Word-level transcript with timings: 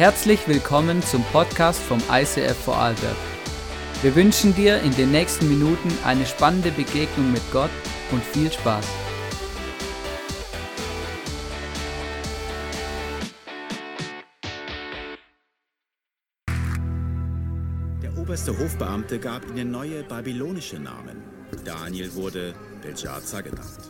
Herzlich 0.00 0.48
willkommen 0.48 1.02
zum 1.02 1.22
Podcast 1.24 1.78
vom 1.78 1.98
ICF 2.10 2.56
Vorarlberg. 2.56 3.16
Wir 4.00 4.16
wünschen 4.16 4.54
dir 4.54 4.80
in 4.80 4.96
den 4.96 5.10
nächsten 5.10 5.46
Minuten 5.46 5.90
eine 6.06 6.24
spannende 6.24 6.70
Begegnung 6.70 7.30
mit 7.30 7.42
Gott 7.52 7.68
und 8.10 8.24
viel 8.24 8.50
Spaß. 8.50 8.86
Der 18.02 18.16
oberste 18.16 18.58
Hofbeamte 18.58 19.18
gab 19.18 19.46
ihnen 19.50 19.70
neue 19.70 20.02
babylonische 20.04 20.78
Namen. 20.78 21.22
Daniel 21.62 22.14
wurde 22.14 22.54
Belshazzar 22.80 23.42
genannt. 23.42 23.89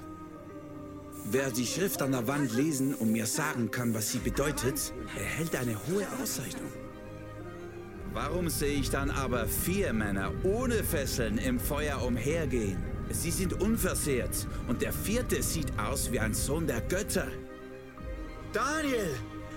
Wer 1.32 1.48
die 1.52 1.64
Schrift 1.64 2.02
an 2.02 2.10
der 2.10 2.26
Wand 2.26 2.52
lesen 2.52 2.92
und 2.92 3.12
mir 3.12 3.24
sagen 3.24 3.70
kann, 3.70 3.94
was 3.94 4.10
sie 4.10 4.18
bedeutet, 4.18 4.92
erhält 5.16 5.54
eine 5.54 5.76
hohe 5.86 6.04
Auszeichnung. 6.20 6.72
Warum 8.12 8.48
sehe 8.48 8.74
ich 8.74 8.90
dann 8.90 9.12
aber 9.12 9.46
vier 9.46 9.92
Männer 9.92 10.32
ohne 10.42 10.82
Fesseln 10.82 11.38
im 11.38 11.60
Feuer 11.60 12.02
umhergehen? 12.02 12.78
Sie 13.10 13.30
sind 13.30 13.60
unversehrt 13.60 14.48
und 14.66 14.82
der 14.82 14.92
vierte 14.92 15.40
sieht 15.40 15.78
aus 15.78 16.10
wie 16.10 16.18
ein 16.18 16.34
Sohn 16.34 16.66
der 16.66 16.80
Götter. 16.80 17.28
Daniel, 18.52 19.14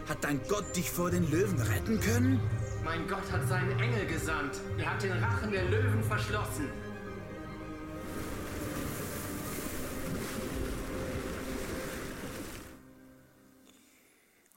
hat 0.07 0.23
dein 0.23 0.39
Gott 0.47 0.75
dich 0.75 0.91
vor 0.91 1.09
den 1.09 1.27
Löwen 1.31 1.59
retten 1.59 1.99
können? 1.99 2.39
Mein 2.85 3.07
Gott 3.07 3.31
hat 3.31 3.47
seinen 3.49 3.79
Engel 3.79 4.05
gesandt. 4.05 4.61
Er 4.77 4.91
hat 4.91 5.01
den 5.01 5.13
Rachen 5.13 5.51
der 5.51 5.63
Löwen 5.65 6.03
verschlossen. 6.03 6.69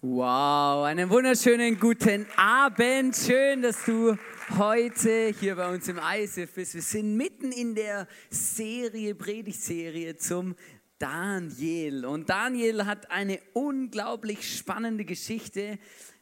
Wow, 0.08 0.84
einen 0.84 1.10
wunderschönen 1.10 1.80
guten 1.80 2.26
Abend. 2.36 3.16
Schön, 3.16 3.60
dass 3.60 3.84
du 3.84 4.16
heute 4.56 5.34
hier 5.40 5.56
bei 5.56 5.74
uns 5.74 5.88
im 5.88 5.98
ISF 5.98 6.52
bist. 6.54 6.74
Wir 6.74 6.82
sind 6.82 7.16
mitten 7.16 7.50
in 7.50 7.74
der 7.74 8.06
Serie, 8.30 9.16
Predigtserie 9.16 10.16
zum 10.16 10.54
Daniel. 10.98 12.06
Und 12.06 12.30
Daniel 12.30 12.86
hat 12.86 13.10
eine 13.10 13.40
unglaublich 13.52 14.56
spannende 14.56 15.04
Geschichte. 15.04 15.78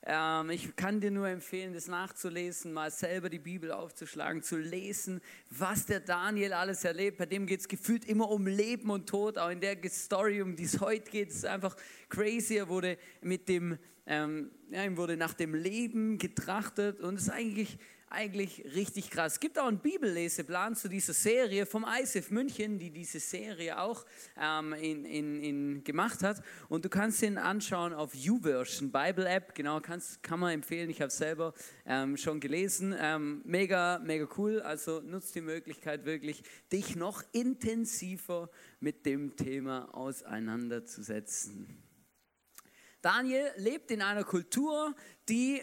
Ähm, 0.06 0.50
ich 0.50 0.74
kann 0.76 1.00
dir 1.00 1.10
nur 1.10 1.28
empfehlen, 1.28 1.72
das 1.72 1.86
nachzulesen, 1.86 2.72
mal 2.72 2.90
selber 2.90 3.30
die 3.30 3.38
Bibel 3.38 3.70
aufzuschlagen, 3.70 4.42
zu 4.42 4.56
lesen, 4.56 5.20
was 5.48 5.86
der 5.86 6.00
Daniel 6.00 6.52
alles 6.52 6.84
erlebt. 6.84 7.18
Bei 7.18 7.26
dem 7.26 7.46
geht 7.46 7.60
es 7.60 7.68
gefühlt 7.68 8.04
immer 8.04 8.28
um 8.30 8.46
Leben 8.46 8.90
und 8.90 9.08
Tod. 9.08 9.38
Auch 9.38 9.50
in 9.50 9.60
der 9.60 9.78
Story, 9.88 10.42
um 10.42 10.56
die 10.56 10.64
es 10.64 10.80
heute 10.80 11.10
geht, 11.10 11.30
ist 11.30 11.46
einfach 11.46 11.76
crazy. 12.08 12.56
Er 12.56 12.68
wurde 12.68 12.98
mit 13.22 13.48
dem, 13.48 13.78
ähm, 14.06 14.50
ja, 14.70 14.84
ihm 14.84 14.96
wurde 14.96 15.16
nach 15.16 15.34
dem 15.34 15.54
Leben 15.54 16.18
getrachtet 16.18 17.00
und 17.00 17.14
es 17.14 17.22
ist 17.22 17.30
eigentlich 17.30 17.78
eigentlich 18.14 18.64
richtig 18.74 19.10
krass. 19.10 19.34
Es 19.34 19.40
gibt 19.40 19.58
auch 19.58 19.66
einen 19.66 19.78
Bibelleseplan 19.78 20.74
zu 20.76 20.88
dieser 20.88 21.12
Serie 21.12 21.66
vom 21.66 21.84
ISF 21.84 22.30
München, 22.30 22.78
die 22.78 22.90
diese 22.90 23.20
Serie 23.20 23.80
auch 23.80 24.06
ähm, 24.40 24.72
in, 24.72 25.04
in, 25.04 25.40
in 25.42 25.84
gemacht 25.84 26.22
hat. 26.22 26.42
Und 26.68 26.84
du 26.84 26.88
kannst 26.88 27.22
den 27.22 27.36
anschauen 27.36 27.92
auf 27.92 28.14
YouVersion, 28.14 28.90
Bible 28.90 29.28
App. 29.28 29.54
Genau, 29.54 29.80
kannst, 29.80 30.22
kann 30.22 30.40
man 30.40 30.52
empfehlen. 30.52 30.88
Ich 30.90 31.00
habe 31.00 31.08
es 31.08 31.18
selber 31.18 31.52
ähm, 31.84 32.16
schon 32.16 32.40
gelesen. 32.40 32.94
Ähm, 32.98 33.42
mega, 33.44 33.98
mega 33.98 34.26
cool. 34.38 34.60
Also 34.60 35.00
nutzt 35.00 35.34
die 35.34 35.40
Möglichkeit 35.40 36.04
wirklich, 36.04 36.42
dich 36.72 36.96
noch 36.96 37.22
intensiver 37.32 38.50
mit 38.80 39.04
dem 39.04 39.36
Thema 39.36 39.94
auseinanderzusetzen. 39.94 41.84
Daniel 43.04 43.50
lebt 43.56 43.90
in 43.90 44.00
einer 44.00 44.24
Kultur, 44.24 44.94
die 45.28 45.60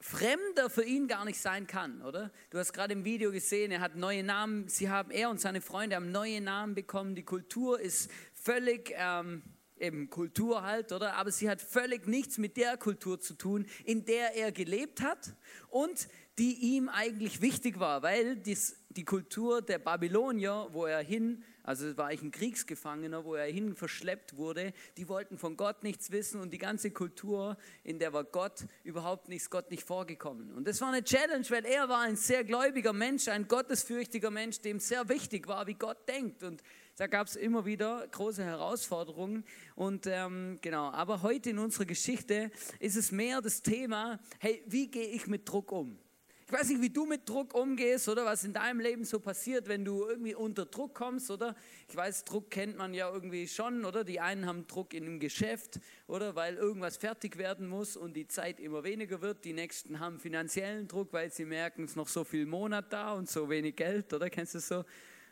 fremder 0.00 0.68
für 0.68 0.84
ihn 0.84 1.08
gar 1.08 1.24
nicht 1.24 1.40
sein 1.40 1.66
kann, 1.66 2.02
oder? 2.02 2.30
Du 2.50 2.58
hast 2.58 2.72
gerade 2.72 2.92
im 2.92 3.04
Video 3.04 3.32
gesehen, 3.32 3.72
er 3.72 3.80
hat 3.80 3.96
neue 3.96 4.22
Namen, 4.22 4.68
sie 4.68 4.90
haben, 4.90 5.10
er 5.10 5.30
und 5.30 5.40
seine 5.40 5.60
Freunde 5.60 5.96
haben 5.96 6.12
neue 6.12 6.40
Namen 6.40 6.74
bekommen, 6.74 7.14
die 7.14 7.24
Kultur 7.24 7.80
ist 7.80 8.10
völlig, 8.34 8.92
ähm, 8.96 9.42
eben 9.76 10.10
Kultur 10.10 10.62
halt, 10.62 10.92
oder? 10.92 11.14
Aber 11.14 11.32
sie 11.32 11.48
hat 11.48 11.60
völlig 11.60 12.06
nichts 12.06 12.38
mit 12.38 12.56
der 12.56 12.76
Kultur 12.76 13.20
zu 13.20 13.34
tun, 13.34 13.66
in 13.84 14.04
der 14.04 14.34
er 14.36 14.52
gelebt 14.52 15.00
hat 15.00 15.34
und 15.68 16.08
die 16.38 16.76
ihm 16.76 16.88
eigentlich 16.88 17.40
wichtig 17.40 17.78
war, 17.78 18.02
weil 18.02 18.36
dies, 18.36 18.76
die 18.90 19.04
Kultur 19.04 19.62
der 19.62 19.78
Babylonier, 19.78 20.68
wo 20.72 20.86
er 20.86 21.00
hin 21.00 21.44
also 21.64 21.96
war 21.96 22.12
ich 22.12 22.22
ein 22.22 22.30
Kriegsgefangener, 22.30 23.24
wo 23.24 23.34
er 23.34 23.46
hin 23.46 23.74
verschleppt 23.74 24.36
wurde. 24.36 24.74
Die 24.98 25.08
wollten 25.08 25.38
von 25.38 25.56
Gott 25.56 25.82
nichts 25.82 26.10
wissen 26.10 26.40
und 26.40 26.52
die 26.52 26.58
ganze 26.58 26.90
Kultur, 26.90 27.56
in 27.82 27.98
der 27.98 28.12
war 28.12 28.24
Gott 28.24 28.66
überhaupt 28.84 29.30
nichts, 29.30 29.48
Gott 29.48 29.70
nicht 29.70 29.82
vorgekommen. 29.82 30.52
Und 30.52 30.68
das 30.68 30.82
war 30.82 30.88
eine 30.88 31.02
Challenge, 31.02 31.44
weil 31.48 31.64
er 31.64 31.88
war 31.88 32.00
ein 32.00 32.16
sehr 32.16 32.44
gläubiger 32.44 32.92
Mensch, 32.92 33.28
ein 33.28 33.48
gottesfürchtiger 33.48 34.30
Mensch, 34.30 34.60
dem 34.60 34.78
sehr 34.78 35.08
wichtig 35.08 35.48
war, 35.48 35.66
wie 35.66 35.74
Gott 35.74 36.06
denkt. 36.06 36.42
Und 36.42 36.62
da 36.96 37.06
gab 37.06 37.28
es 37.28 37.34
immer 37.34 37.64
wieder 37.64 38.06
große 38.08 38.44
Herausforderungen. 38.44 39.42
Und 39.74 40.06
ähm, 40.06 40.58
genau, 40.60 40.90
aber 40.90 41.22
heute 41.22 41.48
in 41.48 41.58
unserer 41.58 41.86
Geschichte 41.86 42.50
ist 42.78 42.96
es 42.96 43.10
mehr 43.10 43.40
das 43.40 43.62
Thema, 43.62 44.20
hey, 44.38 44.62
wie 44.66 44.88
gehe 44.90 45.08
ich 45.08 45.26
mit 45.26 45.48
Druck 45.48 45.72
um? 45.72 45.98
Ich 46.46 46.52
weiß 46.52 46.68
nicht, 46.68 46.82
wie 46.82 46.90
du 46.90 47.06
mit 47.06 47.26
Druck 47.26 47.54
umgehst 47.54 48.06
oder 48.06 48.26
was 48.26 48.44
in 48.44 48.52
deinem 48.52 48.78
Leben 48.78 49.04
so 49.04 49.18
passiert, 49.18 49.66
wenn 49.66 49.82
du 49.82 50.06
irgendwie 50.06 50.34
unter 50.34 50.66
Druck 50.66 50.94
kommst, 50.94 51.30
oder? 51.30 51.56
Ich 51.88 51.96
weiß, 51.96 52.24
Druck 52.24 52.50
kennt 52.50 52.76
man 52.76 52.92
ja 52.92 53.10
irgendwie 53.10 53.48
schon, 53.48 53.86
oder? 53.86 54.04
Die 54.04 54.20
einen 54.20 54.44
haben 54.44 54.66
Druck 54.66 54.92
in 54.92 55.04
einem 55.04 55.20
Geschäft, 55.20 55.80
oder? 56.06 56.34
Weil 56.34 56.56
irgendwas 56.56 56.98
fertig 56.98 57.38
werden 57.38 57.66
muss 57.66 57.96
und 57.96 58.14
die 58.14 58.28
Zeit 58.28 58.60
immer 58.60 58.84
weniger 58.84 59.22
wird. 59.22 59.46
Die 59.46 59.54
nächsten 59.54 60.00
haben 60.00 60.20
finanziellen 60.20 60.86
Druck, 60.86 61.14
weil 61.14 61.32
sie 61.32 61.46
merken, 61.46 61.84
es 61.84 61.92
ist 61.92 61.96
noch 61.96 62.08
so 62.08 62.24
viel 62.24 62.44
Monat 62.44 62.92
da 62.92 63.14
und 63.14 63.30
so 63.30 63.48
wenig 63.48 63.74
Geld, 63.74 64.12
oder? 64.12 64.28
Kennst 64.28 64.52
du 64.52 64.58
das 64.58 64.68
so? 64.68 64.84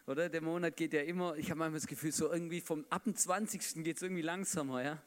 Oder 0.07 0.31
der 0.31 0.41
Monat 0.41 0.77
geht 0.77 0.95
ja 0.95 1.03
immer, 1.03 1.37
ich 1.37 1.51
habe 1.51 1.59
manchmal 1.59 1.79
das 1.79 1.87
Gefühl, 1.87 2.11
so 2.11 2.33
irgendwie 2.33 2.63
vom 2.63 2.87
ab 2.89 3.05
dem 3.05 3.15
20. 3.15 3.85
geht 3.85 3.97
es 3.97 4.03
irgendwie 4.03 4.23
langsamer, 4.23 4.83
ja. 4.83 5.03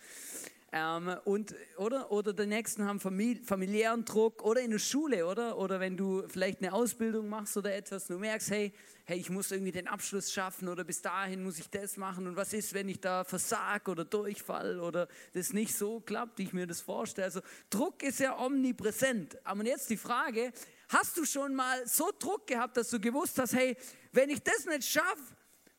Ähm, 0.78 1.16
und, 1.24 1.56
oder, 1.78 2.12
oder 2.12 2.34
die 2.34 2.46
nächsten 2.46 2.84
haben 2.84 3.00
famili 3.00 3.42
familiären 3.42 4.04
Druck 4.04 4.44
oder 4.44 4.60
in 4.60 4.72
der 4.72 4.80
Schule, 4.80 5.26
oder? 5.26 5.58
Oder 5.58 5.80
wenn 5.80 5.96
du 5.96 6.28
vielleicht 6.28 6.60
eine 6.60 6.74
Ausbildung 6.74 7.30
machst 7.30 7.56
oder 7.56 7.74
etwas, 7.74 8.08
du 8.08 8.20
merkst, 8.20 8.52
hey, 8.52 8.74
hey, 9.06 9.18
ich 9.18 9.30
muss 9.30 9.52
irgendwie 9.52 9.72
den 9.72 9.88
Abschluss 9.88 10.34
schaffen 10.34 10.68
oder 10.68 10.84
bis 10.84 11.02
dahin 11.02 11.46
muss 11.46 11.60
ich 11.60 11.70
das 11.70 11.96
machen 11.96 12.28
und 12.28 12.36
was 12.36 12.52
ist, 12.52 12.74
wenn 12.74 12.90
ich 12.90 13.00
da 13.00 13.24
versag 13.24 13.88
oder 13.88 14.04
durchfall 14.04 14.82
oder 14.82 15.08
das 15.32 15.54
nicht 15.54 15.74
so 15.74 16.02
klappt, 16.02 16.40
wie 16.40 16.44
ich 16.44 16.52
mir 16.52 16.68
das 16.68 16.82
vorstelle. 16.82 17.28
Also 17.28 17.40
Druck 17.70 18.04
ist 18.04 18.20
ja 18.20 18.38
omnipräsent. 18.38 19.38
Aber 19.46 19.64
jetzt 19.64 19.90
die 19.90 19.96
Frage, 19.96 20.52
hast 20.90 21.16
du 21.16 21.24
schon 21.24 21.56
mal 21.56 21.88
so 21.88 22.12
Druck 22.20 22.48
gehabt, 22.48 22.76
dass 22.76 22.90
du 22.90 23.00
gewusst 23.00 23.40
hast, 23.40 23.54
hey, 23.54 23.78
wenn 24.12 24.30
ich 24.30 24.44
das 24.44 24.66
nicht 24.66 24.84
schaffe, 24.84 25.24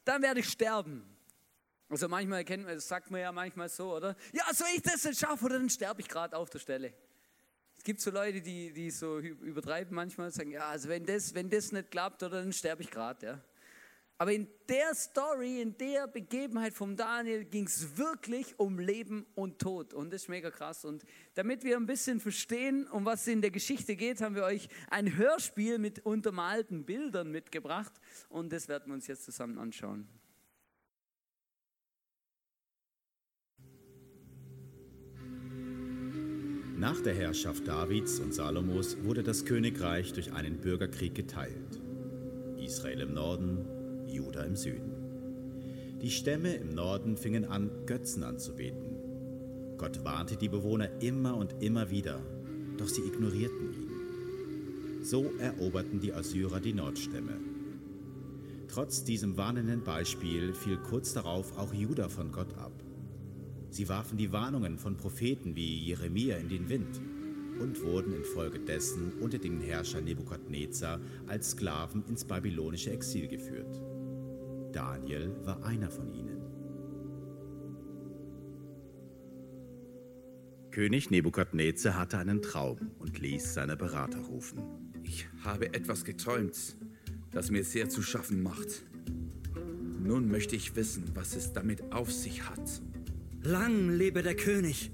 dann 0.07 0.23
werde 0.23 0.41
ich 0.41 0.49
sterben. 0.49 1.16
Also 1.89 2.09
manchmal 2.09 2.45
kennt 2.45 2.65
man, 2.65 2.75
das 2.75 2.89
sagt 2.89 3.11
man 3.11 3.21
ja 3.21 3.31
manchmal 3.31 3.69
so, 3.69 3.95
oder? 3.95 4.17
Ja, 4.33 4.43
soll 4.53 4.69
ich 4.75 4.83
das 4.83 5.05
nicht 5.05 5.21
schaffen 5.21 5.45
oder 5.45 5.59
dann 5.59 5.71
sterbe 5.71 6.01
ich 6.01 6.09
gerade 6.09 6.37
auf 6.37 6.51
der 6.51 6.59
Stelle. 6.59 6.93
Es 7.79 7.85
gibt 7.85 8.01
so 8.01 8.11
Leute, 8.11 8.41
die, 8.41 8.73
die 8.73 8.91
so 8.91 9.19
übertreiben 9.19 9.95
manchmal, 9.95 10.31
sagen, 10.31 10.51
ja, 10.51 10.69
also 10.69 10.89
wenn 10.89 11.07
das, 11.07 11.35
wenn 11.35 11.49
das 11.49 11.71
nicht 11.71 11.91
klappt, 11.91 12.23
oder 12.23 12.43
dann 12.43 12.53
sterbe 12.53 12.83
ich 12.83 12.91
gerade, 12.91 13.27
ja. 13.27 13.45
Aber 14.19 14.33
in 14.33 14.49
der 14.67 14.95
Story, 14.95 15.61
in 15.61 15.77
der 15.77 16.09
Begebenheit 16.09 16.73
vom 16.73 16.97
Daniel 16.97 17.45
ging 17.45 17.67
es 17.67 17.99
wirklich 17.99 18.59
um 18.59 18.79
Leben 18.79 19.27
und 19.35 19.59
Tod. 19.59 19.93
Und 19.93 20.11
das 20.11 20.23
ist 20.23 20.29
mega 20.29 20.51
krass. 20.51 20.87
Und 20.87 21.05
damit 21.35 21.65
wir 21.65 21.77
ein 21.77 21.85
bisschen 21.85 22.19
verstehen, 22.19 22.89
um 22.89 23.05
was 23.05 23.27
in 23.27 23.43
der 23.43 23.51
Geschichte 23.51 23.95
geht, 23.95 24.23
haben 24.23 24.35
wir 24.35 24.45
euch 24.45 24.69
ein 24.89 25.17
Hörspiel 25.17 25.79
mit 25.79 26.07
untermalten 26.07 26.87
Bildern 26.87 27.31
mitgebracht. 27.31 27.93
Und 28.31 28.55
das 28.55 28.69
werden 28.69 28.87
wir 28.87 28.95
uns 28.95 29.07
jetzt 29.07 29.27
zusammen 29.27 29.59
anschauen. 29.59 30.09
Nach 36.79 37.01
der 37.01 37.15
Herrschaft 37.15 37.67
Davids 37.67 38.21
und 38.21 38.35
Salomos 38.35 38.99
wurde 39.03 39.23
das 39.23 39.47
Königreich 39.47 40.13
durch 40.13 40.35
einen 40.35 40.59
Bürgerkrieg 40.59 41.15
geteilt. 41.15 41.81
Israel 42.59 43.01
im 43.01 43.15
Norden, 43.15 43.65
Juda 44.07 44.43
im 44.43 44.57
Süden. 44.57 44.93
Die 46.03 46.11
Stämme 46.11 46.55
im 46.55 46.75
Norden 46.75 47.17
fingen 47.17 47.47
an, 47.47 47.71
Götzen 47.87 48.23
anzubeten. 48.23 48.99
Gott 49.79 50.05
warnte 50.05 50.37
die 50.37 50.51
Bewohner 50.51 50.91
immer 51.01 51.39
und 51.39 51.63
immer 51.63 51.89
wieder, 51.91 52.21
doch 52.77 52.89
sie 52.89 53.01
ignorierten 53.01 53.73
ihn. 53.73 55.03
So 55.03 55.33
eroberten 55.39 55.99
die 56.01 56.13
Assyrer 56.13 56.61
die 56.61 56.75
Nordstämme. 56.75 57.41
Trotz 58.69 59.03
diesem 59.03 59.39
warnenden 59.39 59.83
Beispiel 59.83 60.53
fiel 60.53 60.77
kurz 60.77 61.15
darauf 61.15 61.57
auch 61.57 61.73
Juda 61.73 62.11
von 62.11 62.33
Gott 62.33 62.53
ab. 62.59 62.76
Sie 63.71 63.89
warfen 63.89 64.17
die 64.17 64.33
Warnungen 64.33 64.79
von 64.79 64.97
Propheten 64.97 65.57
wie 65.57 65.85
Jeremia 65.85 66.37
in 66.37 66.49
den 66.49 66.69
Wind 66.69 67.01
und 67.61 67.83
wurden 67.83 68.15
infolgedessen 68.15 69.13
unter 69.21 69.39
den 69.39 69.61
Herrscher 69.61 70.01
Nebukadnezar 70.01 71.01
als 71.27 71.53
Sklaven 71.53 72.05
ins 72.09 72.25
babylonische 72.25 72.91
Exil 72.91 73.29
geführt. 73.29 73.81
Daniel 74.73 75.35
war 75.45 75.65
einer 75.65 75.91
von 75.91 76.13
ihnen. 76.13 76.37
König 80.71 81.11
Nebukadnezar 81.11 81.97
hatte 81.97 82.19
einen 82.19 82.43
Traum 82.43 82.91
und 82.99 83.19
ließ 83.19 83.55
seine 83.55 83.77
Berater 83.77 84.19
rufen. 84.19 84.61
Ich 85.03 85.27
habe 85.43 85.73
etwas 85.73 86.05
geträumt, 86.05 86.77
das 87.31 87.51
mir 87.51 87.65
sehr 87.65 87.89
zu 87.89 88.03
schaffen 88.03 88.43
macht. 88.43 88.85
Nun 90.03 90.29
möchte 90.29 90.55
ich 90.55 90.77
wissen, 90.77 91.05
was 91.15 91.35
es 91.35 91.55
damit 91.55 91.93
auf 91.93 92.13
sich 92.13 92.49
hat. 92.49 92.83
Lang 93.47 93.91
lebe 93.91 94.25
der 94.25 94.35
König. 94.35 94.91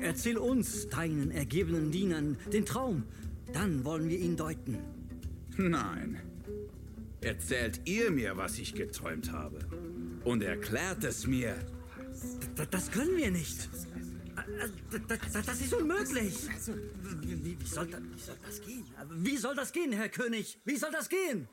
Erzähl 0.00 0.36
uns, 0.36 0.88
deinen 0.88 1.30
ergebenen 1.30 1.92
Dienern, 1.92 2.36
den 2.52 2.66
Traum. 2.66 3.04
Dann 3.52 3.84
wollen 3.84 4.08
wir 4.08 4.18
ihn 4.18 4.36
deuten. 4.36 4.78
Nein. 5.56 6.18
Erzählt 7.20 7.80
ihr 7.84 8.10
mir, 8.10 8.36
was 8.36 8.58
ich 8.58 8.74
geträumt 8.74 9.30
habe. 9.30 9.60
Und 10.24 10.42
erklärt 10.42 11.04
es 11.04 11.28
mir. 11.28 11.54
D 12.58 12.66
das 12.68 12.90
können 12.90 13.16
wir 13.16 13.30
nicht. 13.30 13.68
Das 15.32 15.60
ist 15.60 15.72
unmöglich. 15.72 16.34
Wie, 17.20 17.56
soll 17.64 17.86
das, 17.86 18.00
wie 18.02 18.20
soll 18.20 18.36
das 18.44 18.60
gehen? 18.60 18.84
Wie 19.18 19.36
soll 19.36 19.54
das 19.54 19.72
gehen, 19.72 19.92
Herr 19.92 20.08
König? 20.08 20.58
Wie 20.64 20.76
soll 20.76 20.90
das 20.90 21.08
gehen? 21.08 21.46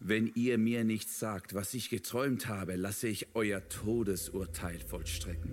Wenn 0.00 0.30
ihr 0.34 0.58
mir 0.58 0.84
nicht 0.84 1.08
sagt, 1.08 1.54
was 1.54 1.72
ich 1.74 1.88
geträumt 1.88 2.48
habe, 2.48 2.76
lasse 2.76 3.08
ich 3.08 3.28
euer 3.34 3.66
Todesurteil 3.68 4.78
vollstrecken. 4.80 5.52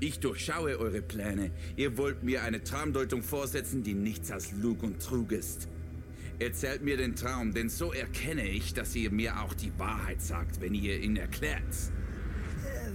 Ich 0.00 0.18
durchschaue 0.18 0.78
eure 0.78 1.00
Pläne. 1.00 1.52
Ihr 1.76 1.96
wollt 1.96 2.24
mir 2.24 2.42
eine 2.42 2.64
Traumdeutung 2.64 3.22
vorsetzen, 3.22 3.84
die 3.84 3.94
nichts 3.94 4.32
als 4.32 4.50
Lug 4.52 4.82
und 4.82 5.00
Trug 5.00 5.30
ist. 5.30 5.68
Erzählt 6.40 6.82
mir 6.82 6.96
den 6.96 7.14
Traum, 7.14 7.52
denn 7.52 7.68
so 7.68 7.92
erkenne 7.92 8.48
ich, 8.48 8.74
dass 8.74 8.96
ihr 8.96 9.12
mir 9.12 9.40
auch 9.40 9.54
die 9.54 9.72
Wahrheit 9.78 10.20
sagt, 10.20 10.60
wenn 10.60 10.74
ihr 10.74 10.98
ihn 10.98 11.16
erklärt. 11.16 11.62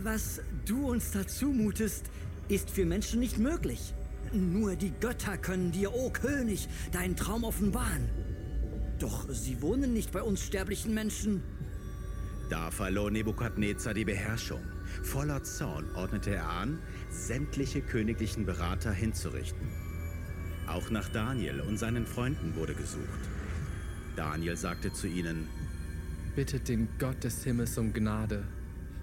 Was 0.03 0.41
du 0.65 0.89
uns 0.89 1.11
dazu 1.11 1.47
mutest, 1.47 2.07
ist 2.49 2.69
für 2.69 2.85
Menschen 2.85 3.21
nicht 3.21 3.37
möglich. 3.37 3.93
Nur 4.33 4.75
die 4.75 4.91
Götter 4.99 5.37
können 5.37 5.71
dir, 5.71 5.93
o 5.93 6.07
oh 6.07 6.09
König, 6.09 6.67
deinen 6.91 7.15
Traum 7.15 7.45
offenbaren. 7.45 8.09
Doch 8.99 9.29
sie 9.29 9.61
wohnen 9.61 9.93
nicht 9.93 10.11
bei 10.11 10.21
uns 10.21 10.41
sterblichen 10.43 10.93
Menschen. 10.93 11.43
Da 12.49 12.71
verlor 12.71 13.11
Nebukadnezar 13.11 13.93
die 13.93 14.05
Beherrschung. 14.05 14.61
Voller 15.03 15.43
Zorn 15.43 15.85
ordnete 15.95 16.33
er 16.33 16.49
an, 16.49 16.79
sämtliche 17.09 17.81
königlichen 17.81 18.45
Berater 18.45 18.91
hinzurichten. 18.91 19.67
Auch 20.67 20.89
nach 20.89 21.09
Daniel 21.09 21.61
und 21.61 21.77
seinen 21.77 22.05
Freunden 22.05 22.55
wurde 22.55 22.73
gesucht. 22.73 23.29
Daniel 24.15 24.57
sagte 24.57 24.91
zu 24.91 25.07
ihnen, 25.07 25.47
Bittet 26.35 26.67
den 26.67 26.87
Gott 26.99 27.23
des 27.23 27.43
Himmels 27.43 27.77
um 27.77 27.93
Gnade. 27.93 28.43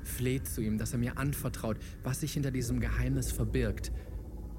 Fleht 0.02 0.46
zu 0.48 0.60
ihm, 0.60 0.78
dass 0.78 0.92
er 0.92 0.98
mir 0.98 1.18
anvertraut, 1.18 1.76
was 2.02 2.20
sich 2.20 2.32
hinter 2.32 2.50
diesem 2.50 2.80
Geheimnis 2.80 3.32
verbirgt. 3.32 3.92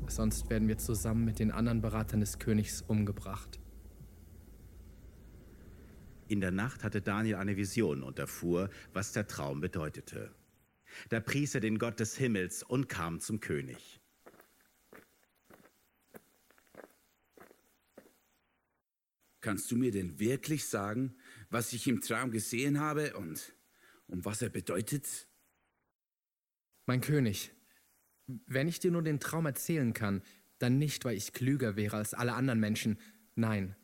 Sonst 0.08 0.50
werden 0.50 0.68
wir 0.68 0.78
zusammen 0.78 1.26
mit 1.26 1.40
den 1.40 1.52
anderen 1.52 1.82
Beratern 1.82 2.20
des 2.20 2.40
Königs 2.40 2.84
umgebracht. 2.88 3.60
In 6.28 6.42
der 6.42 6.52
Nacht 6.52 6.84
hatte 6.84 7.02
Daniel 7.02 7.36
eine 7.36 7.56
Vision 7.56 8.02
und 8.02 8.18
erfuhr, 8.18 8.70
was 8.94 9.12
der 9.12 9.28
Traum 9.28 9.62
bedeutete. 9.62 10.34
Da 11.10 11.20
pries 11.20 11.54
er 11.54 11.62
den 11.62 11.78
Gott 11.78 12.00
des 12.00 12.18
Himmels 12.18 12.64
und 12.64 12.90
kam 12.90 13.20
zum 13.20 13.40
König. 13.40 14.02
Kannst 19.42 19.70
du 19.70 19.76
mir 19.76 19.92
denn 19.92 20.18
wirklich 20.20 20.66
sagen, 20.66 21.16
was 21.52 21.74
ich 21.74 21.88
im 21.88 22.02
Traum 22.02 22.32
gesehen 22.32 22.80
habe 22.80 23.16
und, 23.16 23.54
und 24.08 24.26
was 24.26 24.42
er 24.42 24.50
bedeutet? 24.50 25.28
Mein 26.88 27.02
König, 27.02 27.52
wenn 28.26 28.68
ich 28.68 28.80
dir 28.80 28.90
nur 28.90 29.04
den 29.04 29.20
Traum 29.20 29.46
erzählen 29.46 29.94
kann, 29.94 30.24
dann 30.58 30.80
nicht, 30.80 31.06
weil 31.06 31.16
ich 31.16 31.34
klüger 31.34 31.76
wäre 31.76 31.98
als 31.98 32.16
alle 32.16 32.34
anderen 32.34 32.60
Menschen. 32.60 32.98
Nein, 33.36 33.76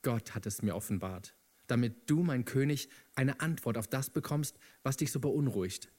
Gott 0.00 0.34
hat 0.34 0.46
es 0.46 0.62
mir 0.62 0.74
offenbart 0.74 1.37
damit 1.68 2.10
du, 2.10 2.22
mein 2.22 2.44
König, 2.44 2.88
eine 3.14 3.40
Antwort 3.40 3.78
auf 3.78 3.86
das 3.86 4.10
bekommst, 4.10 4.58
was 4.82 4.96
dich 4.96 5.12
so 5.12 5.20
beunruhigt. 5.20 5.90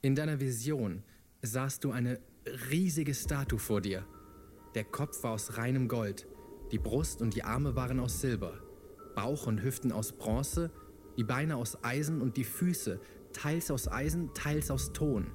In 0.00 0.14
deiner 0.14 0.40
Vision 0.40 1.02
sahst 1.42 1.84
du 1.84 1.92
eine 1.92 2.20
riesige 2.70 3.14
Statue 3.14 3.58
vor 3.58 3.80
dir. 3.80 4.06
Der 4.74 4.84
Kopf 4.84 5.22
war 5.22 5.32
aus 5.32 5.58
reinem 5.58 5.86
Gold, 5.86 6.26
die 6.72 6.78
Brust 6.78 7.20
und 7.20 7.34
die 7.34 7.44
Arme 7.44 7.76
waren 7.76 8.00
aus 8.00 8.20
Silber, 8.20 8.58
Bauch 9.14 9.46
und 9.46 9.62
Hüften 9.62 9.92
aus 9.92 10.12
Bronze, 10.12 10.70
die 11.18 11.24
Beine 11.24 11.56
aus 11.56 11.84
Eisen 11.84 12.22
und 12.22 12.36
die 12.36 12.44
Füße 12.44 12.98
teils 13.32 13.70
aus 13.70 13.88
Eisen, 13.88 14.32
teils 14.34 14.70
aus 14.70 14.92
Ton. 14.92 15.30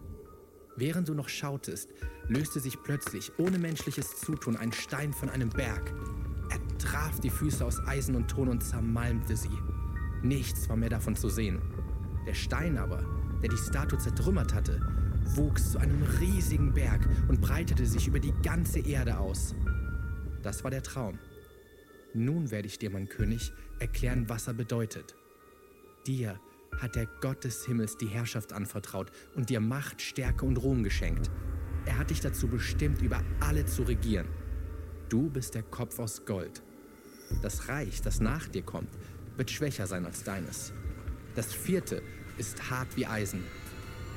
Während 0.75 1.09
du 1.09 1.13
noch 1.13 1.29
schautest, 1.29 1.89
löste 2.27 2.59
sich 2.59 2.81
plötzlich 2.83 3.31
ohne 3.39 3.57
menschliches 3.57 4.17
Zutun 4.17 4.55
ein 4.55 4.71
Stein 4.71 5.13
von 5.13 5.29
einem 5.29 5.49
Berg, 5.49 5.93
traf 6.77 7.19
die 7.19 7.29
Füße 7.29 7.65
aus 7.65 7.79
Eisen 7.87 8.15
und 8.15 8.27
Ton 8.27 8.49
und 8.49 8.63
zermalmte 8.63 9.35
sie. 9.35 9.57
Nichts 10.21 10.67
war 10.69 10.75
mehr 10.75 10.89
davon 10.89 11.15
zu 11.15 11.29
sehen. 11.29 11.61
Der 12.25 12.33
Stein 12.33 12.77
aber, 12.77 13.03
der 13.41 13.49
die 13.49 13.57
Statue 13.57 13.99
zertrümmert 13.99 14.53
hatte, 14.53 14.81
wuchs 15.35 15.71
zu 15.71 15.79
einem 15.79 16.03
riesigen 16.19 16.73
Berg 16.73 17.07
und 17.27 17.41
breitete 17.41 17.85
sich 17.85 18.07
über 18.07 18.19
die 18.19 18.33
ganze 18.43 18.79
Erde 18.79 19.17
aus. 19.17 19.55
Das 20.41 20.63
war 20.63 20.71
der 20.71 20.83
Traum. 20.83 21.19
Nun 22.13 22.51
werde 22.51 22.67
ich 22.67 22.79
dir, 22.79 22.89
mein 22.89 23.09
König, 23.09 23.51
erklären, 23.79 24.27
was 24.27 24.47
er 24.47 24.53
bedeutet. 24.53 25.15
Dir 26.05 26.39
hat 26.79 26.95
der 26.95 27.07
Gott 27.21 27.43
des 27.43 27.65
Himmels 27.65 27.97
die 27.97 28.07
Herrschaft 28.07 28.53
anvertraut 28.53 29.11
und 29.35 29.49
dir 29.49 29.59
Macht, 29.59 30.01
Stärke 30.01 30.45
und 30.45 30.57
Ruhm 30.57 30.83
geschenkt. 30.83 31.29
Er 31.85 31.97
hat 31.97 32.09
dich 32.09 32.21
dazu 32.21 32.47
bestimmt, 32.47 33.01
über 33.01 33.23
alle 33.39 33.65
zu 33.65 33.83
regieren. 33.83 34.27
Du 35.09 35.29
bist 35.29 35.55
der 35.55 35.63
Kopf 35.63 35.99
aus 35.99 36.25
Gold. 36.25 36.63
Das 37.41 37.67
Reich, 37.67 38.01
das 38.01 38.19
nach 38.19 38.47
dir 38.47 38.63
kommt, 38.63 38.89
wird 39.35 39.51
schwächer 39.51 39.87
sein 39.87 40.05
als 40.05 40.23
deines. 40.23 40.73
Das 41.35 41.53
vierte 41.53 42.01
ist 42.37 42.69
hart 42.69 42.87
wie 42.95 43.05
Eisen. 43.05 43.43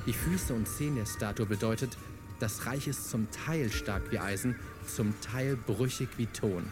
Die 0.06 0.12
Füße 0.12 0.54
und 0.54 0.66
Zehen 0.66 0.96
der 0.96 1.06
Statue 1.06 1.46
bedeutet, 1.46 1.96
das 2.38 2.64
Reich 2.64 2.88
ist 2.88 3.10
zum 3.10 3.30
Teil 3.30 3.70
stark 3.70 4.10
wie 4.10 4.18
Eisen, 4.18 4.56
zum 4.86 5.14
Teil 5.20 5.56
brüchig 5.56 6.08
wie 6.16 6.26
Ton. 6.26 6.64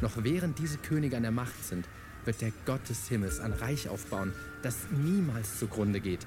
Noch 0.00 0.24
während 0.24 0.58
diese 0.58 0.78
Könige 0.78 1.16
an 1.16 1.22
der 1.22 1.30
Macht 1.30 1.64
sind, 1.64 1.86
wird 2.24 2.40
der 2.40 2.52
Gott 2.66 2.88
des 2.88 3.08
Himmels 3.08 3.38
ein 3.40 3.52
Reich 3.52 3.88
aufbauen, 3.88 4.32
das 4.62 4.76
niemals 4.90 5.58
zugrunde 5.58 6.00
geht. 6.00 6.26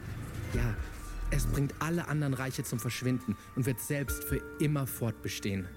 Ja, 0.53 0.73
es 1.29 1.45
bringt 1.45 1.73
alle 1.79 2.07
anderen 2.07 2.33
Reiche 2.33 2.63
zum 2.63 2.79
Verschwinden 2.79 3.35
und 3.55 3.65
wird 3.65 3.79
selbst 3.79 4.23
für 4.23 4.41
immer 4.59 4.87
fortbestehen. 4.87 5.67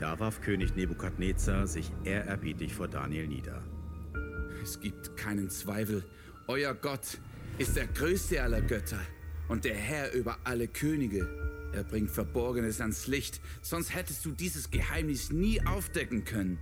Da 0.00 0.18
warf 0.18 0.40
König 0.40 0.74
Nebukadnezar 0.74 1.66
sich 1.66 1.92
ehrerbietig 2.04 2.74
vor 2.74 2.88
Daniel 2.88 3.28
nieder. 3.28 3.62
Es 4.62 4.80
gibt 4.80 5.16
keinen 5.16 5.50
Zweifel, 5.50 6.04
euer 6.48 6.74
Gott 6.74 7.18
ist 7.58 7.76
der 7.76 7.86
größte 7.86 8.42
aller 8.42 8.60
Götter 8.60 9.00
und 9.48 9.64
der 9.64 9.76
Herr 9.76 10.12
über 10.12 10.38
alle 10.44 10.66
Könige. 10.66 11.28
Er 11.72 11.84
bringt 11.84 12.10
Verborgenes 12.10 12.80
ans 12.80 13.06
Licht, 13.06 13.40
sonst 13.62 13.94
hättest 13.94 14.24
du 14.24 14.32
dieses 14.32 14.70
Geheimnis 14.70 15.30
nie 15.30 15.64
aufdecken 15.64 16.24
können. 16.24 16.58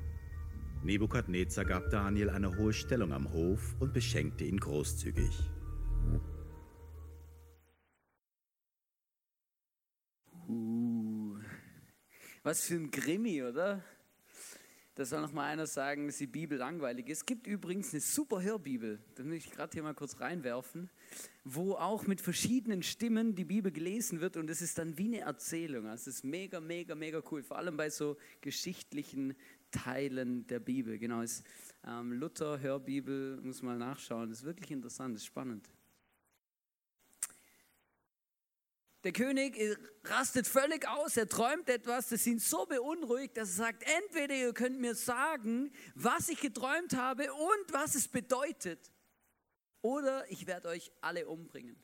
Nebukadnezar 0.82 1.64
gab 1.64 1.90
Daniel 1.90 2.28
eine 2.28 2.56
hohe 2.56 2.72
Stellung 2.72 3.12
am 3.12 3.32
Hof 3.32 3.76
und 3.78 3.92
beschenkte 3.92 4.44
ihn 4.44 4.58
großzügig. 4.58 5.48
Was 12.44 12.64
für 12.64 12.74
ein 12.74 12.90
Krimi, 12.90 13.40
oder? 13.44 13.84
Da 14.96 15.04
soll 15.04 15.22
noch 15.22 15.32
mal 15.32 15.46
einer 15.46 15.68
sagen, 15.68 16.08
dass 16.08 16.18
die 16.18 16.26
Bibel 16.26 16.58
langweilig 16.58 17.08
ist. 17.08 17.18
Es 17.18 17.26
gibt 17.26 17.46
übrigens 17.46 17.92
eine 17.92 18.00
super 18.00 18.42
Hörbibel, 18.42 18.98
da 19.14 19.22
möchte 19.22 19.48
ich 19.48 19.54
gerade 19.54 19.72
hier 19.72 19.84
mal 19.84 19.94
kurz 19.94 20.20
reinwerfen, 20.20 20.90
wo 21.44 21.74
auch 21.74 22.08
mit 22.08 22.20
verschiedenen 22.20 22.82
Stimmen 22.82 23.36
die 23.36 23.44
Bibel 23.44 23.70
gelesen 23.70 24.20
wird 24.20 24.36
und 24.36 24.50
es 24.50 24.60
ist 24.60 24.76
dann 24.76 24.98
wie 24.98 25.06
eine 25.06 25.20
Erzählung. 25.20 25.86
Also 25.86 26.10
es 26.10 26.16
ist 26.16 26.24
mega, 26.24 26.60
mega, 26.60 26.96
mega 26.96 27.22
cool, 27.30 27.44
vor 27.44 27.58
allem 27.58 27.76
bei 27.76 27.90
so 27.90 28.16
geschichtlichen 28.40 29.36
Teilen 29.70 30.44
der 30.48 30.58
Bibel. 30.58 30.98
Genau, 30.98 31.22
ist 31.22 31.46
ähm, 31.86 32.12
Luther 32.12 32.58
Hörbibel, 32.58 33.40
muss 33.40 33.62
mal 33.62 33.78
nachschauen. 33.78 34.30
Das 34.30 34.40
ist 34.40 34.44
wirklich 34.44 34.72
interessant, 34.72 35.14
das 35.14 35.22
ist 35.22 35.26
spannend. 35.26 35.70
Der 39.04 39.12
König 39.12 39.58
rastet 40.04 40.46
völlig 40.46 40.86
aus, 40.86 41.16
er 41.16 41.28
träumt 41.28 41.68
etwas, 41.68 42.10
das 42.10 42.24
ihn 42.26 42.38
so 42.38 42.66
beunruhigt, 42.66 43.36
dass 43.36 43.50
er 43.50 43.64
sagt, 43.66 43.84
entweder 44.00 44.34
ihr 44.34 44.52
könnt 44.52 44.78
mir 44.78 44.94
sagen, 44.94 45.72
was 45.94 46.28
ich 46.28 46.40
geträumt 46.40 46.94
habe 46.94 47.32
und 47.32 47.72
was 47.72 47.96
es 47.96 48.06
bedeutet, 48.06 48.92
oder 49.80 50.30
ich 50.30 50.46
werde 50.46 50.68
euch 50.68 50.92
alle 51.00 51.26
umbringen. 51.26 51.82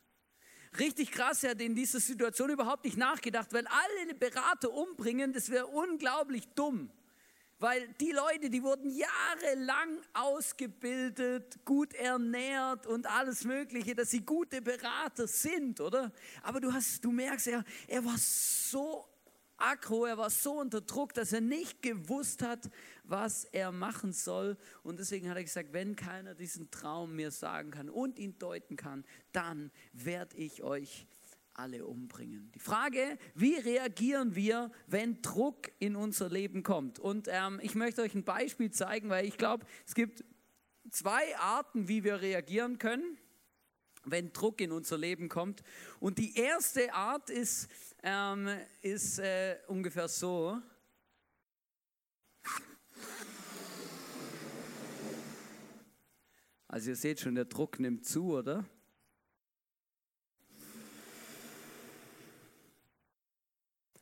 Richtig 0.79 1.11
krass, 1.11 1.43
er 1.43 1.51
hat 1.51 1.61
in 1.61 1.75
dieser 1.75 1.99
Situation 1.99 2.51
überhaupt 2.51 2.85
nicht 2.85 2.97
nachgedacht, 2.97 3.53
weil 3.53 3.67
alle 3.67 4.15
Berater 4.15 4.71
umbringen, 4.71 5.33
das 5.33 5.51
wäre 5.51 5.67
unglaublich 5.67 6.47
dumm. 6.55 6.93
Weil 7.61 7.89
die 8.01 8.13
Leute, 8.13 8.51
die 8.51 8.63
wurden 8.63 8.89
jahrelang 8.89 10.01
ausgebildet, 10.15 11.59
gut 11.65 11.93
ernährt 11.95 12.87
und 12.87 13.07
alles 13.07 13.45
Mögliche, 13.45 13.97
dass 13.97 14.11
sie 14.11 14.21
gute 14.21 14.63
Berater 14.63 15.27
sind, 15.27 15.81
oder? 15.81 16.13
Aber 16.43 16.61
du, 16.61 16.73
hast, 16.73 17.05
du 17.05 17.11
merkst, 17.11 17.49
er, 17.49 17.65
er 17.89 18.05
war 18.05 18.17
so 18.17 19.09
aggro, 19.57 20.07
er 20.07 20.17
war 20.17 20.31
so 20.31 20.61
unter 20.61 20.81
Druck, 20.81 21.15
dass 21.15 21.33
er 21.33 21.41
nicht 21.41 21.83
gewusst 21.83 22.43
hat, 22.43 22.71
was 23.03 23.45
er 23.45 23.73
machen 23.73 24.13
soll. 24.13 24.57
Und 24.85 25.01
deswegen 25.01 25.29
hat 25.29 25.37
er 25.37 25.43
gesagt, 25.43 25.73
wenn 25.73 25.97
keiner 25.97 26.35
diesen 26.35 26.71
Traum 26.71 27.17
mir 27.17 27.33
sagen 27.33 27.73
kann 27.73 27.91
und 27.91 28.21
ihn 28.21 28.39
deuten 28.39 28.77
kann, 28.77 29.05
dann 29.33 29.73
werde 29.93 30.37
ich 30.37 30.63
euch 30.63 31.07
alle 31.59 31.85
umbringen. 31.85 32.51
Die 32.55 32.61
Frage, 32.61 33.19
wie 33.35 33.57
reagieren 33.57 34.37
wir, 34.37 34.71
wenn 34.87 35.21
Druck 35.23 35.71
in 35.81 35.97
unser 35.97 36.29
Leben 36.29 36.63
kommt? 36.63 36.99
Und 36.99 37.29
ähm, 37.31 37.59
ich 37.63 37.75
möchte 37.75 38.03
euch 38.03 38.15
ein 38.15 38.25
Beispiel 38.25 38.71
zeigen, 38.71 39.09
weil 39.09 39.27
ich 39.27 39.37
glaube, 39.37 39.67
es 39.85 39.95
gibt 39.95 40.25
zwei 40.91 41.37
Arten, 41.39 41.89
wie 41.89 42.05
wir 42.05 42.21
reagieren 42.21 42.79
können, 42.79 43.19
wenn 44.05 44.33
Druck 44.33 44.61
in 44.61 44.71
unser 44.71 44.97
Leben 44.97 45.29
kommt. 45.29 45.63
Und 45.99 46.19
die 46.19 46.37
erste 46.37 46.95
Art 46.95 47.29
ist, 47.29 47.69
ähm, 48.05 48.49
ist 48.81 49.19
äh, 49.19 49.57
ungefähr 49.67 50.09
so. 50.09 50.63
Also 56.69 56.91
ihr 56.91 56.97
seht 56.97 57.21
schon, 57.21 57.35
der 57.35 57.47
Druck 57.47 57.81
nimmt 57.81 58.07
zu, 58.07 58.35
oder? 58.35 58.65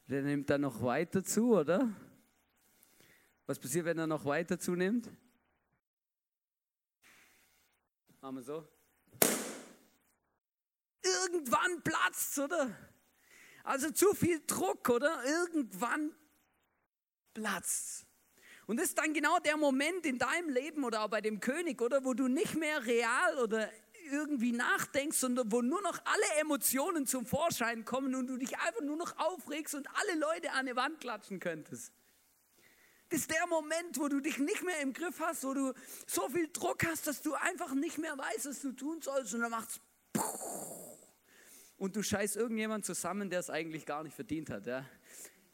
Der 0.09 0.23
nimmt 0.23 0.49
dann 0.51 0.61
noch 0.61 0.83
weiter 0.83 1.25
zu, 1.25 1.57
oder? 1.57 1.93
Was 3.47 3.59
passiert, 3.59 3.85
wenn 3.85 3.99
er 3.99 4.07
noch 4.07 4.25
weiter 4.25 4.59
zunimmt? 4.59 5.11
Machen 8.21 8.37
wir 8.37 8.43
so. 8.43 8.69
Irgendwann 11.03 11.83
platzt, 11.83 12.39
oder? 12.39 12.77
Also 13.65 13.91
zu 13.91 14.15
viel 14.15 14.43
Druck, 14.47 14.89
oder? 14.89 15.25
Irgendwann 15.25 16.15
platzt. 17.35 18.07
Und 18.67 18.79
das 18.79 18.87
ist 18.87 18.99
dann 18.99 19.13
genau 19.13 19.39
der 19.39 19.57
Moment 19.57 20.07
in 20.07 20.19
deinem 20.19 20.49
Leben 20.51 20.85
oder 20.85 21.03
auch 21.03 21.09
bei 21.09 21.21
dem 21.21 21.41
König, 21.41 21.81
oder? 21.81 22.05
Wo 22.05 22.15
du 22.15 22.27
nicht 22.29 22.57
mehr 22.57 22.85
real 22.85 23.39
oder 23.39 23.71
irgendwie 24.07 24.53
nachdenkst, 24.53 25.19
sondern 25.19 25.51
wo 25.53 25.63
nur 25.63 25.83
noch 25.83 25.99
alle 26.05 26.41
Emotionen 26.41 27.07
zum 27.07 27.27
Vorschein 27.27 27.85
kommen 27.85 28.15
und 28.15 28.27
du 28.27 28.37
dich 28.37 28.59
einfach 28.59 28.83
nur 28.83 28.97
noch 28.97 29.17
aufregst 29.19 29.75
und 29.75 29.89
alle 29.95 30.19
Leute 30.19 30.53
an 30.53 30.67
die 30.67 30.77
Wand 30.77 31.01
klatschen 31.01 31.41
könntest. 31.41 31.93
Das 33.09 33.21
ist 33.21 33.31
der 33.31 33.47
Moment, 33.47 33.99
wo 33.99 34.09
du 34.09 34.21
dich 34.21 34.39
nicht 34.39 34.65
mehr 34.65 34.81
im 34.81 34.93
Griff 34.93 35.21
hast, 35.21 35.45
wo 35.45 35.55
du 35.55 35.73
so 36.07 36.29
viel 36.29 36.49
Druck 36.53 36.85
hast, 36.85 37.07
dass 37.07 37.23
du 37.23 37.35
einfach 37.35 37.73
nicht 37.75 37.99
mehr 37.99 38.17
weißt, 38.19 38.47
was 38.47 38.63
du 38.63 38.73
tun 38.73 39.01
sollst 39.01 39.35
und 39.35 39.41
dann 39.41 39.51
macht's 39.51 39.81
und 41.79 41.95
du 41.95 42.03
scheißt 42.03 42.37
irgendjemand 42.37 42.87
zusammen, 42.87 43.29
der 43.29 43.41
es 43.41 43.51
eigentlich 43.51 43.85
gar 43.85 44.03
nicht 44.03 44.15
verdient 44.15 44.49
hat. 44.51 44.67
Ja 44.67 44.85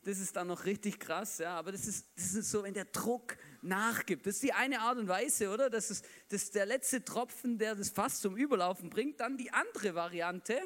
das 0.05 0.19
ist 0.19 0.35
dann 0.35 0.49
noch 0.49 0.65
richtig 0.65 0.99
krass, 0.99 1.39
ja, 1.39 1.57
aber 1.57 1.71
das 1.73 1.87
ist, 1.87 2.07
das 2.17 2.35
ist 2.35 2.51
so, 2.51 2.65
wenn 2.65 2.75
der 2.75 2.87
Druck 2.87 3.37
nachgibt. 3.63 4.27
Das 4.27 4.35
ist 4.35 4.43
die 4.43 4.53
eine 4.53 4.81
Art 4.81 4.99
und 4.99 5.07
Weise, 5.07 5.51
oder? 5.51 5.71
Das 5.71 5.91
ist, 5.91 6.05
das 6.29 6.45
ist 6.45 6.55
der 6.55 6.67
letzte 6.67 7.05
Tropfen, 7.05 7.59
der 7.59 7.77
das 7.77 7.91
Fass 7.91 8.21
zum 8.21 8.37
Überlaufen 8.37 8.91
bringt. 8.91 9.21
Dann 9.21 9.37
die 9.37 9.53
andere 9.53 9.95
Variante. 9.95 10.61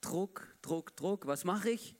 Druck, 0.00 0.56
Druck, 0.62 0.96
Druck. 0.96 1.26
Was 1.26 1.44
mache 1.44 1.70
ich? 1.70 1.97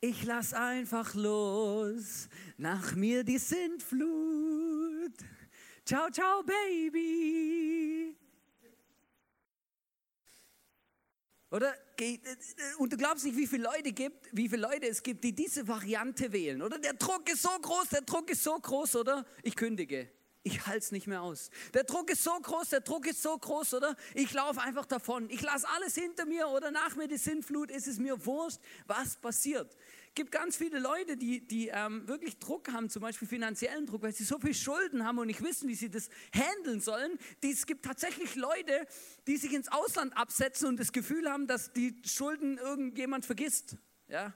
Ich 0.00 0.24
lass 0.24 0.54
einfach 0.54 1.14
los, 1.14 2.28
nach 2.56 2.94
mir 2.94 3.24
die 3.24 3.38
Sintflut. 3.38 5.12
Ciao, 5.84 6.08
ciao, 6.10 6.44
Baby. 6.44 8.16
Oder? 11.50 11.74
Und 12.78 12.92
du 12.92 12.96
glaubst 12.96 13.24
nicht, 13.24 13.36
wie 13.36 13.46
viele 13.48 13.64
Leute 13.64 13.92
gibt, 13.92 14.28
wie 14.30 14.48
viele 14.48 14.62
Leute 14.62 14.86
es 14.86 15.02
gibt, 15.02 15.24
die 15.24 15.34
diese 15.34 15.66
Variante 15.66 16.30
wählen, 16.30 16.62
oder? 16.62 16.78
Der 16.78 16.92
Druck 16.92 17.28
ist 17.28 17.42
so 17.42 17.48
groß, 17.48 17.88
der 17.88 18.02
Druck 18.02 18.30
ist 18.30 18.44
so 18.44 18.56
groß, 18.56 18.96
oder? 18.96 19.26
Ich 19.42 19.56
kündige 19.56 20.08
ich 20.48 20.66
halte 20.66 20.78
es 20.78 20.92
nicht 20.92 21.06
mehr 21.06 21.22
aus. 21.22 21.50
Der 21.74 21.84
Druck 21.84 22.10
ist 22.10 22.24
so 22.24 22.32
groß, 22.32 22.70
der 22.70 22.80
Druck 22.80 23.06
ist 23.06 23.22
so 23.22 23.36
groß, 23.36 23.74
oder? 23.74 23.96
Ich 24.14 24.32
laufe 24.32 24.60
einfach 24.60 24.86
davon. 24.86 25.28
Ich 25.30 25.42
lasse 25.42 25.68
alles 25.76 25.94
hinter 25.94 26.24
mir 26.24 26.48
oder 26.48 26.70
nach 26.70 26.96
mir 26.96 27.06
die 27.06 27.18
Sinnflut. 27.18 27.70
Es 27.70 27.86
ist 27.86 28.00
mir 28.00 28.24
wurscht, 28.24 28.58
was 28.86 29.16
passiert. 29.16 29.76
Es 30.08 30.14
gibt 30.14 30.32
ganz 30.32 30.56
viele 30.56 30.78
Leute, 30.78 31.16
die, 31.16 31.46
die 31.46 31.68
ähm, 31.68 32.08
wirklich 32.08 32.38
Druck 32.38 32.72
haben, 32.72 32.88
zum 32.88 33.02
Beispiel 33.02 33.28
finanziellen 33.28 33.86
Druck, 33.86 34.02
weil 34.02 34.14
sie 34.14 34.24
so 34.24 34.38
viel 34.38 34.54
Schulden 34.54 35.04
haben 35.04 35.18
und 35.18 35.26
nicht 35.26 35.42
wissen, 35.42 35.68
wie 35.68 35.74
sie 35.74 35.90
das 35.90 36.08
handeln 36.34 36.80
sollen. 36.80 37.18
Es 37.42 37.66
gibt 37.66 37.84
tatsächlich 37.84 38.34
Leute, 38.34 38.86
die 39.26 39.36
sich 39.36 39.52
ins 39.52 39.68
Ausland 39.68 40.16
absetzen 40.16 40.66
und 40.66 40.80
das 40.80 40.92
Gefühl 40.92 41.30
haben, 41.30 41.46
dass 41.46 41.72
die 41.72 42.00
Schulden 42.04 42.58
irgendjemand 42.58 43.26
vergisst. 43.26 43.76
Ja, 44.08 44.32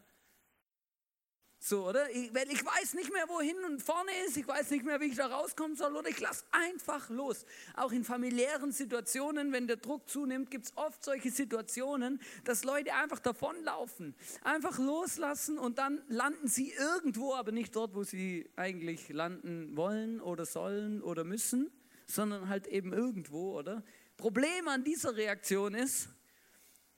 so, 1.65 1.89
oder? 1.89 2.11
Ich, 2.11 2.35
weil 2.35 2.51
ich 2.51 2.65
weiß 2.65 2.95
nicht 2.95 3.13
mehr, 3.13 3.29
wohin 3.29 3.57
und 3.65 3.81
vorne 3.81 4.11
ist, 4.27 4.37
ich 4.37 4.49
weiß 4.49 4.73
nicht 4.73 4.85
mehr, 4.85 5.01
wie 5.01 5.05
ich 5.05 5.15
da 5.15 5.29
rauskommen 5.29 5.77
soll, 5.77 5.95
oder 5.95 6.09
ich 6.09 6.19
lasse 6.19 6.45
einfach 6.51 7.09
los. 7.09 7.47
Auch 7.77 7.93
in 7.93 8.03
familiären 8.03 8.73
Situationen, 8.73 9.53
wenn 9.53 9.69
der 9.69 9.77
Druck 9.77 10.09
zunimmt, 10.09 10.51
gibt 10.51 10.65
es 10.65 10.77
oft 10.77 11.05
solche 11.05 11.31
Situationen, 11.31 12.21
dass 12.43 12.65
Leute 12.65 12.93
einfach 12.95 13.21
davonlaufen, 13.21 14.17
einfach 14.43 14.77
loslassen 14.81 15.57
und 15.57 15.79
dann 15.79 16.03
landen 16.09 16.49
sie 16.49 16.73
irgendwo, 16.73 17.33
aber 17.33 17.53
nicht 17.53 17.77
dort, 17.77 17.95
wo 17.95 18.03
sie 18.03 18.51
eigentlich 18.57 19.09
landen 19.11 19.77
wollen 19.77 20.21
oder 20.21 20.47
sollen 20.47 21.01
oder 21.01 21.23
müssen, 21.23 21.71
sondern 22.07 22.49
halt 22.49 22.67
eben 22.67 22.93
irgendwo, 22.93 23.57
oder? 23.57 23.85
Problem 24.17 24.67
an 24.67 24.83
dieser 24.83 25.15
Reaktion 25.15 25.75
ist, 25.75 26.09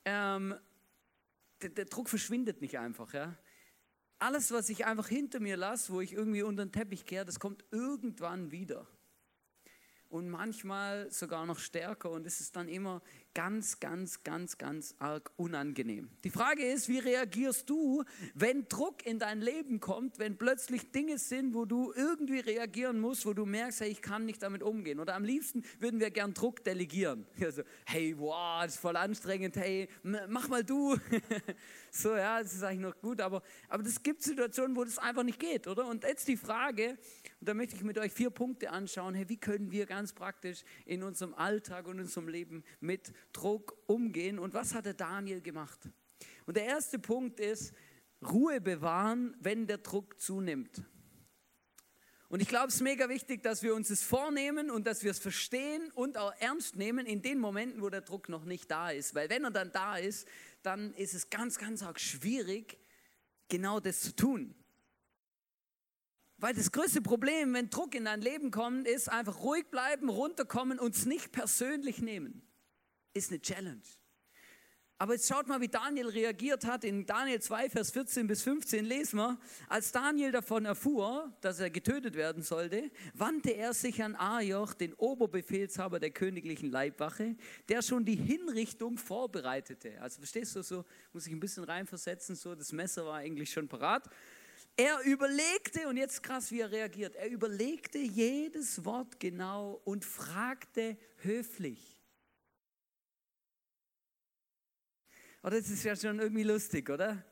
ähm, 0.07 0.55
der, 1.61 1.69
der 1.69 1.85
Druck 1.85 2.09
verschwindet 2.09 2.63
nicht 2.63 2.79
einfach, 2.79 3.13
ja 3.13 3.37
alles, 4.19 4.53
was 4.53 4.69
ich 4.69 4.87
einfach 4.87 5.09
hinter 5.09 5.41
mir 5.41 5.57
lasse, 5.57 5.93
wo 5.93 6.01
ich 6.01 6.13
irgendwie 6.13 6.43
unter 6.43 6.65
den 6.65 6.73
Teppich 6.73 7.05
kehre, 7.05 7.25
das 7.25 7.41
kommt 7.41 7.65
irgendwann 7.71 8.51
wieder. 8.51 8.87
Und 10.09 10.29
manchmal 10.29 11.11
sogar 11.11 11.45
noch 11.47 11.59
stärker 11.59 12.11
und 12.11 12.27
es 12.27 12.41
ist 12.41 12.55
dann 12.57 12.69
immer 12.69 13.03
ganz, 13.35 13.81
ganz, 13.81 14.23
ganz, 14.23 14.59
ganz 14.59 14.95
arg 14.99 15.31
unangenehm. 15.37 16.09
Die 16.23 16.31
Frage 16.31 16.65
ist, 16.65 16.89
wie 16.89 16.99
reagierst 16.99 17.69
du, 17.69 18.05
wenn 18.35 18.69
Druck 18.69 19.05
in 19.05 19.19
dein 19.19 19.41
Leben 19.41 19.81
kommt, 19.81 20.19
wenn 20.19 20.39
plötzlich 20.39 20.93
Dinge 20.93 21.19
sind, 21.19 21.53
wo 21.53 21.65
du 21.65 21.93
irgendwie 21.95 22.39
reagieren 22.39 23.01
musst, 23.01 23.27
wo 23.27 23.33
du 23.33 23.45
merkst, 23.45 23.81
hey, 23.81 23.89
ich 23.89 24.03
kann 24.03 24.25
nicht 24.25 24.43
damit 24.43 24.63
umgehen. 24.63 25.01
Oder 25.01 25.15
am 25.15 25.25
liebsten 25.25 25.65
würden 25.81 26.01
wir 26.01 26.11
gern 26.11 26.33
Druck 26.33 26.65
delegieren. 26.65 27.27
Also, 27.45 27.63
hey, 27.85 28.15
wow, 28.17 28.63
das 28.63 28.77
ist 28.77 28.81
voll 28.81 28.97
anstrengend, 28.97 29.55
hey, 29.57 29.87
mach 30.03 30.49
mal 30.49 30.65
du. 30.65 30.97
so, 31.91 32.17
ja, 32.17 32.43
das 32.43 32.55
ist 32.55 32.63
eigentlich 32.63 32.81
noch 32.81 32.99
gut, 33.01 33.21
aber, 33.21 33.43
aber 33.69 33.85
es 33.85 34.03
gibt 34.03 34.23
Situationen, 34.23 34.75
wo 34.75 34.83
das 34.83 34.99
einfach 34.99 35.25
nicht 35.25 35.39
geht, 35.39 35.67
oder? 35.67 35.87
Und 35.87 36.05
jetzt 36.05 36.27
die 36.27 36.39
Frage, 36.39 36.97
und 37.41 37.49
da 37.49 37.53
möchte 37.53 37.77
ich 37.77 37.83
mit 37.83 37.99
euch 37.99 38.13
vier 38.13 38.31
Punkte 38.31 38.71
anschauen, 38.71 39.15
hey, 39.15 39.29
wie 39.29 39.37
können 39.37 39.71
wir 39.71 39.85
ganz 39.85 40.15
praktisch 40.15 40.65
in 40.87 41.03
unserem 41.03 41.35
Alltag 41.35 41.87
und 41.87 41.99
in 41.99 42.05
unserem 42.05 42.29
Leben 42.29 42.65
mit 42.81 43.13
Druck 43.33 43.77
umgehen. 43.87 44.39
Und 44.39 44.55
was 44.55 44.75
hat 44.75 44.87
der 44.87 44.95
Daniel 44.95 45.41
gemacht? 45.41 45.81
Und 46.47 46.57
der 46.57 46.65
erste 46.65 46.99
Punkt 46.99 47.41
ist, 47.41 47.73
Ruhe 48.23 48.61
bewahren, 48.61 49.37
wenn 49.41 49.67
der 49.67 49.79
Druck 49.79 50.21
zunimmt. 50.21 50.83
Und 52.29 52.41
ich 52.41 52.49
glaube, 52.49 52.69
es 52.69 52.77
ist 52.77 52.81
mega 52.81 53.09
wichtig, 53.09 53.43
dass 53.43 53.63
wir 53.63 53.75
uns 53.75 53.91
es 53.91 54.03
vornehmen 54.03 54.71
und 54.71 54.87
dass 54.87 55.05
wir 55.05 55.11
es 55.11 55.19
verstehen 55.19 55.91
und 55.93 56.17
auch 56.17 56.33
ernst 56.41 56.75
nehmen 56.75 57.07
in 57.07 57.23
den 57.23 57.39
Momenten, 57.39 57.83
wo 57.83 57.91
der 57.91 58.01
Druck 58.01 58.29
noch 58.29 58.45
nicht 58.45 58.71
da 58.71 58.91
ist. 58.91 59.15
Weil 59.15 59.29
wenn 59.31 59.45
er 59.45 59.51
dann 59.51 59.71
da 59.71 59.97
ist, 59.99 60.27
dann 60.63 60.95
ist 60.95 61.15
es 61.15 61.31
ganz, 61.31 61.59
ganz 61.59 61.83
arg 61.83 62.01
schwierig, 62.01 62.79
genau 63.49 63.79
das 63.79 64.01
zu 64.01 64.17
tun. 64.17 64.55
Weil 66.39 66.55
das 66.55 66.73
größte 66.73 67.03
Problem, 67.03 67.55
wenn 67.55 67.71
Druck 67.71 67.95
in 67.95 68.07
dein 68.07 68.21
Leben 68.21 68.51
kommt, 68.51 68.89
ist 68.89 69.09
einfach 69.09 69.41
ruhig 69.41 69.67
bleiben, 69.71 70.09
runterkommen 70.09 70.81
und 70.81 70.97
es 70.97 71.07
nicht 71.07 71.31
persönlich 71.31 72.01
nehmen 72.01 72.43
ist 73.15 73.31
eine 73.31 73.41
Challenge. 73.41 73.83
Aber 74.97 75.15
jetzt 75.15 75.29
schaut 75.29 75.49
mal, 75.49 75.61
wie 75.61 75.69
Daniel 75.69 76.09
reagiert 76.09 76.65
hat. 76.65 76.85
In 76.85 77.05
Daniel 77.05 77.41
2, 77.41 77.69
Vers 77.69 77.91
14 77.91 78.29
bis 78.29 78.43
15 78.43 78.85
lesen 78.85 79.19
wir, 79.19 79.39
als 79.69 79.91
Daniel 79.91 80.31
davon 80.31 80.65
erfuhr, 80.65 81.37
dass 81.41 81.59
er 81.59 81.69
getötet 81.69 82.15
werden 82.15 82.45
sollte, 82.45 82.93
wandte 83.13 83.51
er 83.51 83.75
sich 83.75 84.03
an 84.03 84.15
Ajoch, 84.15 84.73
den 84.73 84.95
Oberbefehlshaber 84.95 85.99
der 85.99 86.11
königlichen 86.11 86.71
Leibwache, 86.71 87.37
der 87.69 87.83
schon 87.83 88.05
die 88.05 88.15
Hinrichtung 88.15 88.97
vorbereitete. 88.97 90.01
Also 90.01 90.19
verstehst 90.19 90.55
du, 90.55 90.63
so 90.63 90.85
muss 91.13 91.27
ich 91.27 91.33
ein 91.33 91.41
bisschen 91.41 91.65
reinversetzen, 91.65 92.37
so 92.37 92.55
das 92.55 92.73
Messer 92.73 93.05
war 93.05 93.17
eigentlich 93.17 93.51
schon 93.51 93.67
parat. 93.67 94.09
Er 94.77 95.01
überlegte, 95.05 95.89
und 95.89 95.97
jetzt 95.97 96.23
krass, 96.23 96.53
wie 96.53 96.61
er 96.61 96.71
reagiert, 96.71 97.17
er 97.17 97.29
überlegte 97.29 97.99
jedes 97.99 98.85
Wort 98.85 99.19
genau 99.19 99.81
und 99.85 100.05
fragte 100.05 100.97
höflich. 101.17 101.94
Oder 105.45 105.61
das 105.61 105.69
ist 105.69 105.85
ja 105.85 105.95
schon 105.95 106.21
irgendwie 106.21 106.43
lustig, 106.43 106.89
oder? 106.89 107.23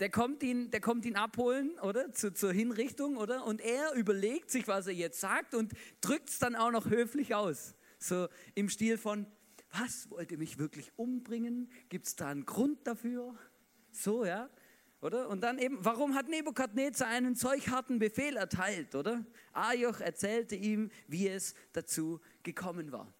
Der 0.00 0.10
kommt 0.10 0.42
ihn, 0.42 0.72
der 0.72 0.80
kommt 0.80 1.04
ihn 1.04 1.14
abholen, 1.14 1.78
oder? 1.78 2.12
Zu, 2.12 2.34
zur 2.34 2.52
Hinrichtung, 2.52 3.16
oder? 3.16 3.46
Und 3.46 3.60
er 3.60 3.92
überlegt 3.94 4.50
sich, 4.50 4.66
was 4.66 4.88
er 4.88 4.94
jetzt 4.94 5.20
sagt 5.20 5.54
und 5.54 5.72
drückt 6.00 6.30
es 6.30 6.40
dann 6.40 6.56
auch 6.56 6.72
noch 6.72 6.90
höflich 6.90 7.32
aus. 7.32 7.76
So 8.00 8.26
im 8.56 8.68
Stil 8.68 8.98
von, 8.98 9.24
was, 9.70 10.10
wollt 10.10 10.32
ihr 10.32 10.38
mich 10.38 10.58
wirklich 10.58 10.90
umbringen? 10.96 11.70
Gibt 11.90 12.08
es 12.08 12.16
da 12.16 12.28
einen 12.28 12.44
Grund 12.44 12.88
dafür? 12.88 13.36
So, 13.92 14.24
ja. 14.24 14.50
Oder? 15.00 15.28
Und 15.28 15.42
dann 15.42 15.58
eben, 15.58 15.78
warum 15.84 16.16
hat 16.16 16.28
Nebukadnezar 16.28 17.06
einen 17.06 17.36
solch 17.36 17.68
harten 17.68 18.00
Befehl 18.00 18.36
erteilt, 18.36 18.96
oder? 18.96 19.24
Ajoch 19.52 20.00
erzählte 20.00 20.56
ihm, 20.56 20.90
wie 21.06 21.28
es 21.28 21.54
dazu 21.72 22.20
gekommen 22.42 22.90
war. 22.90 23.14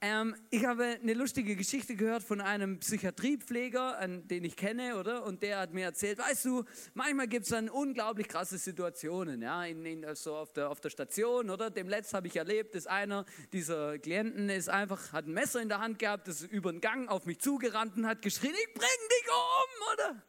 Ähm, 0.00 0.36
ich 0.50 0.64
habe 0.64 0.84
eine 0.84 1.12
lustige 1.12 1.56
Geschichte 1.56 1.96
gehört 1.96 2.22
von 2.22 2.40
einem 2.40 2.78
Psychiatriepfleger, 2.78 3.98
den 4.06 4.44
ich 4.44 4.56
kenne, 4.56 4.96
oder? 4.96 5.24
Und 5.24 5.42
der 5.42 5.58
hat 5.58 5.74
mir 5.74 5.86
erzählt, 5.86 6.18
weißt 6.18 6.44
du, 6.44 6.64
manchmal 6.94 7.26
gibt 7.26 7.46
es 7.46 7.50
dann 7.50 7.68
unglaublich 7.68 8.28
krasse 8.28 8.58
Situationen, 8.58 9.42
ja, 9.42 9.64
in, 9.64 9.84
in, 9.84 10.14
so 10.14 10.36
auf 10.36 10.52
der, 10.52 10.70
auf 10.70 10.80
der 10.80 10.90
Station, 10.90 11.50
oder? 11.50 11.70
Dem 11.70 11.88
letzten 11.88 12.16
habe 12.16 12.28
ich 12.28 12.36
erlebt, 12.36 12.76
dass 12.76 12.86
einer 12.86 13.24
dieser 13.52 13.98
Klienten 13.98 14.48
ist 14.50 14.68
einfach, 14.68 15.12
hat 15.12 15.26
ein 15.26 15.32
Messer 15.32 15.60
in 15.60 15.68
der 15.68 15.80
Hand 15.80 15.98
gehabt, 15.98 16.28
ist 16.28 16.42
über 16.42 16.70
den 16.70 16.80
Gang 16.80 17.08
auf 17.08 17.26
mich 17.26 17.40
zugerannt 17.40 17.96
und 17.96 18.06
hat 18.06 18.22
geschrien, 18.22 18.54
ich 18.54 18.74
bring 18.74 18.84
dich 18.84 19.28
um, 19.28 19.94
oder? 19.94 20.22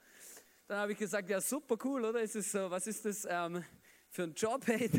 Dann 0.68 0.78
habe 0.80 0.94
ich 0.94 0.98
gesagt, 0.98 1.30
ja 1.30 1.40
super 1.42 1.78
cool, 1.84 2.06
oder? 2.06 2.22
Ist 2.22 2.36
es 2.36 2.52
so, 2.52 2.72
was 2.72 2.88
ist 2.88 3.06
das 3.06 3.28
ähm, 3.30 3.64
für 4.10 4.24
ein 4.24 4.34
Job? 4.34 4.66
Hey, 4.66 4.90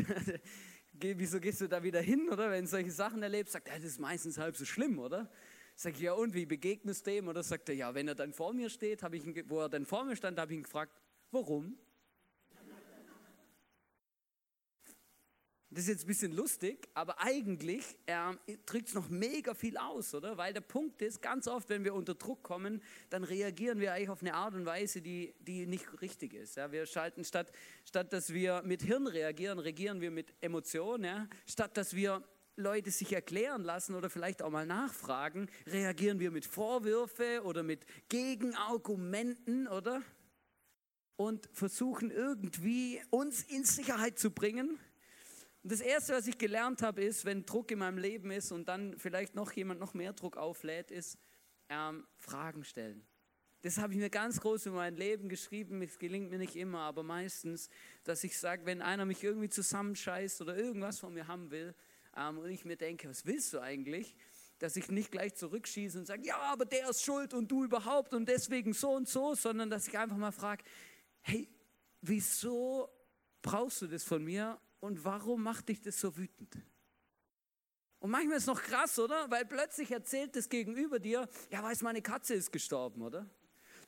wieso 1.03 1.39
gehst 1.39 1.61
du 1.61 1.67
da 1.67 1.83
wieder 1.83 2.01
hin, 2.01 2.29
oder? 2.29 2.51
Wenn 2.51 2.63
du 2.63 2.69
solche 2.69 2.91
Sachen 2.91 3.23
erlebst, 3.23 3.53
sagt 3.53 3.67
er, 3.67 3.75
das 3.75 3.85
ist 3.85 3.99
meistens 3.99 4.37
halb 4.37 4.55
so 4.55 4.65
schlimm, 4.65 4.99
oder? 4.99 5.29
Sag 5.75 5.93
ich, 5.93 6.01
ja 6.01 6.13
und, 6.13 6.33
wie 6.33 6.45
begegnest 6.45 7.07
du 7.07 7.11
dem? 7.11 7.27
Oder 7.27 7.43
sagt 7.43 7.69
er, 7.69 7.75
ja, 7.75 7.93
wenn 7.93 8.07
er 8.07 8.15
dann 8.15 8.33
vor 8.33 8.53
mir 8.53 8.69
steht, 8.69 9.01
ich 9.17 9.25
ihn, 9.25 9.43
wo 9.47 9.61
er 9.61 9.69
dann 9.69 9.85
vor 9.85 10.05
mir 10.05 10.15
stand, 10.15 10.39
habe 10.39 10.51
ich 10.51 10.57
ihn 10.57 10.63
gefragt, 10.63 10.93
warum? 11.31 11.77
Das 15.73 15.85
ist 15.85 15.87
jetzt 15.87 16.03
ein 16.03 16.07
bisschen 16.07 16.31
lustig, 16.33 16.89
aber 16.95 17.21
eigentlich 17.21 17.85
äh, 18.05 18.33
drückt 18.65 18.89
es 18.89 18.93
noch 18.93 19.07
mega 19.07 19.53
viel 19.53 19.77
aus, 19.77 20.13
oder? 20.13 20.37
Weil 20.37 20.51
der 20.51 20.59
Punkt 20.59 21.01
ist, 21.01 21.21
ganz 21.21 21.47
oft, 21.47 21.69
wenn 21.69 21.85
wir 21.85 21.93
unter 21.93 22.13
Druck 22.13 22.43
kommen, 22.43 22.83
dann 23.09 23.23
reagieren 23.23 23.79
wir 23.79 23.93
eigentlich 23.93 24.09
auf 24.09 24.21
eine 24.21 24.33
Art 24.33 24.53
und 24.53 24.65
Weise, 24.65 25.01
die, 25.01 25.33
die 25.39 25.65
nicht 25.65 26.01
richtig 26.01 26.33
ist. 26.33 26.57
Ja? 26.57 26.73
Wir 26.73 26.85
schalten, 26.85 27.23
statt, 27.23 27.53
statt 27.85 28.11
dass 28.11 28.33
wir 28.33 28.61
mit 28.63 28.81
Hirn 28.81 29.07
reagieren, 29.07 29.59
reagieren 29.59 30.01
wir 30.01 30.11
mit 30.11 30.33
Emotionen. 30.41 31.05
Ja? 31.05 31.27
Statt 31.47 31.77
dass 31.77 31.95
wir 31.95 32.21
Leute 32.57 32.91
sich 32.91 33.13
erklären 33.13 33.63
lassen 33.63 33.95
oder 33.95 34.09
vielleicht 34.09 34.41
auch 34.41 34.49
mal 34.49 34.65
nachfragen, 34.65 35.49
reagieren 35.67 36.19
wir 36.19 36.31
mit 36.31 36.45
Vorwürfe 36.45 37.43
oder 37.45 37.63
mit 37.63 37.85
Gegenargumenten, 38.09 39.69
oder? 39.69 40.01
Und 41.15 41.47
versuchen 41.53 42.11
irgendwie 42.11 43.01
uns 43.09 43.43
in 43.43 43.63
Sicherheit 43.63 44.19
zu 44.19 44.31
bringen 44.31 44.77
und 45.63 45.71
das 45.71 45.81
Erste, 45.81 46.13
was 46.13 46.27
ich 46.27 46.37
gelernt 46.37 46.81
habe, 46.81 47.03
ist, 47.03 47.23
wenn 47.25 47.45
Druck 47.45 47.69
in 47.71 47.79
meinem 47.79 47.99
Leben 47.99 48.31
ist 48.31 48.51
und 48.51 48.67
dann 48.67 48.97
vielleicht 48.97 49.35
noch 49.35 49.51
jemand 49.51 49.79
noch 49.79 49.93
mehr 49.93 50.13
Druck 50.13 50.37
auflädt, 50.37 50.89
ist 50.89 51.17
ähm, 51.69 52.07
Fragen 52.17 52.63
stellen. 52.63 53.05
Das 53.61 53.77
habe 53.77 53.93
ich 53.93 53.99
mir 53.99 54.09
ganz 54.09 54.39
groß 54.39 54.65
in 54.67 54.73
mein 54.73 54.95
Leben 54.95 55.29
geschrieben. 55.29 55.83
Es 55.83 55.99
gelingt 55.99 56.31
mir 56.31 56.39
nicht 56.39 56.55
immer, 56.55 56.79
aber 56.79 57.03
meistens, 57.03 57.69
dass 58.03 58.23
ich 58.23 58.39
sage, 58.39 58.65
wenn 58.65 58.81
einer 58.81 59.05
mich 59.05 59.23
irgendwie 59.23 59.49
zusammenscheißt 59.49 60.41
oder 60.41 60.57
irgendwas 60.57 60.97
von 60.97 61.13
mir 61.13 61.27
haben 61.27 61.51
will 61.51 61.75
ähm, 62.17 62.39
und 62.39 62.49
ich 62.49 62.65
mir 62.65 62.75
denke, 62.75 63.07
was 63.07 63.27
willst 63.27 63.53
du 63.53 63.59
eigentlich? 63.59 64.15
Dass 64.57 64.75
ich 64.75 64.89
nicht 64.89 65.11
gleich 65.11 65.35
zurückschieße 65.35 65.99
und 65.99 66.05
sage, 66.07 66.25
ja, 66.25 66.37
aber 66.37 66.65
der 66.65 66.89
ist 66.89 67.03
schuld 67.03 67.35
und 67.35 67.51
du 67.51 67.63
überhaupt 67.63 68.15
und 68.15 68.27
deswegen 68.27 68.73
so 68.73 68.93
und 68.93 69.07
so, 69.07 69.35
sondern 69.35 69.69
dass 69.69 69.87
ich 69.87 69.95
einfach 69.95 70.17
mal 70.17 70.31
frage, 70.31 70.63
hey, 71.21 71.47
wieso 72.01 72.89
brauchst 73.43 73.83
du 73.83 73.87
das 73.87 74.03
von 74.03 74.23
mir 74.23 74.59
und 74.81 75.05
warum 75.05 75.41
macht 75.43 75.69
dich 75.69 75.81
das 75.81 75.99
so 75.99 76.17
wütend? 76.17 76.57
Und 77.99 78.09
manchmal 78.09 78.37
ist 78.37 78.43
es 78.43 78.47
noch 78.47 78.61
krass, 78.61 78.97
oder? 78.97 79.29
Weil 79.29 79.45
plötzlich 79.45 79.91
erzählt 79.91 80.35
das 80.35 80.49
Gegenüber 80.49 80.99
dir, 80.99 81.29
ja, 81.51 81.63
weiß, 81.63 81.83
meine 81.83 82.01
Katze 82.01 82.33
ist 82.33 82.51
gestorben, 82.51 83.03
oder? 83.03 83.29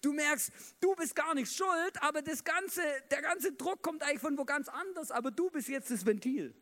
Du 0.01 0.13
merkst, 0.13 0.51
du 0.79 0.95
bist 0.95 1.15
gar 1.15 1.34
nicht 1.34 1.51
schuld, 1.51 2.01
aber 2.01 2.21
das 2.21 2.43
ganze, 2.43 2.82
der 3.10 3.21
ganze 3.21 3.53
Druck 3.53 3.82
kommt 3.82 4.03
eigentlich 4.03 4.19
von 4.19 4.38
wo 4.38 4.45
ganz 4.45 4.69
anders, 4.69 5.10
aber 5.10 5.32
du 5.32 5.49
bist 5.49 5.67
jetzt 5.67 5.89
das 5.89 6.06
Ventil. 6.06 6.53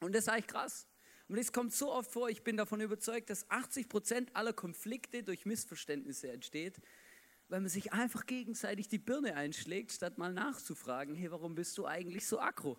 Und 0.00 0.14
das 0.14 0.24
ist 0.24 0.28
eigentlich 0.28 0.48
krass. 0.48 0.86
Und 1.28 1.38
es 1.38 1.52
kommt 1.52 1.72
so 1.72 1.92
oft 1.92 2.10
vor, 2.10 2.28
ich 2.28 2.42
bin 2.42 2.56
davon 2.56 2.80
überzeugt, 2.80 3.30
dass 3.30 3.50
80 3.50 3.88
Prozent 3.88 4.36
aller 4.36 4.52
Konflikte 4.52 5.22
durch 5.22 5.46
Missverständnisse 5.46 6.30
entsteht, 6.30 6.80
weil 7.48 7.60
man 7.60 7.70
sich 7.70 7.92
einfach 7.92 8.26
gegenseitig 8.26 8.88
die 8.88 8.98
Birne 8.98 9.34
einschlägt, 9.34 9.92
statt 9.92 10.18
mal 10.18 10.32
nachzufragen, 10.32 11.14
hey, 11.14 11.30
warum 11.30 11.54
bist 11.54 11.78
du 11.78 11.86
eigentlich 11.86 12.26
so 12.26 12.38
aggro? 12.38 12.78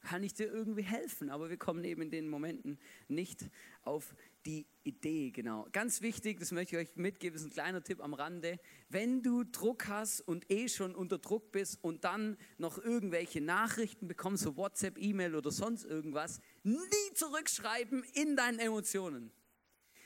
Kann 0.00 0.22
ich 0.22 0.34
dir 0.34 0.46
irgendwie 0.46 0.82
helfen? 0.82 1.30
Aber 1.30 1.50
wir 1.50 1.56
kommen 1.56 1.84
eben 1.84 2.02
in 2.02 2.10
den 2.10 2.28
Momenten 2.28 2.78
nicht 3.08 3.50
auf 3.82 4.14
die 4.46 4.66
Idee, 4.82 5.30
genau. 5.30 5.66
Ganz 5.72 6.00
wichtig, 6.00 6.38
das 6.40 6.52
möchte 6.52 6.76
ich 6.76 6.88
euch 6.88 6.96
mitgeben, 6.96 7.36
ist 7.36 7.44
ein 7.44 7.50
kleiner 7.50 7.82
Tipp 7.82 8.02
am 8.02 8.14
Rande. 8.14 8.58
Wenn 8.88 9.22
du 9.22 9.44
Druck 9.44 9.88
hast 9.88 10.20
und 10.20 10.50
eh 10.50 10.68
schon 10.68 10.94
unter 10.94 11.18
Druck 11.18 11.52
bist 11.52 11.82
und 11.82 12.04
dann 12.04 12.36
noch 12.56 12.78
irgendwelche 12.78 13.40
Nachrichten 13.40 14.08
bekommst, 14.08 14.42
so 14.44 14.56
WhatsApp, 14.56 14.98
E-Mail 14.98 15.34
oder 15.34 15.50
sonst 15.50 15.84
irgendwas, 15.84 16.40
nie 16.62 17.14
zurückschreiben 17.14 18.02
in 18.14 18.36
deinen 18.36 18.58
Emotionen. 18.58 19.30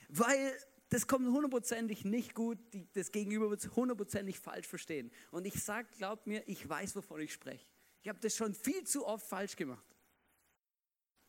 Weil 0.09 0.57
das 0.89 1.07
kommt 1.07 1.27
hundertprozentig 1.27 2.05
nicht 2.05 2.35
gut, 2.35 2.59
das 2.93 3.11
Gegenüber 3.11 3.51
wird 3.51 3.61
es 3.61 3.75
hundertprozentig 3.75 4.39
falsch 4.39 4.67
verstehen. 4.67 5.11
Und 5.31 5.47
ich 5.47 5.63
sage, 5.63 5.89
glaub 5.97 6.27
mir, 6.27 6.43
ich 6.47 6.69
weiß, 6.69 6.95
wovon 6.97 7.21
ich 7.21 7.33
spreche. 7.33 7.67
Ich 8.05 8.09
habe 8.11 8.21
das 8.21 8.37
schon 8.37 8.53
viel 8.53 8.85
zu 8.85 9.07
oft 9.07 9.27
falsch 9.27 9.57
gemacht. 9.57 9.83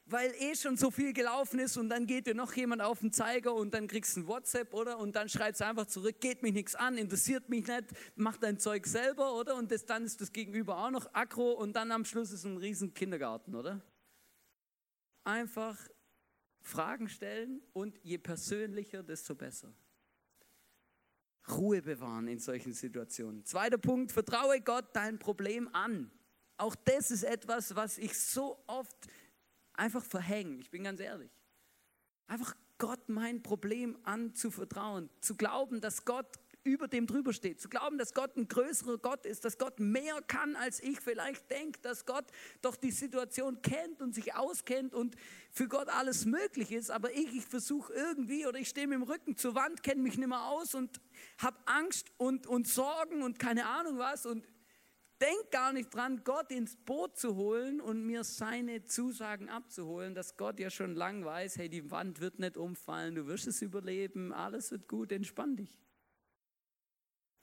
Weil 0.07 0.35
eh 0.37 0.53
schon 0.55 0.75
so 0.75 0.91
viel 0.91 1.13
gelaufen 1.13 1.57
ist 1.59 1.77
und 1.77 1.87
dann 1.87 2.05
geht 2.05 2.27
dir 2.27 2.35
noch 2.35 2.53
jemand 2.53 2.81
auf 2.81 2.99
den 2.99 3.13
Zeiger 3.13 3.55
und 3.55 3.73
dann 3.73 3.87
kriegst 3.87 4.17
du 4.17 4.19
ein 4.19 4.27
WhatsApp, 4.27 4.73
oder? 4.73 4.99
Und 4.99 5.15
dann 5.15 5.29
schreibst 5.29 5.61
du 5.61 5.65
einfach 5.65 5.85
zurück, 5.87 6.19
geht 6.19 6.43
mich 6.43 6.53
nichts 6.53 6.75
an, 6.75 6.97
interessiert 6.97 7.47
mich 7.47 7.65
nicht, 7.65 7.85
mach 8.15 8.35
dein 8.35 8.59
Zeug 8.59 8.85
selber, 8.87 9.39
oder? 9.39 9.55
Und 9.55 9.71
das, 9.71 9.85
dann 9.85 10.03
ist 10.03 10.19
das 10.19 10.33
Gegenüber 10.33 10.77
auch 10.77 10.91
noch 10.91 11.11
aggro 11.13 11.53
und 11.53 11.77
dann 11.77 11.93
am 11.93 12.03
Schluss 12.03 12.31
ist 12.31 12.43
ein 12.43 12.57
riesen 12.57 12.93
Kindergarten, 12.93 13.55
oder? 13.55 13.81
Einfach 15.23 15.79
Fragen 16.61 17.07
stellen 17.07 17.61
und 17.71 17.97
je 18.03 18.17
persönlicher, 18.17 19.01
desto 19.01 19.33
besser. 19.33 19.73
Ruhe 21.47 21.81
bewahren 21.81 22.27
in 22.27 22.39
solchen 22.39 22.73
Situationen. 22.73 23.45
Zweiter 23.45 23.77
Punkt, 23.77 24.11
vertraue 24.11 24.59
Gott 24.59 24.93
dein 24.93 25.19
Problem 25.19 25.73
an. 25.73 26.11
Auch 26.57 26.75
das 26.75 27.11
ist 27.11 27.23
etwas, 27.23 27.75
was 27.75 27.97
ich 27.97 28.17
so 28.17 28.57
oft 28.67 28.95
einfach 29.73 30.03
verhänge. 30.03 30.59
Ich 30.59 30.69
bin 30.71 30.83
ganz 30.83 30.99
ehrlich. 30.99 31.31
Einfach 32.27 32.55
Gott 32.77 33.07
mein 33.07 33.41
Problem 33.43 33.97
anzuvertrauen, 34.03 35.09
zu 35.21 35.35
glauben, 35.35 35.81
dass 35.81 36.05
Gott 36.05 36.39
über 36.65 36.87
dem 36.87 37.05
drüber 37.05 37.31
steht, 37.31 37.61
zu 37.61 37.69
glauben, 37.69 37.99
dass 37.99 38.13
Gott 38.15 38.35
ein 38.35 38.47
größerer 38.47 38.97
Gott 38.97 39.25
ist, 39.25 39.45
dass 39.45 39.59
Gott 39.59 39.79
mehr 39.79 40.19
kann, 40.23 40.55
als 40.55 40.81
ich 40.81 40.99
vielleicht 40.99 41.49
denke, 41.51 41.79
dass 41.81 42.07
Gott 42.07 42.25
doch 42.63 42.75
die 42.75 42.89
Situation 42.89 43.61
kennt 43.61 44.01
und 44.01 44.15
sich 44.15 44.33
auskennt 44.33 44.95
und 44.95 45.15
für 45.51 45.67
Gott 45.67 45.89
alles 45.89 46.25
möglich 46.25 46.71
ist, 46.71 46.89
aber 46.89 47.13
ich, 47.13 47.35
ich 47.35 47.45
versuche 47.45 47.93
irgendwie 47.93 48.47
oder 48.47 48.57
ich 48.57 48.67
stehe 48.67 48.87
mit 48.87 48.97
dem 48.97 49.03
Rücken 49.03 49.37
zur 49.37 49.53
Wand, 49.53 49.83
kenne 49.83 50.01
mich 50.01 50.17
nicht 50.17 50.27
mehr 50.27 50.43
aus 50.43 50.73
und 50.73 50.99
habe 51.37 51.57
Angst 51.67 52.07
und, 52.17 52.47
und 52.47 52.67
Sorgen 52.67 53.21
und 53.21 53.37
keine 53.37 53.67
Ahnung 53.67 53.99
was 53.99 54.25
und 54.25 54.43
denk 55.21 55.51
gar 55.51 55.73
nicht 55.73 55.93
dran, 55.93 56.21
Gott 56.23 56.51
ins 56.51 56.75
Boot 56.75 57.17
zu 57.17 57.35
holen 57.35 57.81
und 57.81 58.05
mir 58.05 58.23
seine 58.23 58.83
Zusagen 58.83 59.49
abzuholen, 59.49 60.15
dass 60.15 60.37
Gott 60.37 60.59
ja 60.59 60.69
schon 60.69 60.95
lang 60.95 61.25
weiß, 61.25 61.57
hey, 61.57 61.69
die 61.69 61.89
Wand 61.91 62.19
wird 62.19 62.39
nicht 62.39 62.57
umfallen, 62.57 63.15
du 63.15 63.27
wirst 63.27 63.47
es 63.47 63.61
überleben, 63.61 64.33
alles 64.33 64.71
wird 64.71 64.87
gut, 64.87 65.11
entspann 65.11 65.55
dich. 65.55 65.77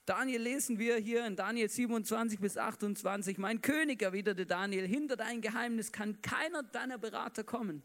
Daniel 0.05 0.43
lesen 0.43 0.79
wir 0.79 0.97
hier 0.97 1.25
in 1.27 1.37
Daniel 1.37 1.69
27 1.69 2.41
bis 2.41 2.59
28, 2.59 3.39
mein 3.39 3.63
König, 3.63 4.03
erwiderte 4.03 4.47
Daniel, 4.47 4.87
hinter 4.87 5.17
dein 5.17 5.41
Geheimnis 5.41 5.93
kann 5.93 6.21
keiner 6.23 6.65
deiner 6.65 6.99
Berater 6.99 7.45
kommen. 7.45 7.85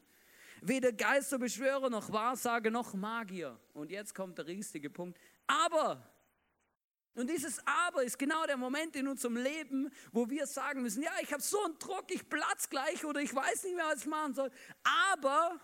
Weder 0.61 0.91
Geisterbeschwörer 0.91 1.91
noch 1.91 2.11
Wahrsager 2.11 2.71
noch 2.71 2.95
Magier. 2.95 3.59
Und 3.73 3.91
jetzt 3.91 4.15
kommt 4.15 4.39
der 4.39 4.47
riesige 4.47 4.89
Punkt. 4.89 5.19
Aber 5.45 6.01
und 7.17 7.29
dieses 7.29 7.59
Aber 7.65 8.03
ist 8.03 8.19
genau 8.19 8.45
der 8.45 8.57
Moment 8.57 8.95
in 8.95 9.07
unserem 9.07 9.37
Leben, 9.37 9.91
wo 10.11 10.29
wir 10.29 10.45
sagen 10.45 10.83
müssen, 10.83 11.01
ja, 11.01 11.11
ich 11.21 11.33
habe 11.33 11.41
so 11.41 11.61
einen 11.63 11.77
Druck, 11.79 12.05
ich 12.09 12.29
platz 12.29 12.69
gleich 12.69 13.03
oder 13.05 13.21
ich 13.21 13.33
weiß 13.33 13.63
nicht 13.63 13.75
mehr, 13.75 13.85
was 13.85 14.01
ich 14.01 14.07
machen 14.07 14.33
soll. 14.35 14.51
Aber 15.11 15.59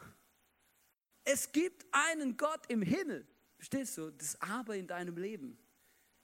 es 1.24 1.52
gibt 1.52 1.86
einen 1.92 2.38
Gott 2.38 2.66
im 2.70 2.82
Himmel. 2.82 3.28
Verstehst 3.58 3.98
du? 3.98 4.10
Das 4.12 4.42
Aber 4.42 4.76
in 4.76 4.88
deinem 4.88 5.16
Leben. 5.16 5.58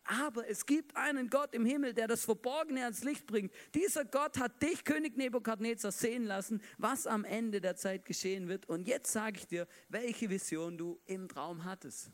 Aber 0.03 0.47
es 0.49 0.65
gibt 0.65 0.95
einen 0.95 1.29
Gott 1.29 1.53
im 1.53 1.63
Himmel, 1.65 1.93
der 1.93 2.07
das 2.07 2.25
Verborgene 2.25 2.81
ans 2.81 3.03
Licht 3.03 3.27
bringt. 3.27 3.53
Dieser 3.75 4.05
Gott 4.05 4.39
hat 4.39 4.59
dich, 4.63 4.83
König 4.83 5.15
Nebukadnezar, 5.15 5.91
sehen 5.91 6.23
lassen, 6.23 6.63
was 6.79 7.05
am 7.05 7.23
Ende 7.23 7.61
der 7.61 7.75
Zeit 7.75 8.05
geschehen 8.05 8.47
wird. 8.47 8.67
Und 8.67 8.87
jetzt 8.87 9.11
sage 9.11 9.37
ich 9.37 9.45
dir, 9.45 9.67
welche 9.89 10.31
Vision 10.31 10.79
du 10.79 10.99
im 11.05 11.29
Traum 11.29 11.63
hattest. 11.63 12.11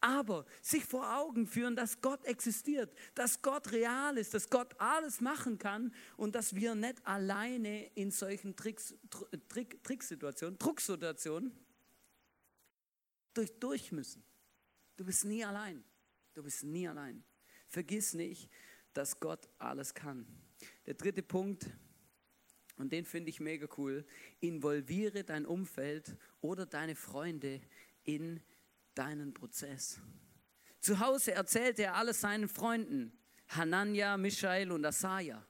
Aber 0.00 0.44
sich 0.62 0.84
vor 0.84 1.16
Augen 1.16 1.46
führen, 1.46 1.74
dass 1.74 2.00
Gott 2.00 2.24
existiert, 2.24 2.94
dass 3.14 3.42
Gott 3.42 3.72
real 3.72 4.18
ist, 4.18 4.34
dass 4.34 4.50
Gott 4.50 4.78
alles 4.78 5.20
machen 5.20 5.58
kann 5.58 5.92
und 6.16 6.34
dass 6.34 6.54
wir 6.54 6.74
nicht 6.74 7.04
alleine 7.06 7.86
in 7.94 8.10
solchen 8.10 8.54
Tricks, 8.56 8.94
Trick, 9.48 9.82
Tricksituationen, 9.82 10.58
Drucksituationen 10.58 11.52
durch, 13.32 13.58
durch 13.58 13.92
müssen. 13.92 14.22
Du 14.96 15.04
bist 15.04 15.24
nie 15.24 15.44
allein. 15.44 15.84
Du 16.34 16.42
bist 16.42 16.64
nie 16.64 16.86
allein. 16.86 17.24
Vergiss 17.68 18.14
nicht, 18.14 18.50
dass 18.92 19.20
Gott 19.20 19.48
alles 19.58 19.94
kann. 19.94 20.26
Der 20.86 20.94
dritte 20.94 21.22
Punkt, 21.22 21.66
und 22.76 22.92
den 22.92 23.04
finde 23.04 23.30
ich 23.30 23.40
mega 23.40 23.66
cool, 23.76 24.06
involviere 24.40 25.24
dein 25.24 25.46
Umfeld 25.46 26.16
oder 26.40 26.66
deine 26.66 26.94
Freunde 26.94 27.60
in 28.04 28.40
deinen 28.98 29.32
Prozess. 29.34 30.00
Zu 30.80 31.00
Hause 31.00 31.32
erzählte 31.32 31.84
er 31.84 31.94
alles 31.94 32.20
seinen 32.20 32.48
Freunden, 32.48 33.12
Hanania, 33.48 34.16
Michael 34.16 34.72
und 34.72 34.84
Asaja. 34.84 35.46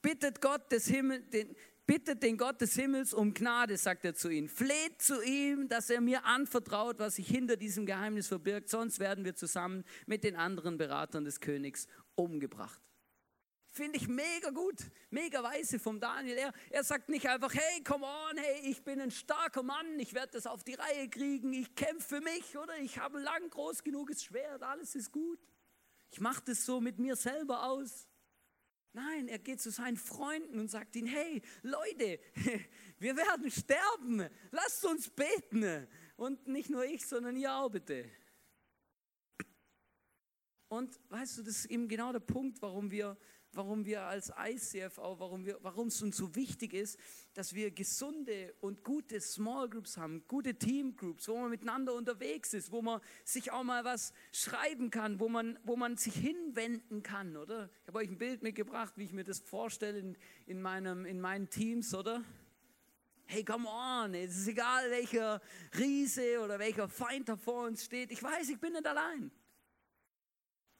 Bittet 0.00 0.40
Gott 0.40 0.70
des 0.72 0.86
Himmels, 0.86 1.28
den, 1.30 1.54
bittet 1.86 2.22
den 2.22 2.36
Gott 2.36 2.60
des 2.60 2.74
Himmels 2.74 3.12
um 3.12 3.34
Gnade, 3.34 3.76
sagt 3.76 4.04
er 4.04 4.14
zu 4.14 4.28
ihnen. 4.28 4.48
Fleht 4.48 5.00
zu 5.00 5.22
ihm, 5.22 5.68
dass 5.68 5.90
er 5.90 6.00
mir 6.00 6.24
anvertraut, 6.24 6.98
was 6.98 7.16
sich 7.16 7.28
hinter 7.28 7.56
diesem 7.56 7.86
Geheimnis 7.86 8.28
verbirgt, 8.28 8.68
sonst 8.68 8.98
werden 8.98 9.24
wir 9.24 9.34
zusammen 9.34 9.84
mit 10.06 10.24
den 10.24 10.36
anderen 10.36 10.78
Beratern 10.78 11.24
des 11.24 11.40
Königs 11.40 11.86
umgebracht. 12.14 12.80
Finde 13.74 13.96
ich 13.96 14.06
mega 14.06 14.50
gut, 14.50 14.76
mega 15.08 15.42
weise 15.42 15.78
vom 15.78 15.98
Daniel. 15.98 16.36
Er, 16.36 16.52
er 16.68 16.84
sagt 16.84 17.08
nicht 17.08 17.26
einfach, 17.26 17.54
hey, 17.54 17.82
come 17.82 18.04
on, 18.04 18.36
hey, 18.36 18.70
ich 18.70 18.84
bin 18.84 19.00
ein 19.00 19.10
starker 19.10 19.62
Mann, 19.62 19.98
ich 19.98 20.12
werde 20.12 20.32
das 20.32 20.46
auf 20.46 20.62
die 20.62 20.74
Reihe 20.74 21.08
kriegen, 21.08 21.54
ich 21.54 21.74
kämpfe 21.74 22.16
für 22.16 22.20
mich, 22.20 22.58
oder 22.58 22.78
ich 22.80 22.98
habe 22.98 23.18
lang 23.18 23.48
groß 23.48 23.82
genuges 23.82 24.24
Schwert, 24.24 24.62
alles 24.62 24.94
ist 24.94 25.10
gut. 25.10 25.40
Ich 26.10 26.20
mache 26.20 26.42
das 26.44 26.66
so 26.66 26.82
mit 26.82 26.98
mir 26.98 27.16
selber 27.16 27.64
aus. 27.64 28.06
Nein, 28.92 29.28
er 29.28 29.38
geht 29.38 29.62
zu 29.62 29.70
seinen 29.70 29.96
Freunden 29.96 30.60
und 30.60 30.70
sagt 30.70 30.94
ihnen, 30.94 31.06
hey, 31.06 31.40
Leute, 31.62 32.20
wir 32.98 33.16
werden 33.16 33.50
sterben, 33.50 34.28
lasst 34.50 34.84
uns 34.84 35.08
beten. 35.08 35.88
Und 36.16 36.46
nicht 36.46 36.68
nur 36.68 36.84
ich, 36.84 37.06
sondern 37.06 37.36
ihr 37.36 37.54
auch 37.54 37.70
bitte. 37.70 38.04
Und 40.68 41.00
weißt 41.08 41.38
du, 41.38 41.42
das 41.42 41.60
ist 41.60 41.70
eben 41.70 41.88
genau 41.88 42.12
der 42.12 42.20
Punkt, 42.20 42.60
warum 42.60 42.90
wir 42.90 43.16
warum 43.54 43.84
wir 43.84 44.02
als 44.02 44.32
ICF 44.36 44.98
auch, 44.98 45.20
warum, 45.20 45.44
wir, 45.44 45.58
warum 45.62 45.88
es 45.88 46.00
uns 46.02 46.16
so 46.16 46.34
wichtig 46.34 46.72
ist, 46.72 46.98
dass 47.34 47.54
wir 47.54 47.70
gesunde 47.70 48.54
und 48.60 48.82
gute 48.82 49.20
Small 49.20 49.68
Groups 49.68 49.96
haben, 49.96 50.24
gute 50.26 50.54
Team 50.54 50.96
Groups, 50.96 51.28
wo 51.28 51.36
man 51.38 51.50
miteinander 51.50 51.94
unterwegs 51.94 52.54
ist, 52.54 52.72
wo 52.72 52.82
man 52.82 53.00
sich 53.24 53.52
auch 53.52 53.62
mal 53.62 53.84
was 53.84 54.12
schreiben 54.32 54.90
kann, 54.90 55.20
wo 55.20 55.28
man, 55.28 55.58
wo 55.64 55.76
man 55.76 55.96
sich 55.96 56.14
hinwenden 56.14 57.02
kann, 57.02 57.36
oder? 57.36 57.70
Ich 57.82 57.88
habe 57.88 57.98
euch 57.98 58.08
ein 58.08 58.18
Bild 58.18 58.42
mitgebracht, 58.42 58.94
wie 58.96 59.04
ich 59.04 59.12
mir 59.12 59.24
das 59.24 59.40
vorstelle 59.40 59.98
in, 59.98 60.16
in, 60.46 60.62
meinem, 60.62 61.04
in 61.04 61.20
meinen 61.20 61.50
Teams, 61.50 61.94
oder? 61.94 62.24
Hey, 63.26 63.44
come 63.44 63.68
on, 63.68 64.14
es 64.14 64.36
ist 64.36 64.48
egal, 64.48 64.90
welcher 64.90 65.40
Riese 65.78 66.40
oder 66.40 66.58
welcher 66.58 66.88
Feind 66.88 67.28
da 67.28 67.36
vor 67.36 67.66
uns 67.66 67.84
steht. 67.84 68.10
Ich 68.10 68.22
weiß, 68.22 68.48
ich 68.50 68.58
bin 68.58 68.72
nicht 68.72 68.86
allein. 68.86 69.30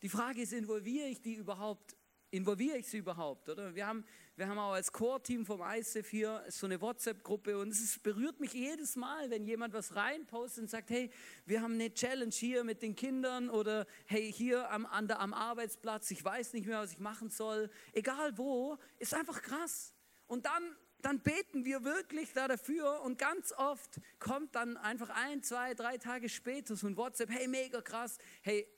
Die 0.03 0.09
Frage 0.09 0.43
ist, 0.43 0.53
involviere 0.53 1.07
ich 1.07 1.23
die 1.23 1.35
überhaupt 1.35 1.97
involviere 2.33 2.79
ich 2.79 2.89
sie 2.89 2.99
überhaupt? 2.99 3.49
Oder? 3.49 3.75
Wir, 3.75 3.87
haben, 3.87 4.05
wir 4.37 4.49
haben 4.49 4.59
auch 4.59 4.73
als 4.73 4.91
Core-Team 4.91 5.47
vom 5.47 5.63
ICF 5.63 6.09
hier 6.09 6.45
so 6.49 6.67
eine 6.67 6.81
WhatsApp-Gruppe 6.81 7.59
und 7.59 7.69
es 7.69 7.99
berührt 7.99 8.41
mich 8.41 8.55
jedes 8.55 8.97
Mal, 8.97 9.31
wenn 9.31 9.45
jemand 9.45 9.75
was 9.75 9.95
reinpostet 9.95 10.63
und 10.63 10.69
sagt, 10.69 10.91
hey, 10.91 11.11
wir 11.45 11.63
haben 11.63 11.75
eine 11.75 11.93
Challenge 11.93 12.33
hier 12.33 12.65
mit 12.65 12.83
den 12.83 12.97
Kindern 12.97 13.51
oder 13.51 13.87
hey, 14.07 14.33
hier 14.33 14.71
am, 14.71 14.87
an 14.87 15.07
der, 15.07 15.21
am 15.21 15.35
Arbeitsplatz, 15.35 16.11
ich 16.11 16.25
weiß 16.25 16.55
nicht 16.55 16.67
mehr, 16.67 16.79
was 16.79 16.93
ich 16.93 16.99
machen 16.99 17.31
soll. 17.31 17.71
Egal 17.93 18.37
wo, 18.39 18.79
ist 18.99 19.15
einfach 19.15 19.41
krass. 19.43 19.95
Und 20.27 20.47
dann 20.47 20.77
dann 21.03 21.19
beten 21.19 21.65
wir 21.65 21.83
wirklich 21.83 22.33
da 22.33 22.47
dafür 22.47 23.03
und 23.03 23.19
ganz 23.19 23.53
oft 23.57 24.01
kommt 24.21 24.55
dann 24.55 24.77
einfach 24.77 25.11
ein, 25.11 25.43
zwei, 25.43 25.75
drei 25.75 25.99
Tage 25.99 26.29
später 26.29 26.77
so 26.77 26.87
ein 26.87 26.97
WhatsApp, 26.97 27.29
hey, 27.29 27.49
mega 27.49 27.81
krass, 27.83 28.19
hey, 28.41 28.69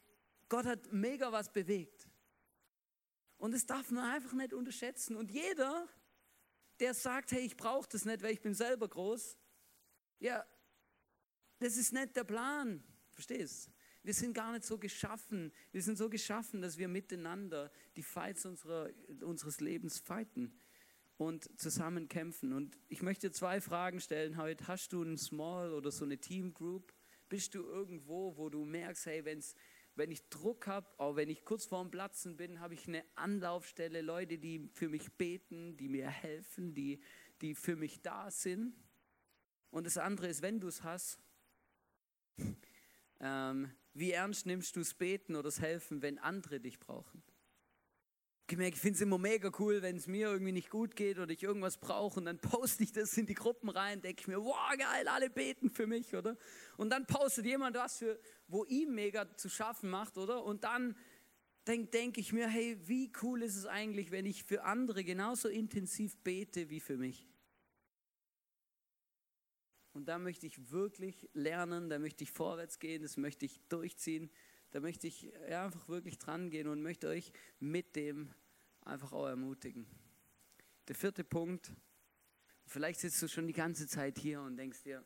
Gott 0.49 0.65
hat 0.65 0.91
mega 0.91 1.31
was 1.31 1.53
bewegt. 1.53 2.09
Und 3.39 3.53
das 3.53 3.67
darf 3.67 3.91
man 3.91 4.11
einfach 4.11 4.33
nicht 4.33 4.53
unterschätzen. 4.53 5.17
Und 5.17 5.31
jeder, 5.31 5.89
der 6.81 6.95
sagt, 6.95 7.33
hey, 7.33 7.41
ich 7.41 7.57
brauche 7.57 7.89
das 7.89 8.05
nicht, 8.05 8.23
weil 8.23 8.33
ich 8.33 8.41
bin 8.41 8.55
selber 8.55 8.89
groß, 8.89 9.37
ja, 10.21 10.45
das 11.59 11.77
ist 11.77 11.93
nicht 11.93 12.17
der 12.17 12.25
Plan. 12.25 12.83
Verstehst? 13.13 13.71
Wir 14.03 14.13
sind 14.13 14.35
gar 14.35 14.53
nicht 14.53 14.65
so 14.65 14.77
geschaffen. 14.79 15.53
Wir 15.73 15.83
sind 15.83 15.97
so 15.97 16.11
geschaffen, 16.11 16.61
dass 16.61 16.77
wir 16.77 16.89
miteinander 16.89 17.71
die 17.97 18.03
Fights 18.03 18.45
unserer, 18.45 18.91
unseres 19.23 19.61
Lebens 19.61 19.99
fighten 19.99 20.59
und 21.17 21.59
zusammen 21.59 22.09
kämpfen. 22.09 22.53
Und 22.53 22.79
ich 22.89 23.03
möchte 23.03 23.31
zwei 23.31 23.61
Fragen 23.61 24.01
stellen 24.01 24.37
heute. 24.37 24.67
Hast 24.67 24.93
du 24.93 25.03
ein 25.03 25.17
Small 25.17 25.73
oder 25.73 25.91
so 25.91 26.05
eine 26.05 26.19
Team 26.19 26.53
Group? 26.53 26.93
Bist 27.29 27.55
du 27.55 27.63
irgendwo, 27.63 28.37
wo 28.37 28.51
du 28.51 28.65
merkst, 28.65 29.07
hey, 29.07 29.25
wenn 29.25 29.39
es 29.39 29.55
wenn 29.97 30.11
ich 30.11 30.29
Druck 30.29 30.67
habe, 30.67 30.89
auch 30.99 31.17
wenn 31.17 31.29
ich 31.29 31.45
kurz 31.45 31.67
vorm 31.67 31.91
Platzen 31.91 32.37
bin, 32.37 32.61
habe 32.61 32.75
ich 32.75 32.89
eine 32.89 33.05
Anlaufstelle, 33.15 34.01
Leute, 34.01 34.39
die 34.39 34.69
für 34.73 34.89
mich 34.89 35.13
beten, 35.13 35.77
die 35.77 35.89
mir 35.89 36.09
helfen, 36.09 36.75
die, 36.75 37.01
die 37.41 37.55
für 37.55 37.77
mich 37.77 38.03
da 38.03 38.31
sind. 38.31 38.75
Und 39.71 39.87
das 39.87 39.99
andere 39.99 40.29
ist, 40.29 40.43
wenn 40.43 40.61
du 40.61 40.69
es 40.69 40.83
hast, 40.83 41.19
ähm, 43.21 43.71
wie 43.93 44.11
ernst 44.11 44.47
nimmst 44.47 44.75
du 44.77 44.81
das 44.81 44.95
Beten 44.95 45.35
oder 45.35 45.45
das 45.45 45.61
Helfen, 45.61 46.03
wenn 46.03 46.19
andere 46.19 46.61
dich 46.61 46.81
brauchen? 46.81 47.23
Gemerkt, 48.47 48.77
ich 48.77 48.81
finde 48.81 48.97
es 48.97 49.01
immer 49.01 49.19
mega 49.19 49.51
cool, 49.59 49.81
wenn 49.83 49.97
es 49.97 50.07
mir 50.07 50.29
irgendwie 50.29 50.53
nicht 50.53 50.71
gut 50.71 50.97
geht 50.97 51.19
oder 51.19 51.31
ich 51.31 51.43
irgendwas 51.43 51.79
brauche 51.79 52.21
und 52.21 52.27
dann 52.27 52.39
poste 52.39 52.85
ich 52.85 52.93
das 52.93 53.17
in 53.17 53.27
die 53.27 53.35
Gruppen 53.35 53.69
rein, 53.69 54.01
denke 54.03 54.21
ich 54.21 54.29
mir, 54.29 54.43
wow, 54.43 54.77
geil, 54.77 55.09
alle 55.09 55.31
beten 55.31 55.71
für 55.71 55.87
mich, 55.87 56.15
oder? 56.15 56.37
Und 56.77 56.91
dann 56.91 57.07
postet 57.07 57.47
jemand 57.47 57.77
was, 57.77 57.99
für, 57.99 58.19
wo 58.47 58.65
ihm 58.65 58.95
mega 58.95 59.35
zu 59.37 59.49
schaffen 59.49 59.89
macht, 59.91 60.19
oder? 60.19 60.45
Und 60.45 60.65
dann 60.65 60.97
denke 61.67 61.91
denk 61.91 62.19
ich 62.19 62.33
mir, 62.33 62.49
hey, 62.49 62.79
wie 62.87 63.11
cool 63.23 63.43
ist 63.43 63.57
es 63.57 63.67
eigentlich, 63.67 64.11
wenn 64.11 64.27
ich 64.27 64.45
für 64.45 64.65
andere 64.65 65.05
genauso 65.05 65.49
intensiv 65.49 66.17
bete 66.19 66.69
wie 66.69 66.81
für 66.81 66.97
mich? 66.97 67.27
Und 69.95 70.07
da 70.07 70.19
möchte 70.19 70.47
ich 70.47 70.71
wirklich 70.71 71.31
lernen, 71.33 71.89
da 71.89 71.99
möchte 71.99 72.25
ich 72.25 72.33
vorwärts 72.33 72.81
gehen, 72.81 73.03
das 73.03 73.17
möchte 73.17 73.47
ich 73.47 73.61
durchziehen 73.69 74.29
da 74.75 74.81
möchte 74.81 75.07
ich 75.07 75.33
einfach 75.45 75.89
wirklich 75.89 76.19
dran 76.19 76.51
gehen 76.51 76.67
und 76.67 76.83
möchte 76.83 77.07
euch 77.07 77.31
mit 77.61 77.95
dem 77.95 78.35
einfach 78.81 79.13
auch 79.13 79.29
ermutigen. 79.29 79.87
Der 80.89 80.97
vierte 80.97 81.23
Punkt, 81.23 81.73
vielleicht 82.67 82.99
sitzt 82.99 83.23
du 83.23 83.29
schon 83.29 83.47
die 83.47 83.53
ganze 83.53 83.87
Zeit 83.87 84.19
hier 84.19 84.41
und 84.41 84.57
denkst 84.57 84.83
dir, 84.83 85.05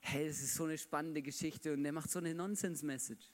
hey, 0.00 0.28
das 0.28 0.40
ist 0.40 0.54
so 0.54 0.64
eine 0.64 0.76
spannende 0.76 1.22
Geschichte 1.22 1.72
und 1.72 1.82
der 1.82 1.92
macht 1.92 2.10
so 2.10 2.18
eine 2.18 2.34
Nonsense-Message. 2.34 3.32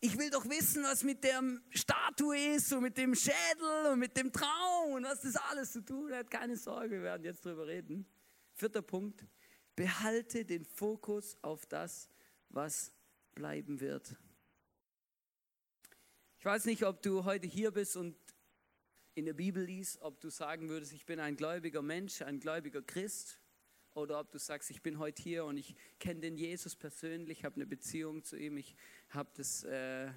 Ich 0.00 0.16
will 0.16 0.30
doch 0.30 0.48
wissen, 0.48 0.82
was 0.84 1.02
mit 1.02 1.22
der 1.22 1.42
Statue 1.68 2.54
ist 2.54 2.72
und 2.72 2.84
mit 2.84 2.96
dem 2.96 3.14
Schädel 3.14 3.92
und 3.92 3.98
mit 3.98 4.16
dem 4.16 4.32
Traum 4.32 4.94
und 4.94 5.04
was 5.04 5.20
das 5.20 5.36
alles 5.36 5.72
zu 5.72 5.84
tun 5.84 6.10
hat. 6.10 6.30
Keine 6.30 6.56
Sorge, 6.56 6.90
wir 6.92 7.02
werden 7.02 7.24
jetzt 7.24 7.44
drüber 7.44 7.66
reden. 7.66 8.06
Vierter 8.54 8.80
Punkt, 8.80 9.26
behalte 9.76 10.46
den 10.46 10.64
Fokus 10.64 11.36
auf 11.42 11.66
das, 11.66 12.08
was 12.48 12.90
bleiben 13.34 13.80
wird. 13.80 14.16
Ich 16.38 16.44
weiß 16.44 16.66
nicht, 16.66 16.84
ob 16.84 17.02
du 17.02 17.24
heute 17.24 17.46
hier 17.46 17.70
bist 17.70 17.96
und 17.96 18.16
in 19.14 19.24
der 19.24 19.32
Bibel 19.32 19.64
liest, 19.64 20.00
ob 20.02 20.20
du 20.20 20.28
sagen 20.28 20.68
würdest, 20.68 20.92
ich 20.92 21.06
bin 21.06 21.20
ein 21.20 21.36
gläubiger 21.36 21.82
Mensch, 21.82 22.20
ein 22.22 22.40
gläubiger 22.40 22.82
Christ, 22.82 23.40
oder 23.94 24.18
ob 24.18 24.32
du 24.32 24.38
sagst, 24.38 24.70
ich 24.70 24.82
bin 24.82 24.98
heute 24.98 25.22
hier 25.22 25.44
und 25.44 25.56
ich 25.56 25.76
kenne 26.00 26.20
den 26.20 26.36
Jesus 26.36 26.74
persönlich, 26.74 27.44
habe 27.44 27.56
eine 27.56 27.66
Beziehung 27.66 28.24
zu 28.24 28.36
ihm, 28.36 28.56
ich 28.56 28.74
habe 29.08 29.30
das 29.36 29.62
äh, 29.64 30.10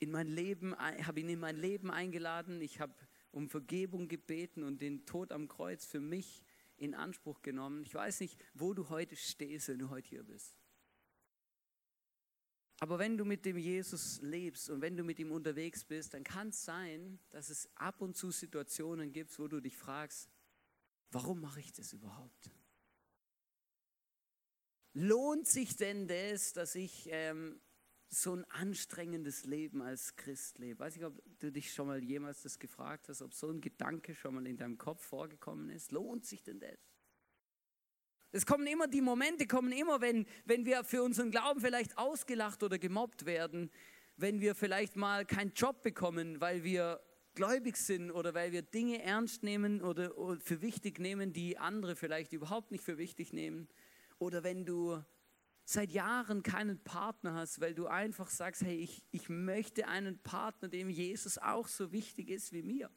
in 0.00 0.10
mein 0.10 0.26
Leben, 0.26 0.76
habe 0.76 1.20
ihn 1.20 1.28
in 1.28 1.38
mein 1.38 1.56
Leben 1.56 1.90
eingeladen, 1.90 2.60
ich 2.60 2.80
habe 2.80 2.94
um 3.30 3.48
Vergebung 3.48 4.08
gebeten 4.08 4.64
und 4.64 4.82
den 4.82 5.06
Tod 5.06 5.30
am 5.32 5.48
Kreuz 5.48 5.86
für 5.86 6.00
mich 6.00 6.42
in 6.76 6.94
Anspruch 6.94 7.40
genommen. 7.40 7.82
Ich 7.82 7.94
weiß 7.94 8.20
nicht, 8.20 8.38
wo 8.52 8.74
du 8.74 8.88
heute 8.88 9.14
stehst, 9.14 9.68
wenn 9.68 9.78
du 9.78 9.88
heute 9.88 10.08
hier 10.08 10.24
bist. 10.24 10.61
Aber 12.82 12.98
wenn 12.98 13.16
du 13.16 13.24
mit 13.24 13.44
dem 13.44 13.58
Jesus 13.58 14.20
lebst 14.22 14.68
und 14.68 14.80
wenn 14.80 14.96
du 14.96 15.04
mit 15.04 15.20
ihm 15.20 15.30
unterwegs 15.30 15.84
bist, 15.84 16.14
dann 16.14 16.24
kann 16.24 16.48
es 16.48 16.64
sein, 16.64 17.20
dass 17.30 17.48
es 17.48 17.70
ab 17.76 18.00
und 18.00 18.16
zu 18.16 18.32
Situationen 18.32 19.12
gibt, 19.12 19.38
wo 19.38 19.46
du 19.46 19.60
dich 19.60 19.76
fragst, 19.76 20.28
warum 21.12 21.40
mache 21.40 21.60
ich 21.60 21.72
das 21.72 21.92
überhaupt? 21.92 22.50
Lohnt 24.94 25.46
sich 25.46 25.76
denn 25.76 26.08
das, 26.08 26.54
dass 26.54 26.74
ich 26.74 27.06
ähm, 27.12 27.60
so 28.08 28.34
ein 28.34 28.44
anstrengendes 28.46 29.44
Leben 29.44 29.80
als 29.80 30.16
Christ 30.16 30.58
lebe. 30.58 30.80
Weiß 30.80 30.96
ich, 30.96 31.04
ob 31.04 31.22
du 31.38 31.52
dich 31.52 31.72
schon 31.72 31.86
mal 31.86 32.02
jemals 32.02 32.42
das 32.42 32.58
gefragt 32.58 33.08
hast, 33.08 33.22
ob 33.22 33.32
so 33.32 33.48
ein 33.48 33.60
Gedanke 33.60 34.16
schon 34.16 34.34
mal 34.34 34.44
in 34.44 34.56
deinem 34.56 34.76
Kopf 34.76 35.04
vorgekommen 35.04 35.70
ist. 35.70 35.92
Lohnt 35.92 36.26
sich 36.26 36.42
denn 36.42 36.58
das? 36.58 36.91
Es 38.34 38.46
kommen 38.46 38.66
immer 38.66 38.88
die 38.88 39.02
Momente, 39.02 39.46
kommen 39.46 39.72
immer, 39.72 40.00
wenn, 40.00 40.26
wenn 40.46 40.64
wir 40.64 40.84
für 40.84 41.02
unseren 41.02 41.30
Glauben 41.30 41.60
vielleicht 41.60 41.98
ausgelacht 41.98 42.62
oder 42.62 42.78
gemobbt 42.78 43.26
werden, 43.26 43.70
wenn 44.16 44.40
wir 44.40 44.54
vielleicht 44.54 44.96
mal 44.96 45.26
keinen 45.26 45.52
Job 45.52 45.82
bekommen, 45.82 46.40
weil 46.40 46.64
wir 46.64 47.02
gläubig 47.34 47.76
sind 47.76 48.10
oder 48.10 48.32
weil 48.32 48.52
wir 48.52 48.62
Dinge 48.62 49.02
ernst 49.02 49.42
nehmen 49.42 49.82
oder, 49.82 50.12
für 50.40 50.62
wichtig 50.62 50.98
nehmen, 50.98 51.34
die 51.34 51.58
andere 51.58 51.94
vielleicht 51.94 52.32
überhaupt 52.32 52.70
nicht 52.70 52.82
für 52.82 52.96
wichtig 52.96 53.34
nehmen. 53.34 53.68
Oder 54.18 54.42
wenn 54.42 54.64
du 54.64 55.02
seit 55.64 55.92
Jahren 55.92 56.42
keinen 56.42 56.82
Partner 56.82 57.34
hast, 57.34 57.60
weil 57.60 57.74
du 57.74 57.86
einfach 57.86 58.30
sagst, 58.30 58.62
hey, 58.62 58.76
ich, 58.76 59.04
ich 59.10 59.28
möchte 59.28 59.88
einen 59.88 60.18
Partner, 60.18 60.68
dem 60.68 60.88
Jesus 60.88 61.36
auch 61.36 61.68
so 61.68 61.92
wichtig 61.92 62.30
ist 62.30 62.52
wie 62.52 62.62
mir. 62.62 62.90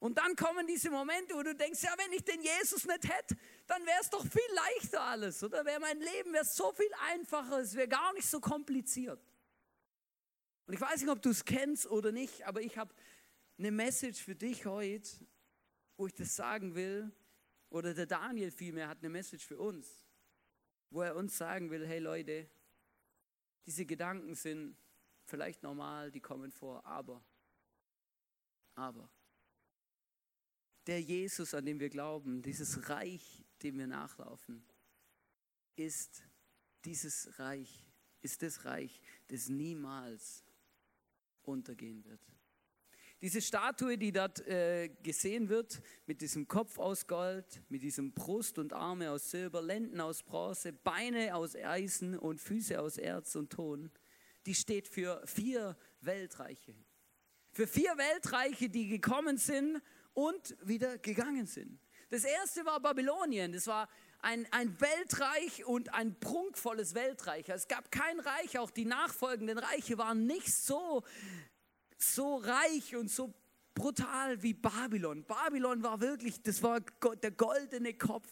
Und 0.00 0.18
dann 0.18 0.34
kommen 0.34 0.66
diese 0.66 0.90
Momente, 0.90 1.34
wo 1.34 1.42
du 1.42 1.54
denkst, 1.54 1.82
ja, 1.82 1.94
wenn 1.96 2.12
ich 2.12 2.24
den 2.24 2.42
Jesus 2.42 2.84
nicht 2.86 3.08
hätte, 3.08 3.36
dann 3.66 3.84
wäre 3.86 4.00
es 4.00 4.10
doch 4.10 4.26
viel 4.26 4.54
leichter 4.54 5.02
alles, 5.02 5.42
oder? 5.44 5.64
Wäre 5.64 5.78
mein 5.78 6.00
Leben 6.00 6.32
wäre 6.32 6.44
so 6.44 6.72
viel 6.72 6.90
einfacher, 7.12 7.60
es 7.60 7.74
wäre 7.74 7.86
gar 7.86 8.12
nicht 8.14 8.26
so 8.26 8.40
kompliziert. 8.40 9.22
Und 10.66 10.74
ich 10.74 10.80
weiß 10.80 11.02
nicht, 11.02 11.10
ob 11.10 11.22
du 11.22 11.30
es 11.30 11.44
kennst 11.44 11.86
oder 11.86 12.12
nicht, 12.12 12.46
aber 12.46 12.62
ich 12.62 12.76
habe 12.76 12.92
eine 13.58 13.70
Message 13.70 14.22
für 14.22 14.34
dich 14.34 14.66
heute, 14.66 15.08
wo 15.96 16.06
ich 16.06 16.14
das 16.14 16.34
sagen 16.34 16.74
will, 16.74 17.12
oder 17.68 17.94
der 17.94 18.06
Daniel 18.06 18.50
vielmehr 18.50 18.88
hat 18.88 18.98
eine 18.98 19.10
Message 19.10 19.46
für 19.46 19.58
uns 19.58 19.86
wo 20.90 21.02
er 21.02 21.16
uns 21.16 21.36
sagen 21.38 21.70
will, 21.70 21.86
hey 21.86 22.00
Leute, 22.00 22.50
diese 23.66 23.86
Gedanken 23.86 24.34
sind 24.34 24.76
vielleicht 25.24 25.62
normal, 25.62 26.10
die 26.10 26.20
kommen 26.20 26.50
vor, 26.50 26.84
aber, 26.84 27.24
aber, 28.74 29.08
der 30.86 31.00
Jesus, 31.00 31.54
an 31.54 31.64
den 31.64 31.80
wir 31.80 31.90
glauben, 31.90 32.42
dieses 32.42 32.88
Reich, 32.88 33.44
dem 33.62 33.78
wir 33.78 33.86
nachlaufen, 33.86 34.64
ist 35.76 36.22
dieses 36.84 37.38
Reich, 37.38 37.86
ist 38.22 38.42
das 38.42 38.64
Reich, 38.64 39.00
das 39.28 39.48
niemals 39.48 40.44
untergehen 41.42 42.04
wird. 42.04 42.20
Diese 43.22 43.42
Statue, 43.42 43.98
die 43.98 44.12
dort 44.12 44.40
äh, 44.46 44.88
gesehen 45.02 45.50
wird, 45.50 45.82
mit 46.06 46.22
diesem 46.22 46.48
Kopf 46.48 46.78
aus 46.78 47.06
Gold, 47.06 47.62
mit 47.68 47.82
diesem 47.82 48.14
Brust 48.14 48.58
und 48.58 48.72
Arme 48.72 49.10
aus 49.10 49.30
Silber, 49.30 49.60
Lenden 49.60 50.00
aus 50.00 50.22
Bronze, 50.22 50.72
Beine 50.72 51.34
aus 51.34 51.54
Eisen 51.54 52.18
und 52.18 52.40
Füße 52.40 52.80
aus 52.80 52.96
Erz 52.96 53.34
und 53.36 53.50
Ton, 53.50 53.90
die 54.46 54.54
steht 54.54 54.88
für 54.88 55.22
vier 55.26 55.76
Weltreiche. 56.00 56.74
Für 57.52 57.66
vier 57.66 57.98
Weltreiche, 57.98 58.70
die 58.70 58.88
gekommen 58.88 59.36
sind 59.36 59.82
und 60.28 60.56
wieder 60.62 60.98
gegangen 60.98 61.46
sind. 61.46 61.80
Das 62.10 62.24
erste 62.24 62.64
war 62.64 62.80
Babylonien. 62.80 63.52
Das 63.52 63.66
war 63.66 63.88
ein, 64.20 64.46
ein 64.50 64.80
Weltreich 64.80 65.64
und 65.64 65.94
ein 65.94 66.18
prunkvolles 66.18 66.94
Weltreich. 66.94 67.48
Es 67.48 67.68
gab 67.68 67.90
kein 67.90 68.20
Reich, 68.20 68.58
auch 68.58 68.70
die 68.70 68.84
nachfolgenden 68.84 69.58
Reiche 69.58 69.96
waren 69.96 70.26
nicht 70.26 70.52
so 70.52 71.04
so 72.02 72.36
reich 72.36 72.96
und 72.96 73.10
so 73.10 73.34
brutal 73.74 74.42
wie 74.42 74.54
Babylon. 74.54 75.24
Babylon 75.24 75.82
war 75.82 76.00
wirklich, 76.00 76.42
das 76.42 76.62
war 76.62 76.80
der 76.80 77.30
goldene 77.30 77.94
Kopf. 77.94 78.28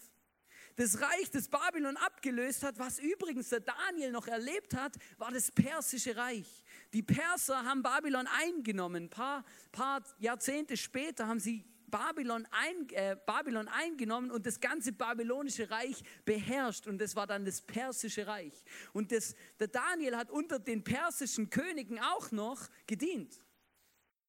Das 0.77 1.01
Reich, 1.01 1.31
das 1.33 1.49
Babylon 1.49 1.97
abgelöst 1.97 2.63
hat, 2.63 2.79
was 2.79 3.01
übrigens 3.01 3.49
der 3.49 3.61
Daniel 3.61 4.13
noch 4.13 4.29
erlebt 4.29 4.75
hat, 4.75 4.95
war 5.17 5.33
das 5.33 5.51
persische 5.51 6.17
Reich. 6.17 6.65
Die 6.93 7.03
Perser 7.03 7.65
haben 7.65 7.83
Babylon 7.83 8.29
eingenommen. 8.29 9.05
Ein 9.05 9.11
paar, 9.11 9.45
paar 9.73 10.03
Jahrzehnte 10.21 10.77
später 10.77 11.27
haben 11.27 11.41
sie 11.41 11.65
Babylon, 11.91 12.47
ein, 12.51 12.89
äh, 12.91 13.17
Babylon 13.27 13.69
eingenommen 13.69 14.31
und 14.31 14.47
das 14.47 14.61
ganze 14.61 14.93
babylonische 14.93 15.71
Reich 15.71 16.03
beherrscht. 16.25 16.87
Und 16.87 16.99
das 16.99 17.17
war 17.17 17.27
dann 17.27 17.45
das 17.45 17.61
persische 17.61 18.27
Reich. 18.27 18.53
Und 18.93 19.13
das, 19.13 19.35
der 19.59 19.69
Daniel 19.69 20.17
hat 20.17 20.31
unter 20.31 20.59
den 20.59 20.85
persischen 20.85 21.51
Königen 21.51 21.99
auch 21.99 22.31
noch 22.31 22.69
gedient. 22.87 23.41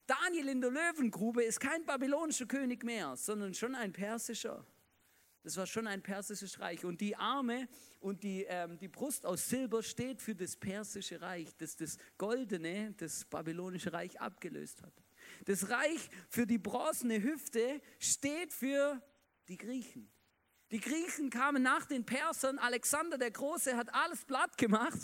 Daniel 0.08 0.50
in 0.50 0.62
der 0.62 0.72
Löwengrube 0.72 1.44
ist 1.44 1.60
kein 1.60 1.86
babylonischer 1.86 2.48
König 2.48 2.84
mehr, 2.84 3.16
sondern 3.16 3.54
schon 3.54 3.76
ein 3.76 3.94
persischer. 3.94 4.66
Das 5.44 5.56
war 5.56 5.68
schon 5.68 5.88
ein 5.88 6.02
persisches 6.02 6.60
Reich. 6.60 6.84
Und 6.84 7.00
die 7.00 7.16
Arme 7.16 7.68
und 8.00 8.24
die, 8.24 8.46
ähm, 8.50 8.78
die 8.78 8.88
Brust 8.88 9.26
aus 9.26 9.48
Silber 9.50 9.84
steht 9.84 10.22
für 10.22 10.36
das 10.36 10.56
persische 10.56 11.22
Reich, 11.22 11.56
das 11.58 11.76
das 11.76 11.98
goldene, 12.18 12.94
das 12.98 13.26
babylonische 13.26 13.94
Reich 13.94 14.20
abgelöst 14.20 14.82
hat. 14.82 14.94
Das 15.46 15.70
Reich 15.70 16.10
für 16.30 16.46
die 16.46 16.58
bronzene 16.58 17.22
Hüfte 17.22 17.82
steht 18.00 18.54
für 18.54 19.02
die 19.48 19.58
Griechen. 19.58 20.12
Die 20.72 20.80
Griechen 20.80 21.32
kamen 21.32 21.64
nach 21.64 21.86
den 21.86 22.06
Persern. 22.06 22.60
Alexander 22.60 23.18
der 23.18 23.32
Große 23.32 23.76
hat 23.76 23.92
alles 23.92 24.24
platt 24.24 24.56
gemacht. 24.56 25.00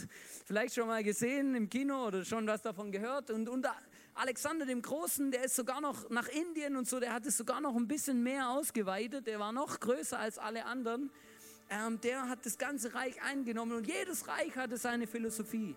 Vielleicht 0.45 0.75
schon 0.75 0.87
mal 0.87 1.03
gesehen 1.03 1.55
im 1.55 1.69
Kino 1.69 2.05
oder 2.05 2.23
schon 2.23 2.45
was 2.45 2.61
davon 2.61 2.91
gehört. 2.91 3.31
Und 3.31 3.49
unter 3.49 3.75
Alexander 4.13 4.67
dem 4.67 4.83
Großen, 4.83 5.31
der 5.31 5.43
ist 5.43 5.55
sogar 5.55 5.81
noch 5.81 6.07
nach 6.11 6.27
Indien 6.27 6.75
und 6.75 6.87
so, 6.87 6.99
der 6.99 7.13
hat 7.13 7.25
es 7.25 7.37
sogar 7.37 7.61
noch 7.61 7.75
ein 7.75 7.87
bisschen 7.87 8.21
mehr 8.21 8.49
ausgeweitet, 8.49 9.25
der 9.25 9.39
war 9.39 9.51
noch 9.51 9.79
größer 9.79 10.19
als 10.19 10.37
alle 10.37 10.65
anderen. 10.65 11.11
Ähm, 11.69 11.99
der 11.99 12.29
hat 12.29 12.45
das 12.45 12.59
ganze 12.59 12.93
Reich 12.93 13.21
eingenommen 13.23 13.75
und 13.75 13.87
jedes 13.87 14.27
Reich 14.27 14.55
hatte 14.55 14.77
seine 14.77 15.07
Philosophie. 15.07 15.75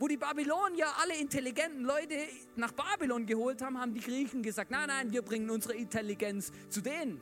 Wo 0.00 0.08
die 0.08 0.16
Babylonier 0.16 0.86
alle 0.98 1.14
intelligenten 1.20 1.84
Leute 1.84 2.14
nach 2.56 2.72
Babylon 2.72 3.26
geholt 3.26 3.60
haben, 3.60 3.78
haben 3.78 3.92
die 3.92 4.00
Griechen 4.00 4.42
gesagt, 4.42 4.70
nein, 4.70 4.88
nein, 4.88 5.12
wir 5.12 5.20
bringen 5.20 5.50
unsere 5.50 5.74
Intelligenz 5.74 6.50
zu 6.70 6.80
denen. 6.80 7.20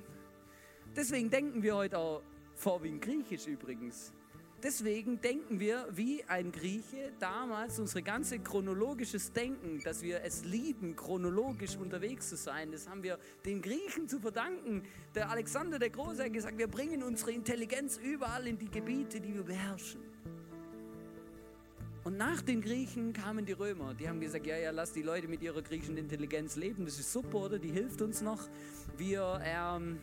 Deswegen 0.94 1.28
denken 1.28 1.60
wir 1.60 1.74
heute 1.74 1.98
auch 1.98 2.22
vorwiegend 2.54 3.02
griechisch 3.02 3.48
übrigens. 3.48 4.12
Deswegen 4.62 5.20
denken 5.20 5.58
wir 5.58 5.88
wie 5.90 6.22
ein 6.28 6.52
Grieche 6.52 7.12
damals, 7.18 7.80
unsere 7.80 8.02
ganze 8.02 8.38
chronologisches 8.38 9.32
Denken, 9.32 9.80
dass 9.82 10.02
wir 10.02 10.22
es 10.22 10.44
lieben, 10.44 10.94
chronologisch 10.94 11.76
unterwegs 11.76 12.28
zu 12.28 12.36
sein, 12.36 12.70
das 12.70 12.88
haben 12.88 13.02
wir 13.02 13.18
den 13.44 13.60
Griechen 13.60 14.06
zu 14.06 14.20
verdanken. 14.20 14.84
Der 15.16 15.30
Alexander 15.30 15.80
der 15.80 15.90
Große 15.90 16.22
hat 16.22 16.32
gesagt, 16.32 16.56
wir 16.56 16.68
bringen 16.68 17.02
unsere 17.02 17.32
Intelligenz 17.32 17.98
überall 17.98 18.46
in 18.46 18.56
die 18.56 18.70
Gebiete, 18.70 19.20
die 19.20 19.34
wir 19.34 19.42
beherrschen. 19.42 20.00
Und 22.08 22.16
nach 22.16 22.40
den 22.40 22.62
Griechen 22.62 23.12
kamen 23.12 23.44
die 23.44 23.52
Römer. 23.52 23.92
Die 23.92 24.08
haben 24.08 24.18
gesagt, 24.18 24.46
ja, 24.46 24.56
ja, 24.56 24.70
lass 24.70 24.94
die 24.94 25.02
Leute 25.02 25.28
mit 25.28 25.42
ihrer 25.42 25.60
griechischen 25.60 25.98
Intelligenz 25.98 26.56
leben. 26.56 26.86
Das 26.86 26.98
ist 26.98 27.12
super, 27.12 27.36
oder? 27.36 27.58
Die 27.58 27.70
hilft 27.70 28.00
uns 28.00 28.22
noch. 28.22 28.48
Wir 28.96 29.38
ähm, 29.44 29.98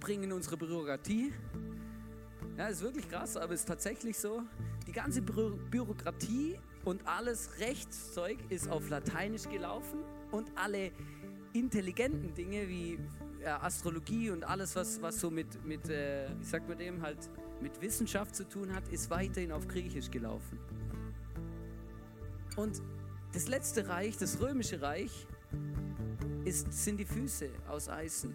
bringen 0.00 0.32
unsere 0.32 0.58
Bürokratie 0.58 1.32
ja, 2.58 2.68
ist 2.68 2.82
wirklich 2.82 3.08
krass, 3.08 3.38
aber 3.38 3.54
ist 3.54 3.66
tatsächlich 3.66 4.18
so. 4.18 4.42
Die 4.86 4.92
ganze 4.92 5.22
Bü 5.22 5.56
Bürokratie 5.70 6.58
und 6.84 7.06
alles 7.06 7.58
Rechtszeug 7.58 8.36
ist 8.50 8.68
auf 8.68 8.90
Lateinisch 8.90 9.48
gelaufen 9.48 10.00
und 10.30 10.50
alle 10.56 10.90
intelligenten 11.54 12.34
Dinge 12.34 12.68
wie 12.68 12.98
Astrologie 13.44 14.30
und 14.30 14.44
alles, 14.44 14.76
was, 14.76 15.00
was 15.00 15.20
so 15.20 15.30
mit, 15.30 15.64
mit 15.64 15.88
äh, 15.88 16.28
wie 16.38 16.44
sagt 16.44 16.68
man 16.68 16.76
dem, 16.76 17.00
halt 17.00 17.30
mit 17.66 17.82
Wissenschaft 17.82 18.36
zu 18.36 18.48
tun 18.48 18.72
hat, 18.72 18.86
ist 18.88 19.10
weiterhin 19.10 19.50
auf 19.50 19.66
Griechisch 19.66 20.08
gelaufen. 20.08 20.56
Und 22.56 22.80
das 23.32 23.48
letzte 23.48 23.88
Reich, 23.88 24.16
das 24.16 24.40
römische 24.40 24.80
Reich, 24.80 25.26
ist, 26.44 26.72
sind 26.72 26.98
die 26.98 27.04
Füße 27.04 27.50
aus 27.68 27.88
Eisen 27.88 28.34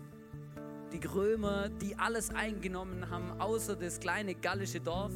die 0.92 1.08
Römer, 1.08 1.70
die 1.70 1.98
alles 1.98 2.32
eingenommen 2.32 3.10
haben, 3.10 3.40
außer 3.40 3.78
das 3.78 4.02
kleine 4.02 4.36
gallische 4.36 4.82
Dorf. 4.82 5.14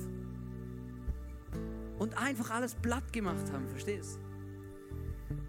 Und 1.99 2.17
einfach 2.17 2.49
alles 2.51 2.75
platt 2.75 3.11
gemacht 3.11 3.51
haben, 3.51 3.67
verstehst? 3.67 4.17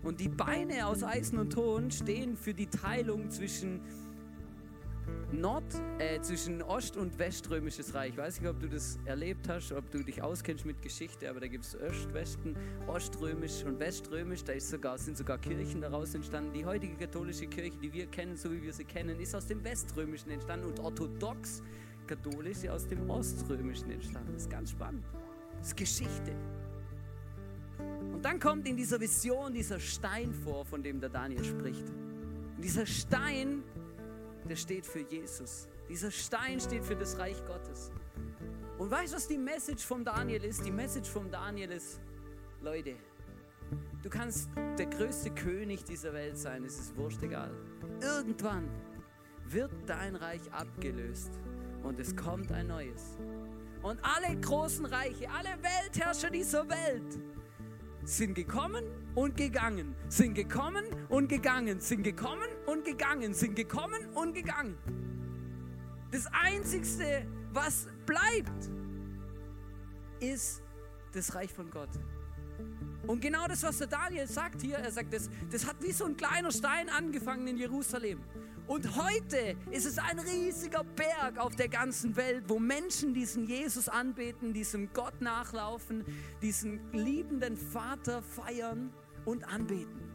Und 0.02 0.18
die 0.18 0.28
Beine 0.28 0.88
aus 0.88 1.04
Eisen 1.04 1.38
und 1.38 1.52
Ton 1.52 1.92
stehen 1.92 2.36
für 2.36 2.54
die 2.54 2.66
Teilung 2.66 3.30
zwischen 3.30 3.82
Nord, 5.32 5.64
äh, 5.98 6.20
zwischen 6.20 6.62
Ost- 6.62 6.96
und 6.96 7.18
Weströmisches 7.18 7.94
Reich. 7.94 8.10
Ich 8.10 8.16
weiß 8.16 8.40
nicht, 8.40 8.48
ob 8.48 8.60
du 8.60 8.68
das 8.68 8.98
erlebt 9.04 9.48
hast, 9.48 9.72
ob 9.72 9.90
du 9.90 10.02
dich 10.02 10.22
auskennst 10.22 10.64
mit 10.64 10.80
Geschichte, 10.82 11.28
aber 11.28 11.40
da 11.40 11.48
gibt 11.48 11.64
es 11.64 11.76
Ost, 11.80 12.12
Westen, 12.12 12.56
Oströmisch 12.86 13.64
und 13.64 13.78
Weströmisch. 13.78 14.44
Da 14.44 14.52
ist 14.52 14.70
sogar, 14.70 14.98
sind 14.98 15.16
sogar 15.16 15.38
Kirchen 15.38 15.80
daraus 15.80 16.14
entstanden. 16.14 16.52
Die 16.52 16.64
heutige 16.64 16.94
katholische 16.96 17.46
Kirche, 17.46 17.76
die 17.78 17.92
wir 17.92 18.06
kennen, 18.06 18.36
so 18.36 18.50
wie 18.50 18.62
wir 18.62 18.72
sie 18.72 18.84
kennen, 18.84 19.18
ist 19.20 19.34
aus 19.34 19.46
dem 19.46 19.62
Weströmischen 19.64 20.30
entstanden 20.30 20.66
und 20.66 20.80
orthodox 20.80 21.62
katholisch 22.06 22.58
ist 22.58 22.68
aus 22.68 22.86
dem 22.86 23.10
Oströmischen 23.10 23.90
entstanden. 23.90 24.32
Das 24.32 24.42
ist 24.42 24.50
ganz 24.50 24.70
spannend. 24.70 25.04
Das 25.58 25.68
ist 25.68 25.76
Geschichte. 25.76 26.32
Und 28.12 28.24
dann 28.24 28.40
kommt 28.40 28.66
in 28.66 28.76
dieser 28.76 29.00
Vision 29.00 29.52
dieser 29.52 29.80
Stein 29.80 30.32
vor, 30.32 30.64
von 30.64 30.82
dem 30.82 31.00
der 31.00 31.10
Daniel 31.10 31.44
spricht. 31.44 31.84
Und 32.56 32.62
dieser 32.62 32.86
Stein 32.86 33.62
der 34.48 34.56
steht 34.56 34.86
für 34.86 35.00
Jesus. 35.00 35.68
Dieser 35.88 36.10
Stein 36.10 36.60
steht 36.60 36.84
für 36.84 36.96
das 36.96 37.18
Reich 37.18 37.44
Gottes. 37.46 37.90
Und 38.78 38.90
weißt 38.90 39.12
du, 39.12 39.16
was 39.16 39.28
die 39.28 39.38
Message 39.38 39.84
vom 39.84 40.04
Daniel 40.04 40.44
ist? 40.44 40.64
Die 40.64 40.70
Message 40.70 41.08
vom 41.08 41.30
Daniel 41.30 41.72
ist, 41.72 42.00
Leute, 42.60 42.96
du 44.02 44.10
kannst 44.10 44.50
der 44.78 44.86
größte 44.86 45.30
König 45.30 45.84
dieser 45.84 46.12
Welt 46.12 46.36
sein, 46.36 46.64
es 46.64 46.78
ist 46.78 46.96
wurscht 46.96 47.22
egal. 47.22 47.54
Irgendwann 48.00 48.68
wird 49.46 49.72
dein 49.86 50.16
Reich 50.16 50.52
abgelöst 50.52 51.30
und 51.82 51.98
es 52.00 52.14
kommt 52.14 52.52
ein 52.52 52.66
neues. 52.66 53.16
Und 53.82 54.00
alle 54.02 54.36
großen 54.40 54.84
Reiche, 54.84 55.30
alle 55.30 55.56
Weltherrscher 55.62 56.30
dieser 56.30 56.68
Welt 56.68 57.20
sind 58.04 58.34
gekommen 58.34 58.84
und 59.14 59.36
gegangen, 59.36 59.94
sind 60.08 60.34
gekommen 60.34 60.84
und 61.08 61.28
gegangen, 61.28 61.80
sind 61.80 62.02
gekommen 62.02 62.48
und 62.66 62.84
gegangen, 62.84 63.34
sind 63.34 63.56
gekommen 63.56 64.06
und 64.14 64.34
gegangen. 64.34 64.76
Das 66.10 66.26
Einzigste, 66.32 67.26
was 67.52 67.88
bleibt, 68.04 68.70
ist 70.20 70.62
das 71.12 71.34
Reich 71.34 71.52
von 71.52 71.70
Gott. 71.70 71.90
Und 73.06 73.20
genau 73.20 73.46
das, 73.46 73.62
was 73.62 73.78
der 73.78 73.86
Daniel 73.86 74.26
sagt 74.26 74.62
hier, 74.62 74.76
er 74.76 74.90
sagt, 74.90 75.12
das, 75.12 75.30
das 75.50 75.66
hat 75.66 75.76
wie 75.80 75.92
so 75.92 76.04
ein 76.04 76.16
kleiner 76.16 76.50
Stein 76.50 76.88
angefangen 76.88 77.46
in 77.46 77.56
Jerusalem. 77.56 78.20
Und 78.66 78.96
heute 78.96 79.56
ist 79.70 79.86
es 79.86 79.98
ein 79.98 80.18
riesiger 80.18 80.82
Berg 80.82 81.38
auf 81.38 81.54
der 81.54 81.68
ganzen 81.68 82.16
Welt, 82.16 82.44
wo 82.48 82.58
Menschen 82.58 83.14
diesen 83.14 83.46
Jesus 83.46 83.88
anbeten, 83.88 84.52
diesem 84.52 84.92
Gott 84.92 85.20
nachlaufen, 85.20 86.04
diesen 86.42 86.80
liebenden 86.92 87.56
Vater 87.56 88.22
feiern 88.22 88.92
und 89.24 89.44
anbeten. 89.44 90.05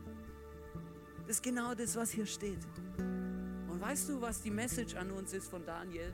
Das 1.27 1.37
ist 1.37 1.43
genau 1.43 1.73
das, 1.73 1.95
was 1.95 2.11
hier 2.11 2.25
steht. 2.25 2.59
Und 2.97 3.79
weißt 3.79 4.09
du, 4.09 4.21
was 4.21 4.41
die 4.41 4.51
Message 4.51 4.95
an 4.95 5.11
uns 5.11 5.33
ist 5.33 5.49
von 5.49 5.65
Daniel? 5.65 6.13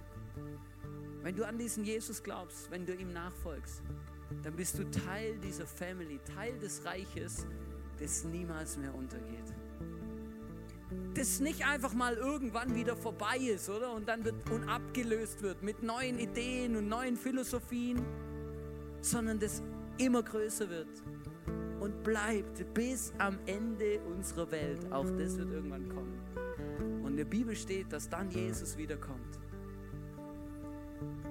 Wenn 1.24 1.36
du 1.36 1.46
an 1.46 1.58
diesen 1.58 1.84
Jesus 1.84 2.22
glaubst, 2.22 2.70
wenn 2.72 2.86
du 2.86 2.94
ihm 2.94 3.14
nachfolgst, 3.14 3.82
dann 4.44 4.56
bist 4.56 4.78
du 4.78 4.90
Teil 4.90 5.38
dieser 5.40 5.66
Family, 5.66 6.20
Teil 6.36 6.58
des 6.60 6.86
Reiches, 6.86 7.46
das 8.00 8.24
niemals 8.26 8.78
mehr 8.78 8.94
untergeht. 8.94 9.54
Das 11.16 11.40
nicht 11.40 11.66
einfach 11.66 11.94
mal 11.94 12.16
irgendwann 12.16 12.76
wieder 12.76 12.96
vorbei 12.96 13.38
ist, 13.38 13.70
oder? 13.70 13.94
Und 13.94 14.08
dann 14.08 14.24
wird 14.24 14.50
und 14.52 14.70
abgelöst 14.70 15.42
wird 15.42 15.64
mit 15.64 15.84
neuen 15.84 16.20
Ideen 16.20 16.76
und 16.76 16.88
neuen 16.88 17.18
Philosophien, 17.18 18.06
sondern 19.02 19.40
das 19.40 19.64
immer 19.98 20.22
größer 20.22 20.70
wird 20.70 20.88
und 21.88 22.04
bleibt 22.04 22.74
bis 22.74 23.14
am 23.18 23.40
Ende 23.46 24.02
unserer 24.02 24.52
Welt. 24.52 24.92
Auch 24.92 25.06
das 25.06 25.38
wird 25.38 25.52
irgendwann 25.52 25.88
kommen. 25.88 26.20
Und 27.02 27.12
in 27.12 27.18
der 27.18 27.26
Bibel 27.26 27.56
steht, 27.56 27.94
dass 27.94 28.10
dann 28.10 28.30
Jesus 28.30 28.78
wiederkommt 28.78 29.40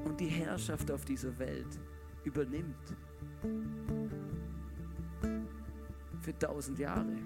und 0.04 0.18
die 0.18 0.28
Herrschaft 0.28 0.90
auf 0.90 1.04
dieser 1.04 1.38
Welt 1.38 1.78
übernimmt. 2.24 2.96
Für 6.22 6.38
tausend 6.38 6.78
Jahre. 6.78 7.18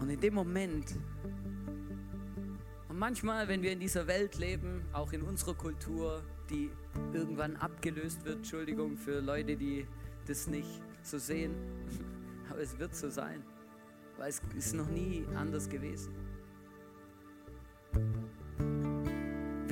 Und 0.00 0.10
in 0.10 0.20
dem 0.20 0.34
Moment, 0.34 0.98
und 2.88 2.98
manchmal, 2.98 3.46
wenn 3.46 3.62
wir 3.62 3.70
in 3.70 3.78
dieser 3.78 4.08
Welt 4.08 4.38
leben, 4.38 4.82
auch 4.92 5.12
in 5.12 5.22
unserer 5.22 5.54
Kultur, 5.54 6.20
die 6.50 6.70
irgendwann 7.12 7.56
abgelöst 7.56 8.24
wird, 8.24 8.36
Entschuldigung 8.36 8.96
für 8.96 9.20
Leute, 9.20 9.56
die 9.56 9.86
das 10.26 10.46
nicht 10.46 10.82
so 11.02 11.18
sehen, 11.18 11.54
aber 12.50 12.60
es 12.60 12.78
wird 12.78 12.94
so 12.94 13.10
sein, 13.10 13.42
weil 14.16 14.30
es 14.30 14.42
ist 14.56 14.74
noch 14.74 14.88
nie 14.88 15.26
anders 15.34 15.68
gewesen. 15.68 16.12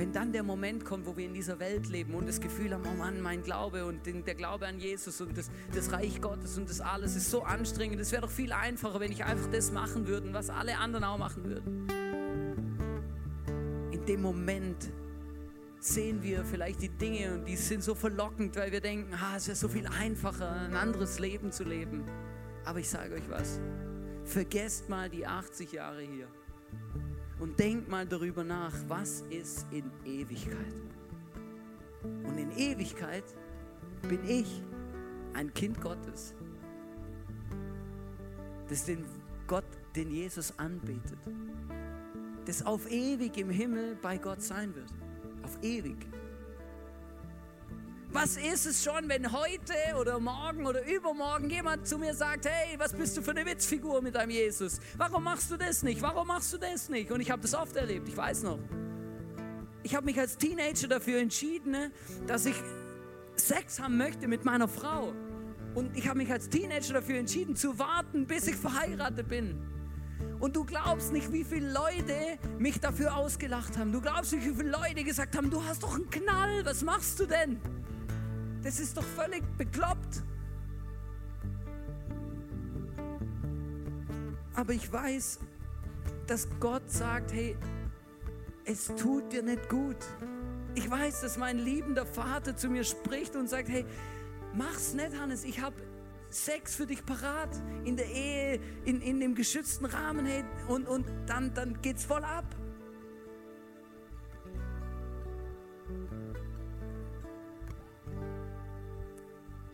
wenn 0.03 0.11
dann 0.11 0.33
der 0.33 0.43
Moment 0.43 0.83
kommt, 0.83 1.05
wo 1.05 1.15
wir 1.15 1.23
in 1.23 1.33
dieser 1.33 1.59
Welt 1.59 1.87
leben 1.87 2.13
und 2.13 2.27
das 2.27 2.41
Gefühl 2.41 2.73
haben, 2.73 2.83
oh 2.85 2.97
Mann, 2.97 3.21
mein 3.21 3.41
Glaube 3.41 3.85
und 3.85 4.05
der 4.05 4.35
Glaube 4.35 4.67
an 4.67 4.77
Jesus 4.77 5.21
und 5.21 5.37
das, 5.37 5.49
das 5.73 5.93
Reich 5.93 6.19
Gottes 6.19 6.57
und 6.57 6.69
das 6.69 6.81
alles 6.81 7.15
ist 7.15 7.31
so 7.31 7.43
anstrengend, 7.43 8.01
es 8.01 8.11
wäre 8.11 8.23
doch 8.23 8.29
viel 8.29 8.51
einfacher, 8.51 8.99
wenn 8.99 9.13
ich 9.13 9.23
einfach 9.23 9.49
das 9.49 9.71
machen 9.71 10.05
würde, 10.05 10.33
was 10.33 10.49
alle 10.49 10.77
anderen 10.77 11.05
auch 11.05 11.17
machen 11.17 11.45
würden. 11.45 11.87
In 13.91 14.05
dem 14.05 14.21
Moment 14.21 14.91
sehen 15.83 16.23
wir 16.23 16.45
vielleicht 16.45 16.81
die 16.81 16.89
Dinge 16.89 17.33
und 17.33 17.45
die 17.45 17.57
sind 17.57 17.83
so 17.83 17.93
verlockend, 17.93 18.55
weil 18.55 18.71
wir 18.71 18.79
denken, 18.79 19.13
ah, 19.15 19.35
es 19.35 19.47
wäre 19.47 19.57
so 19.57 19.67
viel 19.67 19.85
einfacher, 19.87 20.49
ein 20.49 20.75
anderes 20.75 21.19
Leben 21.19 21.51
zu 21.51 21.65
leben. 21.65 22.05
Aber 22.63 22.79
ich 22.79 22.89
sage 22.89 23.15
euch 23.15 23.29
was, 23.29 23.59
vergesst 24.23 24.87
mal 24.87 25.09
die 25.09 25.27
80 25.27 25.73
Jahre 25.73 26.01
hier 26.01 26.27
und 27.39 27.59
denk 27.59 27.89
mal 27.89 28.07
darüber 28.07 28.45
nach, 28.45 28.73
was 28.87 29.21
ist 29.29 29.67
in 29.71 29.91
Ewigkeit? 30.05 30.73
Und 32.01 32.37
in 32.37 32.51
Ewigkeit 32.57 33.25
bin 34.07 34.23
ich 34.25 34.61
ein 35.33 35.53
Kind 35.53 35.81
Gottes, 35.81 36.33
das 38.69 38.85
den 38.85 39.03
Gott, 39.47 39.65
den 39.97 40.11
Jesus 40.11 40.57
anbetet, 40.57 41.19
das 42.45 42.65
auf 42.65 42.89
ewig 42.89 43.37
im 43.37 43.49
Himmel 43.49 43.97
bei 44.01 44.17
Gott 44.17 44.41
sein 44.41 44.73
wird. 44.75 45.02
Auf 45.43 45.57
ewig. 45.61 45.97
Was 48.13 48.37
ist 48.37 48.67
es 48.67 48.83
schon, 48.83 49.09
wenn 49.09 49.31
heute 49.31 49.73
oder 49.99 50.19
morgen 50.19 50.67
oder 50.67 50.85
übermorgen 50.85 51.49
jemand 51.49 51.87
zu 51.87 51.97
mir 51.97 52.13
sagt, 52.13 52.45
hey, 52.45 52.77
was 52.77 52.93
bist 52.93 53.17
du 53.17 53.23
für 53.23 53.31
eine 53.31 53.43
Witzfigur 53.43 54.03
mit 54.03 54.13
deinem 54.13 54.29
Jesus? 54.29 54.79
Warum 54.97 55.23
machst 55.23 55.49
du 55.49 55.57
das 55.57 55.81
nicht? 55.81 55.99
Warum 56.03 56.27
machst 56.27 56.53
du 56.53 56.59
das 56.59 56.89
nicht? 56.89 57.11
Und 57.11 57.21
ich 57.21 57.31
habe 57.31 57.41
das 57.41 57.55
oft 57.55 57.75
erlebt, 57.75 58.07
ich 58.07 58.15
weiß 58.15 58.43
noch. 58.43 58.59
Ich 59.81 59.95
habe 59.95 60.05
mich 60.05 60.19
als 60.19 60.37
Teenager 60.37 60.87
dafür 60.87 61.19
entschieden, 61.19 61.91
dass 62.27 62.45
ich 62.45 62.55
Sex 63.35 63.79
haben 63.79 63.97
möchte 63.97 64.27
mit 64.27 64.45
meiner 64.45 64.67
Frau. 64.67 65.11
Und 65.73 65.97
ich 65.97 66.07
habe 66.07 66.19
mich 66.19 66.31
als 66.31 66.49
Teenager 66.49 66.93
dafür 66.93 67.17
entschieden, 67.17 67.55
zu 67.55 67.79
warten, 67.79 68.27
bis 68.27 68.47
ich 68.47 68.55
verheiratet 68.55 69.27
bin. 69.27 69.59
Und 70.43 70.57
du 70.57 70.65
glaubst 70.65 71.13
nicht, 71.13 71.31
wie 71.31 71.45
viele 71.45 71.71
Leute 71.71 72.37
mich 72.59 72.77
dafür 72.77 73.15
ausgelacht 73.15 73.77
haben. 73.77 73.93
Du 73.93 74.01
glaubst 74.01 74.33
nicht, 74.33 74.45
wie 74.45 74.53
viele 74.53 74.71
Leute 74.71 75.05
gesagt 75.05 75.37
haben, 75.37 75.49
du 75.49 75.63
hast 75.63 75.83
doch 75.83 75.95
einen 75.95 76.09
Knall, 76.09 76.65
was 76.65 76.83
machst 76.83 77.17
du 77.21 77.25
denn? 77.25 77.61
Das 78.61 78.77
ist 78.77 78.97
doch 78.97 79.05
völlig 79.05 79.41
bekloppt. 79.57 80.21
Aber 84.53 84.73
ich 84.73 84.91
weiß, 84.91 85.39
dass 86.27 86.49
Gott 86.59 86.91
sagt, 86.91 87.31
hey, 87.31 87.55
es 88.65 88.87
tut 88.97 89.31
dir 89.31 89.43
nicht 89.43 89.69
gut. 89.69 89.95
Ich 90.75 90.91
weiß, 90.91 91.21
dass 91.21 91.37
mein 91.37 91.57
liebender 91.57 92.05
Vater 92.05 92.53
zu 92.57 92.67
mir 92.67 92.83
spricht 92.83 93.37
und 93.37 93.47
sagt, 93.47 93.69
hey, 93.69 93.85
mach's 94.53 94.93
nicht, 94.93 95.17
Hannes, 95.17 95.45
ich 95.45 95.61
habe 95.61 95.77
Sex 96.33 96.75
für 96.75 96.85
dich 96.85 97.05
parat, 97.05 97.49
in 97.85 97.95
der 97.95 98.07
Ehe, 98.07 98.59
in, 98.85 99.01
in 99.01 99.19
dem 99.19 99.35
geschützten 99.35 99.85
Rahmen, 99.85 100.25
hey, 100.25 100.43
und, 100.67 100.87
und 100.87 101.05
dann, 101.27 101.53
dann 101.53 101.81
geht's 101.81 102.05
voll 102.05 102.23
ab. 102.23 102.45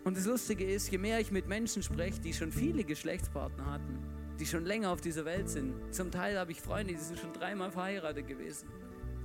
Und 0.03 0.17
das 0.17 0.25
Lustige 0.25 0.65
ist, 0.65 0.89
je 0.89 0.97
mehr 0.97 1.19
ich 1.19 1.31
mit 1.31 1.47
Menschen 1.47 1.83
spreche, 1.83 2.19
die 2.19 2.33
schon 2.33 2.51
viele 2.51 2.83
Geschlechtspartner 2.83 3.65
hatten, 3.65 3.99
die 4.39 4.45
schon 4.45 4.65
länger 4.65 4.89
auf 4.91 5.01
dieser 5.01 5.23
Welt 5.23 5.49
sind, 5.49 5.93
zum 5.93 6.09
Teil 6.09 6.39
habe 6.39 6.51
ich 6.51 6.61
Freunde, 6.61 6.93
die 6.93 6.99
sind 6.99 7.19
schon 7.19 7.31
dreimal 7.31 7.71
verheiratet 7.71 8.27
gewesen, 8.27 8.69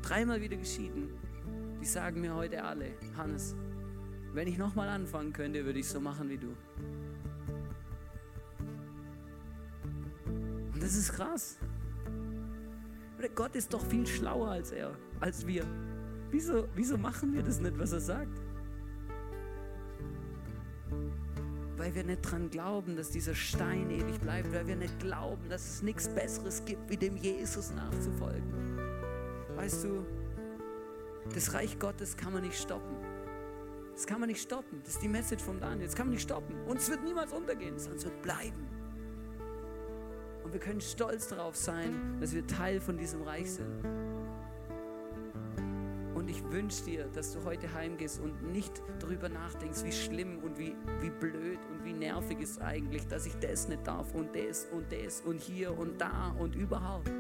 dreimal 0.03 0.41
wieder 0.41 0.57
geschieden, 0.57 1.11
die 1.81 1.87
sagen 1.87 2.21
mir 2.21 2.35
heute 2.35 2.63
alle, 2.65 2.91
Hannes, 3.17 3.57
wenn 4.35 4.47
ich 4.47 4.59
nochmal 4.59 4.89
anfangen 4.89 5.33
könnte, 5.33 5.65
würde 5.65 5.79
ich 5.79 5.89
so 5.89 6.01
machen 6.01 6.29
wie 6.29 6.39
du. 6.39 6.55
Und 10.75 10.83
das 10.83 10.95
ist 10.95 11.13
krass. 11.13 11.57
Gott 13.35 13.57
ist 13.57 13.73
doch 13.73 13.85
viel 13.87 14.07
schlauer 14.07 14.51
als 14.51 14.71
er, 14.71 14.95
als 15.19 15.47
wir. 15.47 15.65
Wieso, 16.31 16.69
wieso 16.75 16.99
machen 16.99 17.33
wir 17.33 17.43
das 17.43 17.59
nicht, 17.59 17.79
was 17.79 17.93
er 17.93 18.01
sagt? 18.01 18.41
weil 21.85 21.95
wir 21.95 22.05
nicht 22.05 22.23
dran 22.23 22.49
glauben, 22.49 22.97
dass 22.97 23.11
dieser 23.11 23.35
Stein 23.35 23.91
ewig 23.91 24.19
bleibt, 24.21 24.53
weil 24.55 24.67
wir 24.67 24.77
nicht 24.77 24.99
glauben, 25.01 25.49
dass 25.51 25.69
es 25.69 25.83
nichts 25.83 26.09
Besseres 26.09 26.65
gibt, 26.65 26.89
wie 26.89 26.97
dem 26.97 27.17
Jesus 27.17 27.73
nachzufolgen. 27.73 28.79
Weißt 29.57 29.85
du, 29.85 30.07
das 31.35 31.53
Reich 31.53 31.79
Gottes 31.79 32.17
kann 32.17 32.33
man 32.33 32.43
nicht 32.43 32.59
stoppen. 32.59 32.97
Das 33.93 34.07
kann 34.07 34.19
man 34.19 34.29
nicht 34.29 34.41
stoppen. 34.41 34.81
Das 34.83 34.95
ist 34.95 35.03
die 35.03 35.09
Message 35.09 35.43
von 35.43 35.61
Daniel. 35.61 35.87
Das 35.87 35.95
kann 35.95 36.07
man 36.07 36.15
nicht 36.15 36.23
stoppen. 36.23 36.55
Und 36.67 36.79
es 36.79 36.89
wird 36.89 37.05
niemals 37.05 37.33
untergehen, 37.33 37.79
sondern 37.79 37.99
es 37.99 38.05
wird 38.05 38.23
bleiben. 38.23 38.67
Wir 40.55 40.61
können 40.61 40.81
stolz 40.81 41.27
darauf 41.27 41.57
sein, 41.57 42.17
dass 42.21 42.33
wir 42.33 42.47
Teil 42.47 42.81
von 42.81 42.97
diesem 42.97 43.23
Reich 43.23 43.55
sind. 43.55 43.85
Und 46.15 46.29
ich 46.31 46.45
wünsche 46.49 46.85
dir, 46.85 47.09
dass 47.13 47.33
du 47.33 47.43
heute 47.43 47.75
heimgehst 47.75 48.21
und 48.21 48.41
nicht 48.53 48.81
darüber 49.01 49.29
nachdenkst, 49.29 49.83
wie 49.83 49.91
schlimm 49.91 50.39
und 50.45 50.57
wie, 50.57 50.77
wie 51.01 51.11
blöd 51.11 51.59
und 51.73 51.85
wie 51.85 51.93
nervig 51.93 52.39
ist 52.39 52.63
eigentlich, 52.63 53.05
dass 53.09 53.27
ich 53.27 53.35
das 53.41 53.67
nicht 53.67 53.85
darf 53.85 54.15
und 54.15 54.29
das 54.33 54.69
und 54.71 54.93
das 54.93 55.23
und 55.23 55.41
hier 55.41 55.77
und 55.77 56.01
da 56.01 56.29
und 56.39 56.55
überhaupt. 56.55 57.11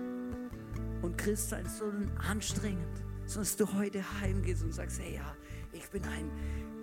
Und 1.03 1.19
Christsein 1.19 1.67
ist 1.67 1.79
so 1.79 1.91
anstrengend. 2.31 3.03
dass 3.35 3.57
du 3.57 3.67
heute 3.75 4.01
heimgehst 4.21 4.63
und 4.63 4.73
sagst, 4.73 5.01
hey 5.01 5.17
ja, 5.17 5.37
ich 5.73 5.89
bin 5.91 6.05
ein 6.05 6.31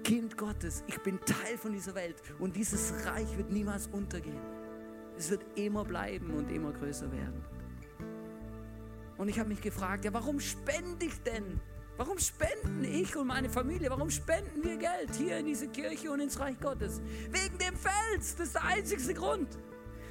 Kind 0.04 0.38
Gottes, 0.38 0.84
ich 0.88 1.00
bin 1.00 1.18
Teil 1.22 1.58
von 1.58 1.72
dieser 1.72 1.96
Welt 1.96 2.22
und 2.40 2.58
dieses 2.58 3.06
Reich 3.06 3.38
wird 3.38 3.54
niemals 3.54 3.88
untergehen. 3.88 4.61
Es 5.22 5.30
wird 5.30 5.46
immer 5.54 5.86
bleiben 5.86 6.34
und 6.34 6.50
immer 6.50 6.74
größer 6.74 7.12
werden. 7.12 7.46
Und 9.20 9.30
ich 9.30 9.38
habe 9.38 9.50
mich 9.50 9.62
gefragt, 9.62 10.04
ja, 10.04 10.12
warum 10.12 10.40
spende 10.40 11.06
ich 11.06 11.22
denn? 11.22 11.62
Warum 11.96 12.18
spenden 12.18 12.84
ich 12.84 13.16
und 13.16 13.28
meine 13.28 13.48
Familie, 13.48 13.92
warum 13.92 14.10
spenden 14.10 14.64
wir 14.64 14.78
Geld 14.78 15.14
hier 15.16 15.38
in 15.38 15.46
diese 15.46 15.68
Kirche 15.68 16.10
und 16.10 16.22
ins 16.22 16.40
Reich 16.40 16.60
Gottes? 16.60 17.04
Wegen 17.30 17.56
dem 17.60 17.76
Fels, 17.76 18.36
das 18.36 18.48
ist 18.48 18.56
der 18.56 18.64
einzigste 18.64 19.14
Grund. 19.14 19.60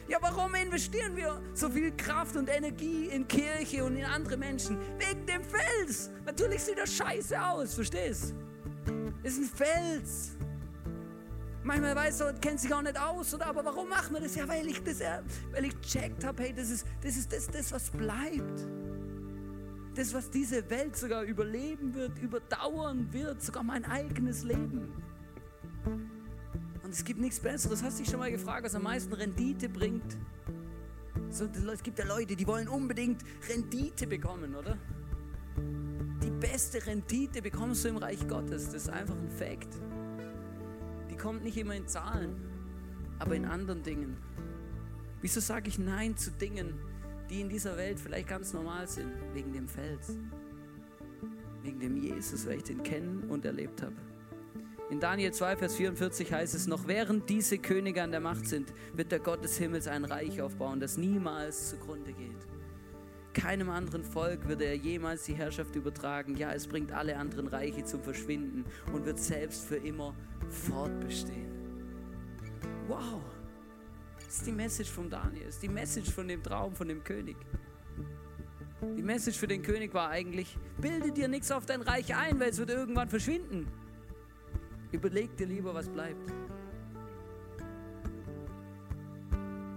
Ja, 0.07 0.19
warum 0.21 0.55
investieren 0.55 1.17
wir 1.17 1.43
so 1.55 1.69
viel 1.69 1.91
Kraft 1.97 2.37
und 2.37 2.49
Energie 2.49 3.07
in 3.07 3.27
Kirche 3.27 3.83
und 3.83 3.97
in 3.97 4.05
andere 4.05 4.37
Menschen? 4.37 4.79
Wegen 4.97 5.27
dem 5.27 5.43
Fels. 5.43 6.09
Natürlich 6.25 6.63
sieht 6.63 6.79
das 6.79 6.95
scheiße 6.95 7.45
aus, 7.45 7.75
verstehst? 7.75 8.33
Es 9.25 9.39
ist 9.39 9.61
ein 9.61 9.67
Fels. 9.67 10.37
Manchmal 11.63 11.95
weiß 11.95 12.19
du, 12.19 12.35
kennt 12.41 12.59
sich 12.61 12.73
auch 12.73 12.81
nicht 12.81 12.99
aus, 12.99 13.35
oder? 13.35 13.47
Aber 13.47 13.65
warum 13.65 13.89
machen 13.89 14.15
wir 14.15 14.21
das? 14.21 14.35
Ja, 14.35 14.49
weil 14.49 14.67
ich 14.67 14.83
das, 14.83 15.01
weil 15.53 15.67
ich 15.67 15.79
checkt 15.81 16.25
habe, 16.25 16.43
hey, 16.43 16.55
das 16.55 16.71
ist, 16.71 16.87
das 17.03 17.17
ist 17.17 17.33
das, 17.33 17.47
das, 17.49 17.73
was 17.73 17.91
bleibt. 17.91 18.67
Das, 19.95 20.15
was 20.15 20.31
diese 20.31 20.69
Welt 20.71 20.97
sogar 20.97 21.23
überleben 21.25 21.95
wird, 21.95 22.19
überdauern 22.19 23.13
wird, 23.13 23.43
sogar 23.43 23.63
mein 23.63 23.85
eigenes 23.85 24.45
Leben. 24.45 24.91
Und 26.83 26.91
es 26.91 27.05
gibt 27.05 27.21
nichts 27.21 27.41
Besseres. 27.41 27.83
Hast 27.83 27.99
du 27.99 28.03
dich 28.05 28.11
schon 28.11 28.21
mal 28.21 28.31
gefragt, 28.31 28.65
was 28.65 28.75
am 28.75 28.85
meisten 28.85 29.13
Rendite 29.13 29.69
bringt? 29.69 30.17
So, 31.29 31.45
es 31.45 31.83
gibt 31.83 31.99
ja 31.99 32.07
Leute, 32.07 32.37
die 32.37 32.47
wollen 32.47 32.69
unbedingt 32.69 33.23
Rendite 33.49 34.07
bekommen, 34.07 34.55
oder? 34.55 34.79
Die 36.25 36.31
beste 36.31 36.85
Rendite 36.87 37.43
bekommst 37.43 37.85
du 37.85 37.89
im 37.89 37.99
Reich 37.99 38.27
Gottes. 38.27 38.67
Das 38.67 38.75
ist 38.75 38.89
einfach 38.89 39.15
ein 39.15 39.31
Fakt. 39.31 39.69
Kommt 41.21 41.45
nicht 41.45 41.59
immer 41.59 41.75
in 41.75 41.87
Zahlen, 41.87 42.35
aber 43.19 43.35
in 43.35 43.45
anderen 43.45 43.83
Dingen. 43.83 44.17
Wieso 45.21 45.41
sage 45.41 45.69
ich 45.69 45.79
Nein 45.79 46.17
zu 46.17 46.31
Dingen, 46.31 46.81
die 47.29 47.43
in 47.43 47.51
dieser 47.51 47.77
Welt 47.77 48.01
vielleicht 48.01 48.29
ganz 48.29 48.55
normal 48.55 48.89
sind? 48.89 49.13
Wegen 49.35 49.53
dem 49.53 49.69
Fels. 49.69 50.17
Wegen 51.63 51.79
dem 51.79 51.99
Jesus, 51.99 52.47
weil 52.47 52.57
ich 52.57 52.63
den 52.63 52.83
kennen 52.83 53.25
und 53.29 53.45
erlebt 53.45 53.83
habe. 53.83 53.97
In 54.89 54.99
Daniel 54.99 55.33
2, 55.33 55.57
Vers 55.59 55.77
44 55.77 56.33
heißt 56.33 56.55
es, 56.55 56.67
noch 56.67 56.89
während 56.89 57.29
diese 57.29 57.59
Könige 57.59 58.03
an 58.03 58.13
der 58.13 58.21
Macht 58.21 58.49
sind, 58.49 58.73
wird 58.95 59.13
der 59.13 59.21
Gott 59.21 59.45
des 59.45 59.59
Himmels 59.59 59.87
ein 59.89 60.07
Reich 60.07 60.41
aufbauen, 60.41 60.81
das 60.81 60.97
niemals 60.97 61.69
zugrunde 61.69 62.15
geht. 62.15 62.60
Keinem 63.33 63.71
anderen 63.71 64.03
Volk 64.03 64.49
wird 64.49 64.61
er 64.61 64.75
jemals 64.75 65.25
die 65.25 65.35
Herrschaft 65.35 65.77
übertragen. 65.77 66.37
Ja, 66.37 66.53
es 66.53 66.67
bringt 66.67 66.93
alle 66.93 67.17
anderen 67.17 67.47
Reiche 67.47 67.85
zum 67.85 68.03
Verschwinden 68.03 68.65
und 68.93 69.07
wird 69.07 69.19
selbst 69.19 69.67
für 69.67 69.77
immer 69.77 70.15
fortbestehen. 70.49 71.51
Wow! 72.89 73.21
Das 74.17 74.37
ist 74.37 74.47
die 74.47 74.53
Message 74.53 74.91
von 74.91 75.11
Daniel, 75.11 75.47
das 75.47 75.55
ist 75.55 75.63
die 75.63 75.69
Message 75.69 76.11
von 76.11 76.29
dem 76.29 76.43
Traum 76.43 76.75
von 76.75 76.87
dem 76.87 77.03
König. 77.03 77.37
Die 78.97 79.03
Message 79.03 79.37
für 79.37 79.49
den 79.49 79.63
König 79.63 79.93
war 79.93 80.09
eigentlich, 80.09 80.57
bilde 80.81 81.13
dir 81.13 81.29
nichts 81.29 81.51
auf 81.51 81.67
dein 81.67 81.83
Reich 81.83 82.15
ein, 82.15 82.41
weil 82.41 82.51
es 82.51 82.59
wird 82.59 82.71
irgendwann 82.71 83.09
verschwinden. 83.09 83.67
Überleg 84.93 85.37
dir 85.37 85.47
lieber, 85.47 85.75
was 85.75 85.89
bleibt. 85.89 86.33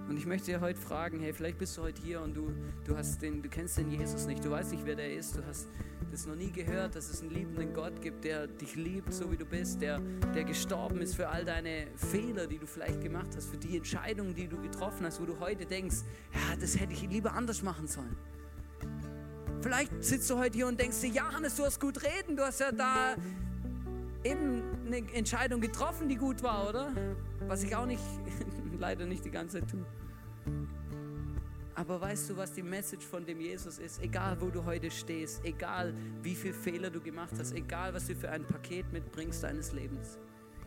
Und 0.09 0.17
ich 0.17 0.25
möchte 0.25 0.51
dir 0.51 0.61
heute 0.61 0.79
fragen, 0.79 1.19
hey, 1.21 1.33
vielleicht 1.33 1.57
bist 1.57 1.77
du 1.77 1.83
heute 1.83 2.01
hier 2.01 2.21
und 2.21 2.35
du, 2.35 2.53
du, 2.85 2.97
hast 2.97 3.21
den, 3.21 3.41
du 3.41 3.49
kennst 3.49 3.77
den 3.77 3.89
Jesus 3.89 4.25
nicht, 4.25 4.43
du 4.43 4.51
weißt 4.51 4.71
nicht, 4.71 4.85
wer 4.85 4.95
der 4.95 5.13
ist, 5.13 5.37
du 5.37 5.45
hast 5.45 5.67
das 6.11 6.27
noch 6.27 6.35
nie 6.35 6.51
gehört, 6.51 6.95
dass 6.95 7.09
es 7.09 7.21
einen 7.21 7.31
liebenden 7.31 7.73
Gott 7.73 8.01
gibt, 8.01 8.23
der 8.23 8.47
dich 8.47 8.75
liebt, 8.75 9.13
so 9.13 9.31
wie 9.31 9.37
du 9.37 9.45
bist, 9.45 9.81
der, 9.81 9.99
der 10.35 10.43
gestorben 10.43 11.01
ist 11.01 11.15
für 11.15 11.29
all 11.29 11.45
deine 11.45 11.87
Fehler, 11.95 12.47
die 12.47 12.59
du 12.59 12.67
vielleicht 12.67 13.01
gemacht 13.01 13.29
hast, 13.35 13.49
für 13.49 13.57
die 13.57 13.77
Entscheidungen, 13.77 14.35
die 14.35 14.47
du 14.47 14.61
getroffen 14.61 15.05
hast, 15.05 15.21
wo 15.21 15.25
du 15.25 15.39
heute 15.39 15.65
denkst, 15.65 15.97
ja, 16.33 16.55
das 16.59 16.79
hätte 16.79 16.93
ich 16.93 17.01
lieber 17.09 17.33
anders 17.33 17.63
machen 17.63 17.87
sollen. 17.87 18.15
Vielleicht 19.61 20.03
sitzt 20.03 20.29
du 20.29 20.37
heute 20.37 20.57
hier 20.57 20.67
und 20.67 20.79
denkst 20.79 20.99
dir, 21.01 21.09
ja, 21.09 21.31
Hannes, 21.31 21.55
du 21.55 21.63
hast 21.63 21.79
gut 21.79 22.03
reden, 22.03 22.35
du 22.35 22.43
hast 22.43 22.59
ja 22.59 22.71
da 22.71 23.15
eben 24.23 24.61
eine 24.85 24.97
Entscheidung 25.13 25.61
getroffen, 25.61 26.09
die 26.09 26.15
gut 26.15 26.43
war, 26.43 26.69
oder? 26.69 26.91
Was 27.47 27.63
ich 27.63 27.75
auch 27.75 27.85
nicht, 27.85 28.03
leider 28.79 29.05
nicht 29.05 29.25
die 29.25 29.31
ganze 29.31 29.59
Zeit 29.59 29.69
tue. 29.69 29.85
Aber 31.75 31.99
weißt 31.99 32.29
du, 32.29 32.37
was 32.37 32.53
die 32.53 32.61
Message 32.61 33.05
von 33.05 33.25
dem 33.25 33.39
Jesus 33.39 33.79
ist? 33.79 34.01
Egal, 34.01 34.39
wo 34.39 34.49
du 34.49 34.63
heute 34.63 34.91
stehst, 34.91 35.43
egal, 35.43 35.93
wie 36.21 36.35
viele 36.35 36.53
Fehler 36.53 36.89
du 36.91 37.01
gemacht 37.01 37.33
hast, 37.37 37.53
egal, 37.53 37.93
was 37.93 38.07
du 38.07 38.15
für 38.15 38.29
ein 38.29 38.45
Paket 38.45 38.91
mitbringst 38.93 39.43
deines 39.43 39.73
Lebens. 39.73 40.19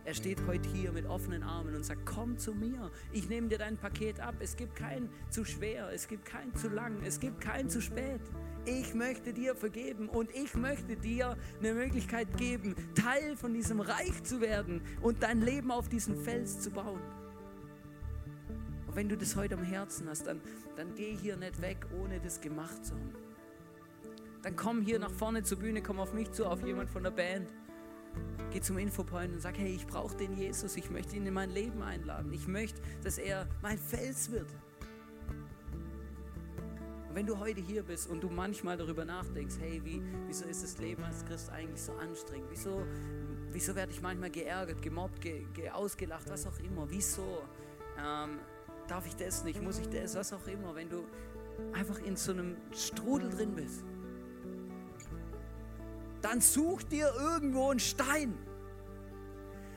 Er 0.05 0.15
steht 0.15 0.45
heute 0.47 0.69
hier 0.69 0.93
mit 0.93 1.07
offenen 1.07 1.43
Armen 1.43 1.75
und 1.75 1.85
sagt, 1.85 2.07
komm 2.07 2.39
zu 2.39 2.55
mir, 2.55 2.91
ich 3.13 3.29
nehme 3.29 3.49
dir 3.49 3.59
dein 3.59 3.77
Paket 3.77 4.21
ab. 4.21 4.35
Es 4.41 4.57
gibt 4.57 4.77
kein 4.77 5.09
zu 5.31 5.45
schwer, 5.45 5.91
es 5.93 6.09
gibt 6.09 6.25
kein 6.25 6.55
zu 6.55 6.69
lang, 6.69 7.03
es 7.05 7.21
gibt 7.21 7.41
kein 7.41 7.69
zu 7.69 7.81
spät 7.81 8.21
ich 8.67 8.95
möchte 8.95 9.33
dir 9.33 9.55
vergeben 9.55 10.09
und 10.09 10.29
ich 10.35 10.55
möchte 10.55 10.97
dir 10.97 11.37
eine 11.61 11.73
Möglichkeit 11.73 12.37
geben, 12.37 12.75
Teil 12.95 13.37
von 13.37 13.55
diesem 13.55 13.81
Reich 13.81 14.23
zu 14.25 14.41
werden 14.41 14.83
und 15.01 15.23
dein 15.23 15.41
Leben 15.41 15.71
auf 15.71 15.89
diesen 15.89 16.17
Fels 16.17 16.61
zu 16.61 16.71
bauen. 16.71 17.01
Und 18.97 19.01
wenn 19.01 19.09
du 19.11 19.17
das 19.19 19.37
heute 19.37 19.57
am 19.57 19.63
Herzen 19.63 20.09
hast, 20.09 20.27
dann, 20.27 20.41
dann 20.75 20.95
geh 20.95 21.15
hier 21.15 21.37
nicht 21.37 21.61
weg, 21.61 21.87
ohne 22.01 22.19
das 22.19 22.41
gemacht 22.41 22.83
zu 22.83 22.95
haben. 22.95 23.15
Dann 24.43 24.57
komm 24.57 24.81
hier 24.81 24.99
nach 24.99 25.11
vorne 25.11 25.43
zur 25.43 25.59
Bühne, 25.59 25.83
komm 25.83 26.01
auf 26.01 26.15
mich 26.15 26.33
zu, 26.33 26.47
auf 26.47 26.65
jemand 26.65 26.89
von 26.89 27.03
der 27.03 27.11
Band. 27.11 27.53
Geh 28.53 28.63
zum 28.63 28.79
Infopoint 28.79 29.35
und 29.35 29.43
sag, 29.43 29.59
hey, 29.59 29.75
ich 29.75 29.87
brauche 29.87 30.17
den 30.17 30.35
Jesus, 30.35 30.79
ich 30.79 30.89
möchte 30.91 31.15
ihn 31.15 31.27
in 31.27 31.35
mein 31.35 31.51
Leben 31.51 31.83
einladen. 31.83 32.33
Ich 32.33 32.49
möchte, 32.49 32.81
dass 33.05 33.19
er 33.19 33.47
mein 33.61 33.77
Fels 33.77 34.31
wird 34.31 34.49
wenn 37.13 37.25
du 37.25 37.39
heute 37.39 37.63
hier 37.63 37.83
bist 37.83 38.11
und 38.11 38.23
du 38.23 38.29
manchmal 38.29 38.77
darüber 38.77 39.07
nachdenkst, 39.07 39.55
hey, 39.59 39.81
wie, 39.83 40.03
wieso 40.27 40.45
ist 40.45 40.63
das 40.63 40.77
Leben 40.77 41.03
als 41.03 41.25
Christ 41.25 41.49
eigentlich 41.49 41.81
so 41.81 41.93
anstrengend? 41.93 42.51
Wieso, 42.51 42.85
wieso 43.53 43.75
werde 43.75 43.91
ich 43.91 44.03
manchmal 44.03 44.29
geärgert, 44.29 44.83
gemobbt, 44.83 45.23
ge, 45.23 45.47
ge, 45.55 45.71
ausgelacht, 45.71 46.29
was 46.29 46.47
auch 46.47 46.59
immer? 46.59 46.85
Wieso? 46.91 47.43
Ähm, 47.99 48.39
darf 48.89 49.07
ich 49.07 49.17
das 49.17 49.45
nicht? 49.45 49.63
Muss 49.63 49.79
ich 49.79 49.89
das? 49.89 50.15
Was 50.15 50.33
auch 50.33 50.47
immer. 50.47 50.75
Wenn 50.75 50.89
du 50.89 51.05
einfach 51.73 51.99
in 52.01 52.17
so 52.17 52.33
einem 52.33 52.57
Strudel 52.73 53.31
drin 53.31 53.55
bist, 53.55 53.85
dann 56.23 56.41
such 56.41 56.83
dir 56.85 57.13
irgendwo 57.19 57.71
einen 57.71 57.81
Stein. 57.81 58.35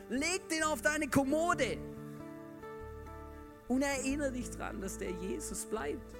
Leg 0.09 0.47
den 0.49 0.63
auf 0.63 0.81
deine 0.81 1.07
Kommode 1.07 1.77
und 3.67 3.83
erinnere 3.83 4.31
dich 4.31 4.49
daran, 4.49 4.81
dass 4.81 4.97
der 4.97 5.11
Jesus 5.11 5.65
bleibt 5.65 6.19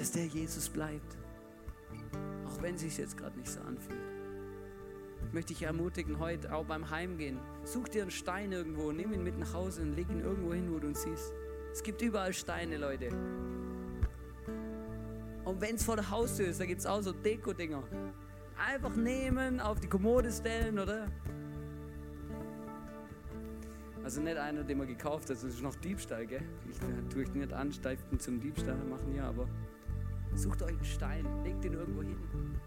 dass 0.00 0.12
der 0.12 0.26
Jesus 0.26 0.68
bleibt. 0.68 1.18
Auch 2.46 2.62
wenn 2.62 2.74
es 2.74 2.80
sich 2.80 2.96
jetzt 2.96 3.16
gerade 3.16 3.38
nicht 3.38 3.50
so 3.50 3.60
anfühlt. 3.60 4.00
Ich 5.26 5.32
möchte 5.32 5.54
dich 5.54 5.62
ermutigen, 5.62 6.18
heute 6.18 6.52
auch 6.54 6.64
beim 6.64 6.90
Heimgehen, 6.90 7.38
such 7.64 7.88
dir 7.88 8.02
einen 8.02 8.10
Stein 8.10 8.52
irgendwo, 8.52 8.90
nimm 8.92 9.12
ihn 9.12 9.22
mit 9.22 9.38
nach 9.38 9.54
Hause 9.54 9.82
und 9.82 9.94
leg 9.94 10.08
ihn 10.10 10.20
irgendwo 10.20 10.52
hin, 10.52 10.72
wo 10.72 10.78
du 10.78 10.88
ihn 10.88 10.94
siehst. 10.94 11.32
Es 11.72 11.82
gibt 11.82 12.02
überall 12.02 12.32
Steine, 12.32 12.78
Leute. 12.78 13.08
Und 15.44 15.60
wenn 15.60 15.76
es 15.76 15.84
vor 15.84 15.96
der 15.96 16.10
Haustür 16.10 16.48
ist, 16.48 16.60
da 16.60 16.66
gibt 16.66 16.80
es 16.80 16.86
auch 16.86 17.00
so 17.00 17.12
Deko-Dinger. 17.12 17.82
Einfach 18.56 18.94
nehmen, 18.96 19.60
auf 19.60 19.80
die 19.80 19.88
Kommode 19.88 20.30
stellen, 20.32 20.78
oder? 20.78 21.06
Also 24.02 24.20
nicht 24.20 24.36
einer, 24.36 24.64
den 24.64 24.78
man 24.78 24.86
gekauft 24.86 25.30
hat, 25.30 25.36
das 25.36 25.44
ist 25.44 25.62
noch 25.62 25.76
Diebstahl, 25.76 26.26
gell? 26.26 26.42
Ich 26.68 26.78
tue 27.12 27.22
ich 27.22 27.34
nicht 27.34 27.52
Anstalten 27.52 28.18
zum 28.18 28.40
Diebstahl 28.40 28.76
machen 28.84 29.12
hier, 29.12 29.24
aber 29.24 29.46
sucht 30.34 30.62
euch 30.62 30.70
einen 30.72 30.84
Stein, 30.84 31.26
legt 31.44 31.64
ihn 31.64 31.74
irgendwo 31.74 32.02
hin. 32.02 32.16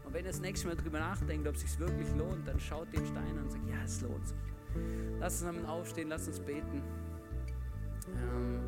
Und 0.03 0.14
wenn 0.14 0.26
ihr 0.26 0.32
das 0.32 0.41
nächste 0.41 0.68
Mal 0.68 0.76
drüber 0.76 0.99
nachdenkt, 0.99 1.47
ob 1.47 1.55
es 1.55 1.61
sich 1.61 1.80
wirklich 1.80 2.07
lohnt, 2.18 2.47
dann 2.47 2.59
schaut 2.59 2.91
den 2.93 3.05
Stein 3.05 3.38
an 3.38 3.43
und 3.43 3.51
sagt, 3.51 3.68
ja, 3.68 3.84
es 3.84 4.01
lohnt 4.01 4.28
sich. 4.28 4.38
Lass 5.20 5.41
uns 5.41 5.55
einmal 5.55 5.72
aufstehen, 5.72 6.09
lass 6.09 6.28
uns 6.28 6.39
beten. 6.39 6.82
Ähm, 8.07 8.59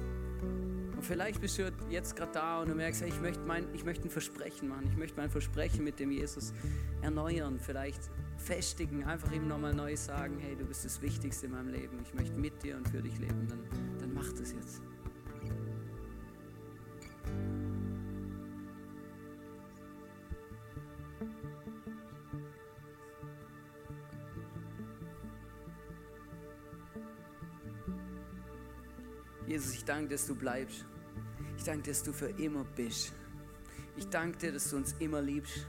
und 0.96 1.04
vielleicht 1.04 1.42
bist 1.42 1.58
du 1.58 1.72
jetzt 1.90 2.16
gerade 2.16 2.32
da 2.32 2.62
und 2.62 2.70
du 2.70 2.76
merkst, 2.76 3.02
hey, 3.02 3.10
ich 3.10 3.20
möchte, 3.22 3.44
mein, 3.44 3.66
ich 3.74 3.84
möchte 3.84 4.08
ein 4.08 4.10
Versprechen 4.10 4.70
machen. 4.70 4.88
Ich 4.90 4.98
möchte 4.98 5.18
mein 5.18 5.30
Versprechen 5.30 5.84
mit 5.84 6.00
dem 6.00 6.12
Jesus 6.12 6.54
erneuern. 7.02 7.60
Vielleicht 7.60 8.10
festigen, 8.38 9.04
einfach 9.04 9.32
ihm 9.32 9.48
nochmal 9.48 9.74
neu 9.74 9.96
sagen, 9.96 10.38
hey, 10.40 10.56
du 10.56 10.66
bist 10.66 10.86
das 10.86 11.02
Wichtigste 11.02 11.48
in 11.48 11.54
meinem 11.54 11.70
Leben, 11.70 12.00
ich 12.04 12.14
möchte 12.14 12.38
mit 12.38 12.62
dir 12.64 12.78
und 12.78 12.88
für 12.88 13.02
dich 13.02 13.18
leben, 13.18 13.48
dann, 13.48 13.60
dann 14.00 14.14
mach 14.14 14.32
das 14.34 14.52
jetzt. 14.52 14.82
Jesus, 29.56 29.74
ich 29.74 29.86
danke, 29.86 30.10
dass 30.10 30.28
du 30.28 30.36
bleibst. 30.36 30.84
Ich 31.58 31.64
danke, 31.64 31.90
dass 31.90 32.04
du 32.04 32.12
für 32.12 32.28
immer 32.28 32.66
bist. 32.76 33.14
Ich 33.96 34.06
danke 34.10 34.38
dir, 34.38 34.52
dass 34.52 34.70
du 34.70 34.76
uns 34.76 34.94
immer 35.00 35.22
liebst. 35.22 35.66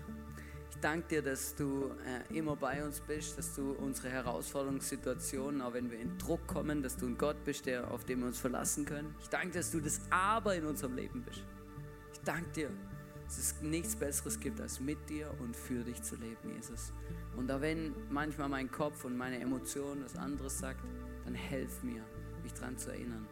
Ich 0.70 0.76
danke 0.80 1.06
dir, 1.06 1.22
dass 1.22 1.54
du 1.54 1.92
äh, 2.04 2.36
immer 2.36 2.56
bei 2.56 2.84
uns 2.84 2.98
bist, 2.98 3.38
dass 3.38 3.54
du 3.54 3.74
unsere 3.74 4.08
Herausforderungssituationen, 4.10 5.62
auch 5.62 5.72
wenn 5.72 5.88
wir 5.88 6.00
in 6.00 6.18
Druck 6.18 6.44
kommen, 6.48 6.82
dass 6.82 6.96
du 6.96 7.06
ein 7.06 7.16
Gott 7.16 7.36
bist, 7.44 7.66
der, 7.66 7.88
auf 7.88 8.02
den 8.02 8.18
wir 8.18 8.26
uns 8.26 8.40
verlassen 8.40 8.84
können. 8.84 9.14
Ich 9.20 9.28
danke 9.28 9.56
dass 9.56 9.70
du 9.70 9.78
das 9.78 10.00
Aber 10.10 10.56
in 10.56 10.66
unserem 10.66 10.96
Leben 10.96 11.22
bist. 11.22 11.44
Ich 12.12 12.18
danke 12.24 12.50
dir, 12.50 12.70
dass 13.24 13.38
es 13.38 13.62
nichts 13.62 13.94
Besseres 13.94 14.40
gibt, 14.40 14.60
als 14.60 14.80
mit 14.80 14.98
dir 15.08 15.32
und 15.38 15.54
für 15.54 15.84
dich 15.84 16.02
zu 16.02 16.16
leben, 16.16 16.56
Jesus. 16.56 16.92
Und 17.36 17.52
auch 17.52 17.60
wenn 17.60 17.94
manchmal 18.10 18.48
mein 18.48 18.68
Kopf 18.68 19.04
und 19.04 19.16
meine 19.16 19.38
Emotionen 19.38 20.04
was 20.04 20.16
anderes 20.16 20.58
sagt, 20.58 20.80
dann 21.24 21.34
helf 21.34 21.84
mir, 21.84 22.04
mich 22.42 22.52
daran 22.52 22.76
zu 22.76 22.90
erinnern, 22.90 23.28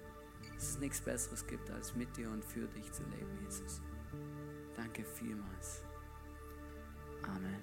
dass 0.55 0.70
es 0.70 0.78
nichts 0.78 1.00
Besseres 1.00 1.46
gibt, 1.46 1.70
als 1.70 1.94
mit 1.94 2.16
dir 2.16 2.30
und 2.30 2.44
für 2.44 2.66
dich 2.68 2.90
zu 2.92 3.02
leben, 3.05 3.38
Jesus. 3.44 3.80
Danke 4.76 5.05
vielmals. 5.05 5.82
Amen. 7.22 7.61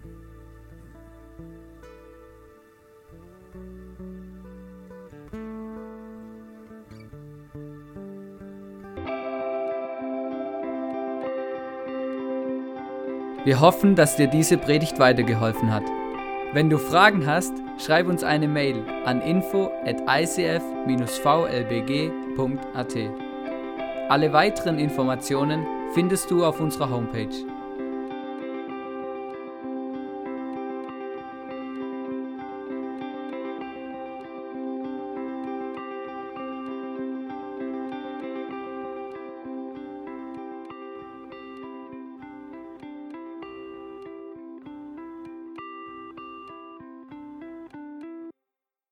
Wir 13.43 13.59
hoffen, 13.59 13.95
dass 13.95 14.17
dir 14.17 14.27
diese 14.27 14.57
Predigt 14.57 14.99
weitergeholfen 14.99 15.73
hat. 15.73 15.83
Wenn 16.53 16.69
du 16.69 16.77
Fragen 16.77 17.25
hast, 17.25 17.53
schreib 17.79 18.07
uns 18.07 18.23
eine 18.23 18.47
Mail 18.47 18.85
an 19.05 19.19
info 19.21 19.71
at 19.83 19.97
icf-vlbg.at. 22.31 22.95
Alle 24.09 24.33
weiteren 24.33 24.79
Informationen 24.79 25.65
findest 25.93 26.29
du 26.31 26.45
auf 26.45 26.59
unserer 26.59 26.89
Homepage 26.89 27.50